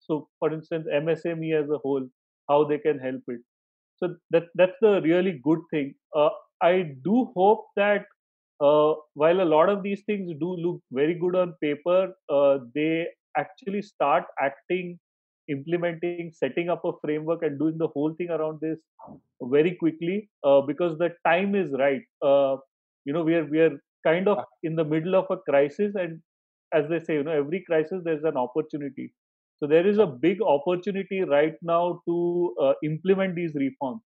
so 0.07 0.29
for 0.41 0.53
instance 0.53 0.89
msme 1.01 1.53
as 1.61 1.71
a 1.71 1.79
whole 1.85 2.09
how 2.49 2.65
they 2.65 2.79
can 2.79 2.99
help 2.99 3.23
it. 3.29 3.41
So 3.99 4.17
that 4.31 4.49
that's 4.55 4.81
the 4.81 5.01
really 5.03 5.41
good 5.45 5.61
thing. 5.71 5.95
Uh, 6.15 6.31
i 6.63 6.75
do 7.05 7.31
hope 7.37 7.65
that 7.77 8.07
uh, 8.67 8.95
while 9.23 9.43
a 9.43 9.51
lot 9.55 9.69
of 9.69 9.83
these 9.83 10.03
things 10.07 10.33
do 10.41 10.53
look 10.67 10.81
very 10.91 11.15
good 11.23 11.37
on 11.37 11.55
paper 11.63 12.13
uh, 12.37 12.59
they 12.75 13.07
actually 13.37 13.83
start 13.83 14.25
acting 14.41 14.99
implementing, 15.49 16.33
setting 16.35 16.69
up 16.69 16.85
a 16.85 16.93
framework, 17.03 17.43
and 17.43 17.59
doing 17.59 17.79
the 17.79 17.89
whole 17.89 18.15
thing 18.15 18.31
around 18.31 18.61
this 18.61 18.79
very 19.43 19.75
quickly 19.75 20.29
uh, 20.45 20.61
because 20.61 20.99
the 20.99 21.11
time 21.27 21.55
is 21.55 21.71
right. 21.79 22.03
You 23.07 23.15
know, 23.15 23.25
we 23.25 23.37
are 23.37 23.47
we 23.47 23.61
are 23.61 23.73
kind 24.07 24.29
of 24.29 24.39
in 24.65 24.77
the 24.77 24.85
middle 24.85 25.17
of 25.17 25.27
a 25.31 25.39
crisis, 25.51 25.95
and 25.97 26.21
as 26.75 26.89
they 26.91 27.01
say, 27.01 27.15
you 27.15 27.25
know, 27.25 27.33
every 27.33 27.65
crisis 27.67 28.03
there's 28.05 28.25
an 28.25 28.37
opportunity. 28.37 29.13
So 29.61 29.69
there 29.69 29.87
is 29.87 29.99
a 29.99 30.07
big 30.07 30.43
opportunity 30.43 31.23
right 31.23 31.55
now 31.63 32.03
to 32.09 32.55
uh, 32.63 32.75
implement 32.91 33.37
these 33.37 33.55
reforms. 33.67 34.03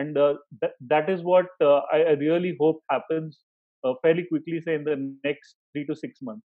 and 0.00 0.18
uh, 0.24 0.34
th- 0.62 0.76
that 0.90 1.10
is 1.14 1.22
what 1.30 1.46
uh, 1.68 1.80
I, 1.96 1.98
I, 2.10 2.12
really 2.20 2.52
hope 2.60 2.78
happens 2.92 3.40
uh, 3.84 3.92
fairly 4.02 4.24
quickly, 4.30 4.60
say 4.66 4.74
in 4.76 4.84
the 4.84 4.96
next 5.26 5.56
three 5.72 5.84
to 5.90 5.96
six 6.02 6.22
months. 6.28 6.46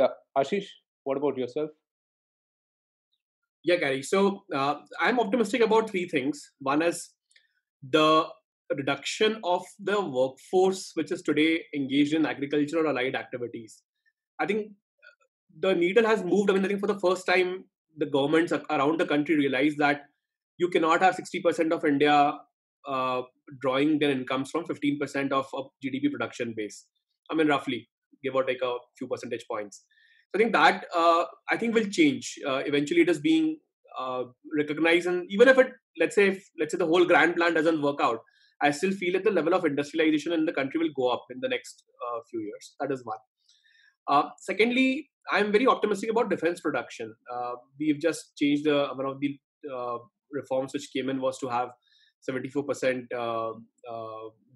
Yeah, 0.00 0.08
Aashish, 0.38 0.68
what 1.04 1.16
about 1.22 1.38
yourself? 1.42 1.70
Yeah, 3.64 3.76
Gary. 3.76 4.02
So 4.02 4.44
uh, 4.54 4.76
I'm 5.00 5.20
optimistic 5.20 5.60
about 5.60 5.90
three 5.90 6.08
things. 6.08 6.52
One 6.60 6.82
is 6.82 7.10
the 7.82 8.26
reduction 8.76 9.40
of 9.44 9.64
the 9.78 10.00
workforce 10.00 10.92
which 10.94 11.10
is 11.12 11.22
today 11.22 11.64
engaged 11.74 12.14
in 12.14 12.26
agriculture 12.26 12.78
or 12.78 12.86
allied 12.86 13.14
activities. 13.14 13.82
I 14.38 14.46
think 14.46 14.72
the 15.58 15.74
needle 15.74 16.06
has 16.06 16.22
moved. 16.24 16.50
I 16.50 16.54
mean, 16.54 16.64
I 16.64 16.68
think 16.68 16.80
for 16.80 16.86
the 16.86 17.00
first 17.00 17.26
time, 17.26 17.64
the 17.96 18.06
governments 18.06 18.52
around 18.52 18.98
the 18.98 19.06
country 19.06 19.36
realize 19.36 19.74
that 19.78 20.02
you 20.58 20.68
cannot 20.68 21.02
have 21.02 21.16
60% 21.16 21.72
of 21.72 21.84
India 21.84 22.38
uh, 22.86 23.22
drawing 23.60 23.98
their 23.98 24.10
incomes 24.10 24.50
from 24.50 24.64
15% 24.64 25.32
of, 25.32 25.46
of 25.52 25.66
GDP 25.84 26.10
production 26.10 26.54
base. 26.56 26.86
I 27.30 27.34
mean, 27.34 27.48
roughly, 27.48 27.88
give 28.22 28.34
or 28.34 28.44
take 28.44 28.62
a 28.62 28.76
few 28.98 29.08
percentage 29.08 29.44
points. 29.50 29.84
So 30.30 30.38
I 30.38 30.42
think 30.42 30.52
that 30.52 30.84
uh, 30.94 31.24
I 31.50 31.56
think 31.56 31.74
will 31.74 31.86
change. 31.86 32.38
Uh, 32.46 32.62
eventually, 32.66 33.00
it 33.02 33.08
is 33.08 33.18
being 33.18 33.58
uh, 33.98 34.24
recognized, 34.56 35.06
and 35.06 35.26
even 35.28 35.48
if 35.48 35.58
it, 35.58 35.72
let's 35.98 36.14
say, 36.14 36.28
if, 36.28 36.48
let's 36.58 36.72
say 36.72 36.78
the 36.78 36.86
whole 36.86 37.04
grand 37.04 37.36
plan 37.36 37.54
doesn't 37.54 37.82
work 37.82 38.00
out, 38.00 38.20
I 38.62 38.70
still 38.70 38.92
feel 38.92 39.14
that 39.14 39.24
the 39.24 39.30
level 39.30 39.54
of 39.54 39.64
industrialization 39.64 40.32
in 40.32 40.44
the 40.44 40.52
country 40.52 40.78
will 40.78 40.92
go 40.94 41.08
up 41.08 41.24
in 41.30 41.38
the 41.40 41.48
next 41.48 41.84
uh, 42.06 42.20
few 42.30 42.40
years. 42.40 42.74
That 42.80 42.92
is 42.92 43.04
one. 43.04 43.18
Uh, 44.08 44.30
secondly, 44.38 45.08
I'm 45.30 45.52
very 45.52 45.66
optimistic 45.66 46.10
about 46.10 46.30
defense 46.30 46.60
production. 46.60 47.14
Uh, 47.32 47.52
we've 47.78 48.00
just 48.00 48.36
changed 48.36 48.64
the 48.64 48.88
one 48.94 49.06
of 49.06 49.20
the 49.20 49.38
uh, 49.72 49.98
reforms 50.32 50.72
which 50.72 50.88
came 50.94 51.08
in 51.08 51.20
was 51.20 51.38
to 51.38 51.48
have 51.48 51.70
74% 52.28 53.06
uh, 53.14 53.50
uh, 53.50 53.52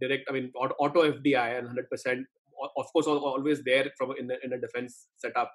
direct, 0.01 0.25
I 0.29 0.33
mean, 0.33 0.53
auto 0.55 1.13
FDI 1.13 1.59
and 1.59 1.69
100%, 1.69 2.19
of 2.77 2.87
course, 2.93 3.07
always 3.07 3.63
there 3.65 3.87
from 3.97 4.13
in, 4.19 4.27
the, 4.27 4.37
in 4.45 4.53
a 4.53 4.61
defense 4.61 5.07
setup. 5.17 5.51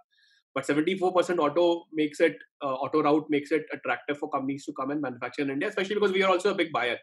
But 0.56 0.66
74% 0.66 1.38
auto 1.38 1.84
makes 1.93 2.20
it, 2.20 2.36
auto 2.62 3.04
route 3.04 3.26
makes 3.30 3.52
it 3.52 3.64
attractive 3.72 4.18
for 4.18 4.30
companies 4.30 4.66
to 4.66 4.74
come 4.74 4.89
and 4.89 5.02
manufacture 5.02 5.43
in 5.43 5.52
India, 5.52 5.70
especially 5.70 5.95
because 5.95 6.12
we 6.12 6.24
are 6.24 6.32
also 6.32 6.52
a 6.52 6.56
big 6.56 6.72
buyer. 6.72 6.97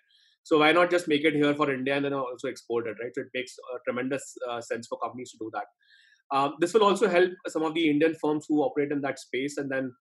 So 0.47 0.59
why 0.61 0.71
not 0.71 0.93
just 0.93 1.09
make 1.09 1.25
it 1.25 1.35
here 1.35 1.53
for 1.57 1.73
India 1.73 1.97
and 1.97 2.05
then 2.05 2.13
also 2.13 2.47
export 2.47 2.87
it, 2.87 2.95
right? 3.03 3.11
So 3.13 3.23
it 3.23 3.31
makes 3.35 3.57
tremendous 3.85 4.33
uh, 4.49 4.61
sense 4.61 4.87
for 4.87 4.97
companies 5.01 5.33
to 5.33 5.39
do 5.41 5.51
that. 5.53 5.67
Um, 6.37 6.55
this 6.61 6.73
will 6.73 6.85
also 6.85 7.09
help 7.09 7.33
some 7.49 7.65
of 7.65 7.75
the 7.75 7.91
Indian 7.91 8.15
firms 8.21 8.47
who 8.49 8.61
operate 8.63 8.93
in 8.93 9.01
that 9.01 9.19
space, 9.19 9.57
and 9.57 9.69
then 9.69 9.93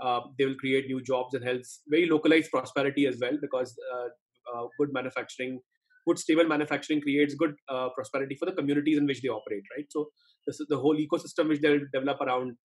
uh, 0.00 0.22
they 0.36 0.44
will 0.44 0.56
create 0.56 0.86
new 0.86 1.00
jobs 1.00 1.34
and 1.34 1.44
help 1.44 1.62
very 1.86 2.08
localized 2.10 2.50
prosperity 2.50 3.06
as 3.06 3.18
well 3.20 3.38
because 3.40 3.76
uh, 3.94 4.08
uh, 4.52 4.66
good 4.76 4.92
manufacturing, 4.92 5.60
good 6.08 6.18
stable 6.18 6.48
manufacturing 6.48 7.00
creates 7.00 7.36
good 7.36 7.54
uh, 7.68 7.88
prosperity 7.94 8.34
for 8.34 8.46
the 8.46 8.56
communities 8.60 8.98
in 8.98 9.06
which 9.06 9.22
they 9.22 9.28
operate, 9.28 9.62
right? 9.76 9.86
So 9.90 10.08
this 10.48 10.58
is 10.58 10.66
the 10.68 10.78
whole 10.78 10.96
ecosystem 10.96 11.46
which 11.46 11.60
they'll 11.60 11.86
develop 11.94 12.20
around 12.20 12.56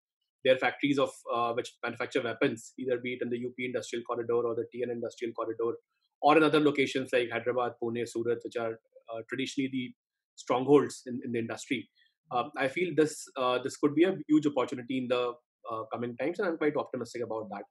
their 0.43 0.57
factories 0.57 0.97
of 0.97 1.11
uh, 1.31 1.53
which 1.53 1.71
manufacture 1.83 2.23
weapons, 2.23 2.73
either 2.79 2.97
be 2.97 3.13
it 3.13 3.21
in 3.21 3.29
the 3.29 3.37
UP 3.45 3.53
industrial 3.59 4.03
corridor 4.05 4.33
or 4.33 4.55
the 4.55 4.65
TN 4.73 4.91
industrial 4.91 5.33
corridor, 5.33 5.77
or 6.21 6.37
in 6.37 6.43
other 6.43 6.59
locations 6.59 7.09
like 7.13 7.29
Hyderabad, 7.31 7.73
Pune, 7.81 8.07
Surat, 8.07 8.39
which 8.43 8.55
are 8.55 8.73
uh, 9.13 9.21
traditionally 9.29 9.69
the 9.71 9.93
strongholds 10.35 11.01
in, 11.05 11.19
in 11.25 11.31
the 11.31 11.39
industry. 11.39 11.89
Um, 12.31 12.51
I 12.57 12.67
feel 12.67 12.93
this 12.95 13.25
uh, 13.37 13.59
this 13.63 13.77
could 13.77 13.95
be 13.95 14.03
a 14.03 14.15
huge 14.27 14.45
opportunity 14.47 14.97
in 14.97 15.07
the 15.07 15.33
uh, 15.71 15.83
coming 15.93 16.15
times, 16.17 16.39
and 16.39 16.47
I'm 16.47 16.57
quite 16.57 16.75
optimistic 16.75 17.23
about 17.23 17.49
that. 17.51 17.63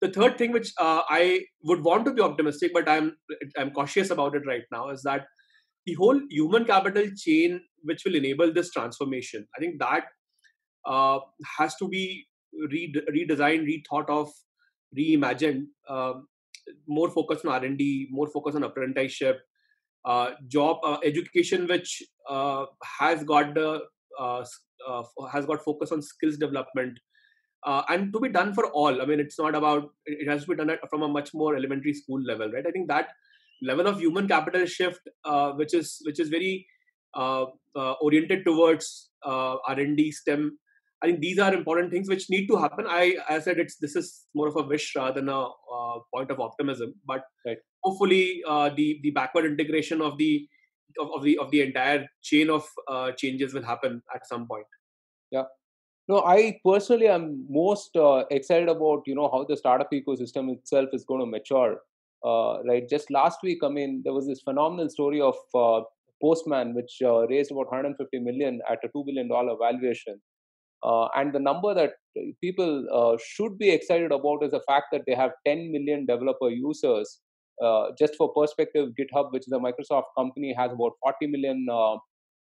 The 0.00 0.10
third 0.10 0.38
thing, 0.38 0.52
which 0.52 0.72
uh, 0.80 1.02
I 1.08 1.42
would 1.64 1.84
want 1.84 2.06
to 2.06 2.12
be 2.12 2.22
optimistic, 2.22 2.72
but 2.72 2.88
I'm 2.88 3.16
I'm 3.58 3.70
cautious 3.70 4.10
about 4.10 4.34
it 4.34 4.42
right 4.46 4.64
now, 4.72 4.88
is 4.90 5.02
that 5.02 5.26
the 5.86 5.94
whole 5.94 6.20
human 6.30 6.64
capital 6.64 7.06
chain, 7.16 7.60
which 7.82 8.02
will 8.04 8.14
enable 8.14 8.52
this 8.52 8.70
transformation, 8.70 9.46
I 9.56 9.60
think 9.60 9.78
that 9.80 10.04
uh, 10.86 11.18
has 11.58 11.76
to 11.76 11.88
be 11.88 12.26
re- 12.70 12.94
redesigned, 13.10 13.66
rethought 13.66 14.08
of, 14.08 14.30
reimagined. 14.98 15.66
Um, 15.88 16.26
more 16.86 17.10
focus 17.10 17.44
on 17.44 17.52
R&D, 17.52 18.08
more 18.10 18.28
focus 18.28 18.54
on 18.54 18.62
apprenticeship, 18.62 19.40
uh, 20.04 20.30
job 20.48 20.78
uh, 20.84 20.98
education 21.04 21.66
which 21.66 22.02
uh, 22.28 22.66
has 22.98 23.22
got 23.24 23.54
the 23.54 23.80
uh, 24.18 24.44
uh, 24.88 25.02
has 25.32 25.46
got 25.46 25.64
focus 25.64 25.92
on 25.92 26.02
skills 26.02 26.36
development. 26.36 26.98
Uh, 27.64 27.82
and 27.90 28.12
to 28.12 28.18
be 28.18 28.28
done 28.28 28.52
for 28.52 28.66
all 28.72 29.00
i 29.00 29.04
mean 29.04 29.20
it's 29.20 29.38
not 29.38 29.54
about 29.54 29.84
it 30.04 30.28
has 30.28 30.42
to 30.42 30.48
be 30.48 30.56
done 30.56 30.76
from 30.90 31.02
a 31.02 31.06
much 31.06 31.32
more 31.32 31.54
elementary 31.54 31.94
school 31.94 32.20
level 32.20 32.50
right? 32.50 32.66
I 32.66 32.72
think 32.72 32.88
that 32.88 33.10
level 33.62 33.86
of 33.86 34.00
human 34.00 34.26
capital 34.26 34.66
shift 34.66 34.98
which 35.54 35.72
is 35.72 36.02
which 36.04 36.18
is 36.18 36.28
very 36.28 36.66
oriented 38.00 38.44
towards 38.44 39.10
r&d 39.24 40.10
stem 40.10 40.58
I 41.02 41.06
think 41.06 41.20
these 41.20 41.38
are 41.40 41.52
important 41.52 41.90
things 41.90 42.08
which 42.08 42.30
need 42.30 42.46
to 42.46 42.56
happen. 42.56 42.86
I, 42.88 43.16
I 43.28 43.40
said 43.40 43.58
it's 43.58 43.76
this 43.76 43.96
is 43.96 44.26
more 44.34 44.46
of 44.46 44.56
a 44.56 44.62
wish 44.62 44.94
rather 44.94 45.20
than 45.20 45.28
a 45.28 45.40
uh, 45.40 45.98
point 46.14 46.30
of 46.30 46.38
optimism. 46.38 46.94
But 47.04 47.24
right. 47.44 47.58
hopefully, 47.82 48.42
uh, 48.48 48.70
the 48.70 49.00
the 49.02 49.10
backward 49.10 49.46
integration 49.46 50.00
of 50.00 50.16
the 50.16 50.46
of, 51.00 51.10
of, 51.16 51.24
the 51.24 51.38
of 51.38 51.50
the 51.50 51.62
entire 51.62 52.06
chain 52.22 52.50
of 52.50 52.64
uh, 52.88 53.10
changes 53.12 53.52
will 53.52 53.64
happen 53.64 54.00
at 54.14 54.26
some 54.28 54.46
point. 54.46 54.66
Yeah. 55.32 55.44
No, 56.08 56.22
I 56.22 56.60
personally 56.64 57.08
am 57.08 57.46
most 57.48 57.96
uh, 57.96 58.24
excited 58.30 58.68
about 58.68 59.02
you 59.06 59.16
know 59.16 59.28
how 59.28 59.44
the 59.48 59.56
startup 59.56 59.90
ecosystem 59.90 60.52
itself 60.52 60.90
is 60.92 61.04
going 61.04 61.20
to 61.20 61.26
mature. 61.26 61.80
Uh, 62.24 62.62
right. 62.62 62.88
Just 62.88 63.10
last 63.10 63.40
week, 63.42 63.58
I 63.64 63.68
mean, 63.68 64.02
there 64.04 64.12
was 64.12 64.28
this 64.28 64.40
phenomenal 64.42 64.88
story 64.88 65.20
of 65.20 65.34
uh, 65.52 65.80
Postman, 66.22 66.74
which 66.74 66.98
raised 67.28 67.50
about 67.50 67.72
150 67.72 68.20
million 68.20 68.60
at 68.70 68.78
a 68.84 68.88
two 68.94 69.02
billion 69.04 69.26
dollar 69.26 69.56
valuation 69.60 70.20
uh, 70.82 71.08
and 71.14 71.32
the 71.32 71.38
number 71.38 71.74
that 71.74 71.92
people 72.40 72.86
uh, 72.92 73.16
should 73.24 73.56
be 73.58 73.70
excited 73.70 74.12
about 74.12 74.42
is 74.42 74.50
the 74.50 74.62
fact 74.66 74.86
that 74.92 75.02
they 75.06 75.14
have 75.14 75.30
10 75.46 75.70
million 75.70 76.06
developer 76.06 76.50
users. 76.50 77.20
Uh, 77.62 77.86
just 77.98 78.16
for 78.16 78.32
perspective, 78.32 78.88
GitHub, 78.98 79.32
which 79.32 79.46
is 79.46 79.52
a 79.52 79.58
Microsoft 79.58 80.06
company, 80.18 80.54
has 80.58 80.72
about 80.72 80.92
40 81.02 81.26
million 81.28 81.66
uh, 81.70 81.94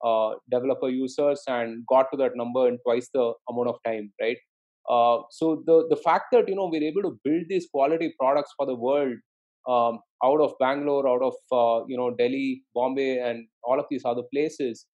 uh, 0.03 0.35
developer 0.49 0.89
users 0.89 1.41
and 1.47 1.85
got 1.87 2.07
to 2.11 2.17
that 2.17 2.31
number 2.35 2.67
in 2.67 2.79
twice 2.79 3.09
the 3.13 3.33
amount 3.49 3.67
of 3.67 3.75
time, 3.85 4.11
right? 4.19 4.37
Uh, 4.89 5.21
so 5.29 5.61
the 5.67 5.85
the 5.91 5.95
fact 5.95 6.25
that 6.31 6.49
you 6.49 6.55
know 6.55 6.67
we're 6.71 6.83
able 6.83 7.03
to 7.03 7.19
build 7.23 7.43
these 7.49 7.67
quality 7.71 8.15
products 8.19 8.51
for 8.57 8.65
the 8.65 8.73
world 8.73 9.13
um, 9.69 9.99
out 10.23 10.41
of 10.41 10.53
Bangalore, 10.59 11.07
out 11.07 11.21
of 11.21 11.85
you 11.87 11.95
know 11.95 12.09
Delhi, 12.15 12.63
Bombay, 12.73 13.19
and 13.19 13.45
all 13.63 13.79
of 13.79 13.85
these 13.91 14.01
other 14.03 14.23
places, 14.33 14.87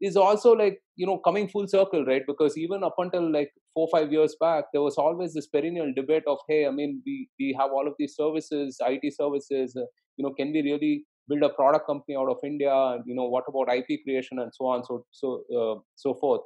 is 0.00 0.16
also 0.16 0.52
like 0.52 0.78
you 0.96 1.06
know 1.06 1.18
coming 1.18 1.48
full 1.48 1.66
circle 1.68 2.04
right? 2.04 2.22
Because 2.26 2.56
even 2.56 2.82
up 2.84 2.94
until 2.98 3.30
like 3.32 3.50
four 3.74 3.88
five 3.92 4.12
years 4.12 4.36
back 4.40 4.64
there 4.72 4.82
was 4.82 4.96
always 4.96 5.34
this 5.34 5.46
perennial 5.46 5.92
debate 5.94 6.24
of 6.26 6.38
hey 6.48 6.66
i 6.66 6.70
mean 6.70 7.02
we 7.06 7.28
we 7.38 7.56
have 7.58 7.70
all 7.70 7.86
of 7.86 7.94
these 7.98 8.16
services 8.16 8.78
it 8.80 9.14
services 9.14 9.76
uh, 9.76 9.86
you 10.16 10.24
know 10.24 10.32
can 10.38 10.52
we 10.52 10.62
really 10.62 11.04
build 11.28 11.42
a 11.42 11.50
product 11.50 11.86
company 11.86 12.16
out 12.16 12.28
of 12.28 12.38
india? 12.44 12.74
And 12.74 13.04
you 13.06 13.14
know 13.14 13.28
what 13.28 13.44
about 13.48 13.74
ip 13.74 13.90
creation 14.04 14.40
and 14.40 14.52
so 14.54 14.66
on 14.66 14.84
so 14.84 15.04
so 15.10 15.44
uh, 15.58 15.80
so 15.94 16.14
forth. 16.14 16.42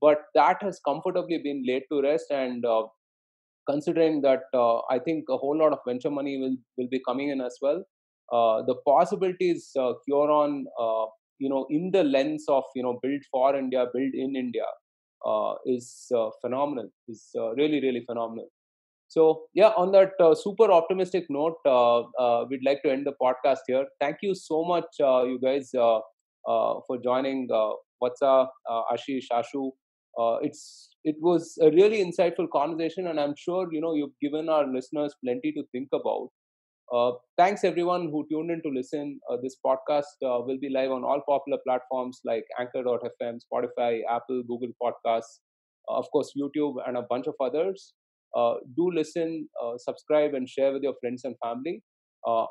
But 0.00 0.18
that 0.34 0.62
has 0.62 0.80
comfortably 0.86 1.38
been 1.42 1.64
laid 1.66 1.84
to 1.90 2.02
rest 2.02 2.30
and 2.30 2.64
uh, 2.66 2.82
considering 3.68 4.20
that 4.22 4.42
uh, 4.54 4.78
i 4.94 4.98
think 4.98 5.24
a 5.30 5.38
whole 5.42 5.58
lot 5.58 5.72
of 5.72 5.78
venture 5.86 6.10
money 6.10 6.34
will 6.42 6.56
will 6.76 6.90
be 6.96 7.02
coming 7.08 7.30
in 7.30 7.40
as 7.40 7.56
well. 7.62 7.82
Uh, 8.32 8.62
the 8.68 8.74
possibilities 8.84 9.70
uh, 9.78 9.92
Qyron 10.04 10.64
uh, 10.84 11.06
you 11.38 11.48
know 11.48 11.66
in 11.70 11.90
the 11.90 12.02
lens 12.04 12.44
of 12.48 12.64
you 12.74 12.82
know 12.82 12.98
build 13.02 13.22
for 13.30 13.56
india 13.56 13.86
build 13.94 14.14
in 14.14 14.36
india 14.36 14.66
uh, 15.24 15.54
is 15.64 16.10
uh, 16.14 16.30
phenomenal 16.40 16.88
is 17.08 17.30
uh, 17.36 17.52
really 17.54 17.80
really 17.80 18.04
phenomenal. 18.06 18.48
So 19.08 19.46
yeah 19.54 19.72
on 19.76 19.92
that 19.92 20.12
uh, 20.20 20.34
super 20.34 20.70
optimistic 20.70 21.26
note 21.30 21.58
uh, 21.64 22.00
uh, 22.24 22.44
we'd 22.50 22.64
like 22.64 22.82
to 22.82 22.90
end 22.90 23.06
the 23.06 23.14
podcast 23.22 23.60
here. 23.66 23.86
Thank 24.00 24.18
you 24.22 24.34
so 24.34 24.64
much 24.64 24.86
you 25.00 25.38
guys 25.42 25.70
for 25.72 26.98
joining 27.02 27.48
what's 27.98 28.22
up 28.22 28.52
Aashish 28.68 29.28
ashu. 29.32 29.70
It's 30.42 30.90
it 31.04 31.16
was 31.20 31.56
a 31.62 31.70
really 31.70 31.98
insightful 32.04 32.48
conversation 32.52 33.06
and 33.06 33.20
i'm 33.20 33.34
sure 33.38 33.68
you 33.72 33.80
know 33.80 33.94
you've 33.94 34.18
given 34.20 34.48
our 34.48 34.66
listeners 34.76 35.14
plenty 35.24 35.52
to 35.52 35.62
think 35.70 35.88
about 35.98 36.28
uh, 36.92 37.12
thanks 37.36 37.64
everyone 37.64 38.02
who 38.10 38.26
tuned 38.30 38.50
in 38.50 38.62
to 38.62 38.68
listen. 38.68 39.18
Uh, 39.30 39.36
this 39.42 39.56
podcast 39.64 40.14
uh, 40.24 40.40
will 40.46 40.58
be 40.60 40.70
live 40.70 40.90
on 40.90 41.04
all 41.04 41.20
popular 41.28 41.58
platforms 41.66 42.20
like 42.24 42.44
Anchor.fm, 42.60 43.38
Spotify, 43.46 44.00
Apple, 44.08 44.42
Google 44.48 44.70
Podcasts, 44.82 45.40
uh, 45.90 45.96
of 45.96 46.06
course, 46.12 46.32
YouTube, 46.38 46.76
and 46.86 46.96
a 46.96 47.02
bunch 47.02 47.26
of 47.26 47.34
others. 47.40 47.94
Uh, 48.36 48.54
do 48.76 48.90
listen, 48.94 49.48
subscribe, 49.78 50.34
and 50.34 50.48
share 50.48 50.72
with 50.72 50.82
your 50.82 50.94
friends 51.00 51.24
and 51.24 51.34
family. 51.42 51.82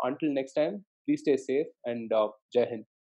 until 0.04 0.34
next 0.34 0.54
time, 0.54 0.84
please 1.08 1.22
stay 1.22 1.38
safe 1.38 1.68
and 1.86 2.10
Jai 2.54 2.66
Hind. 2.70 2.95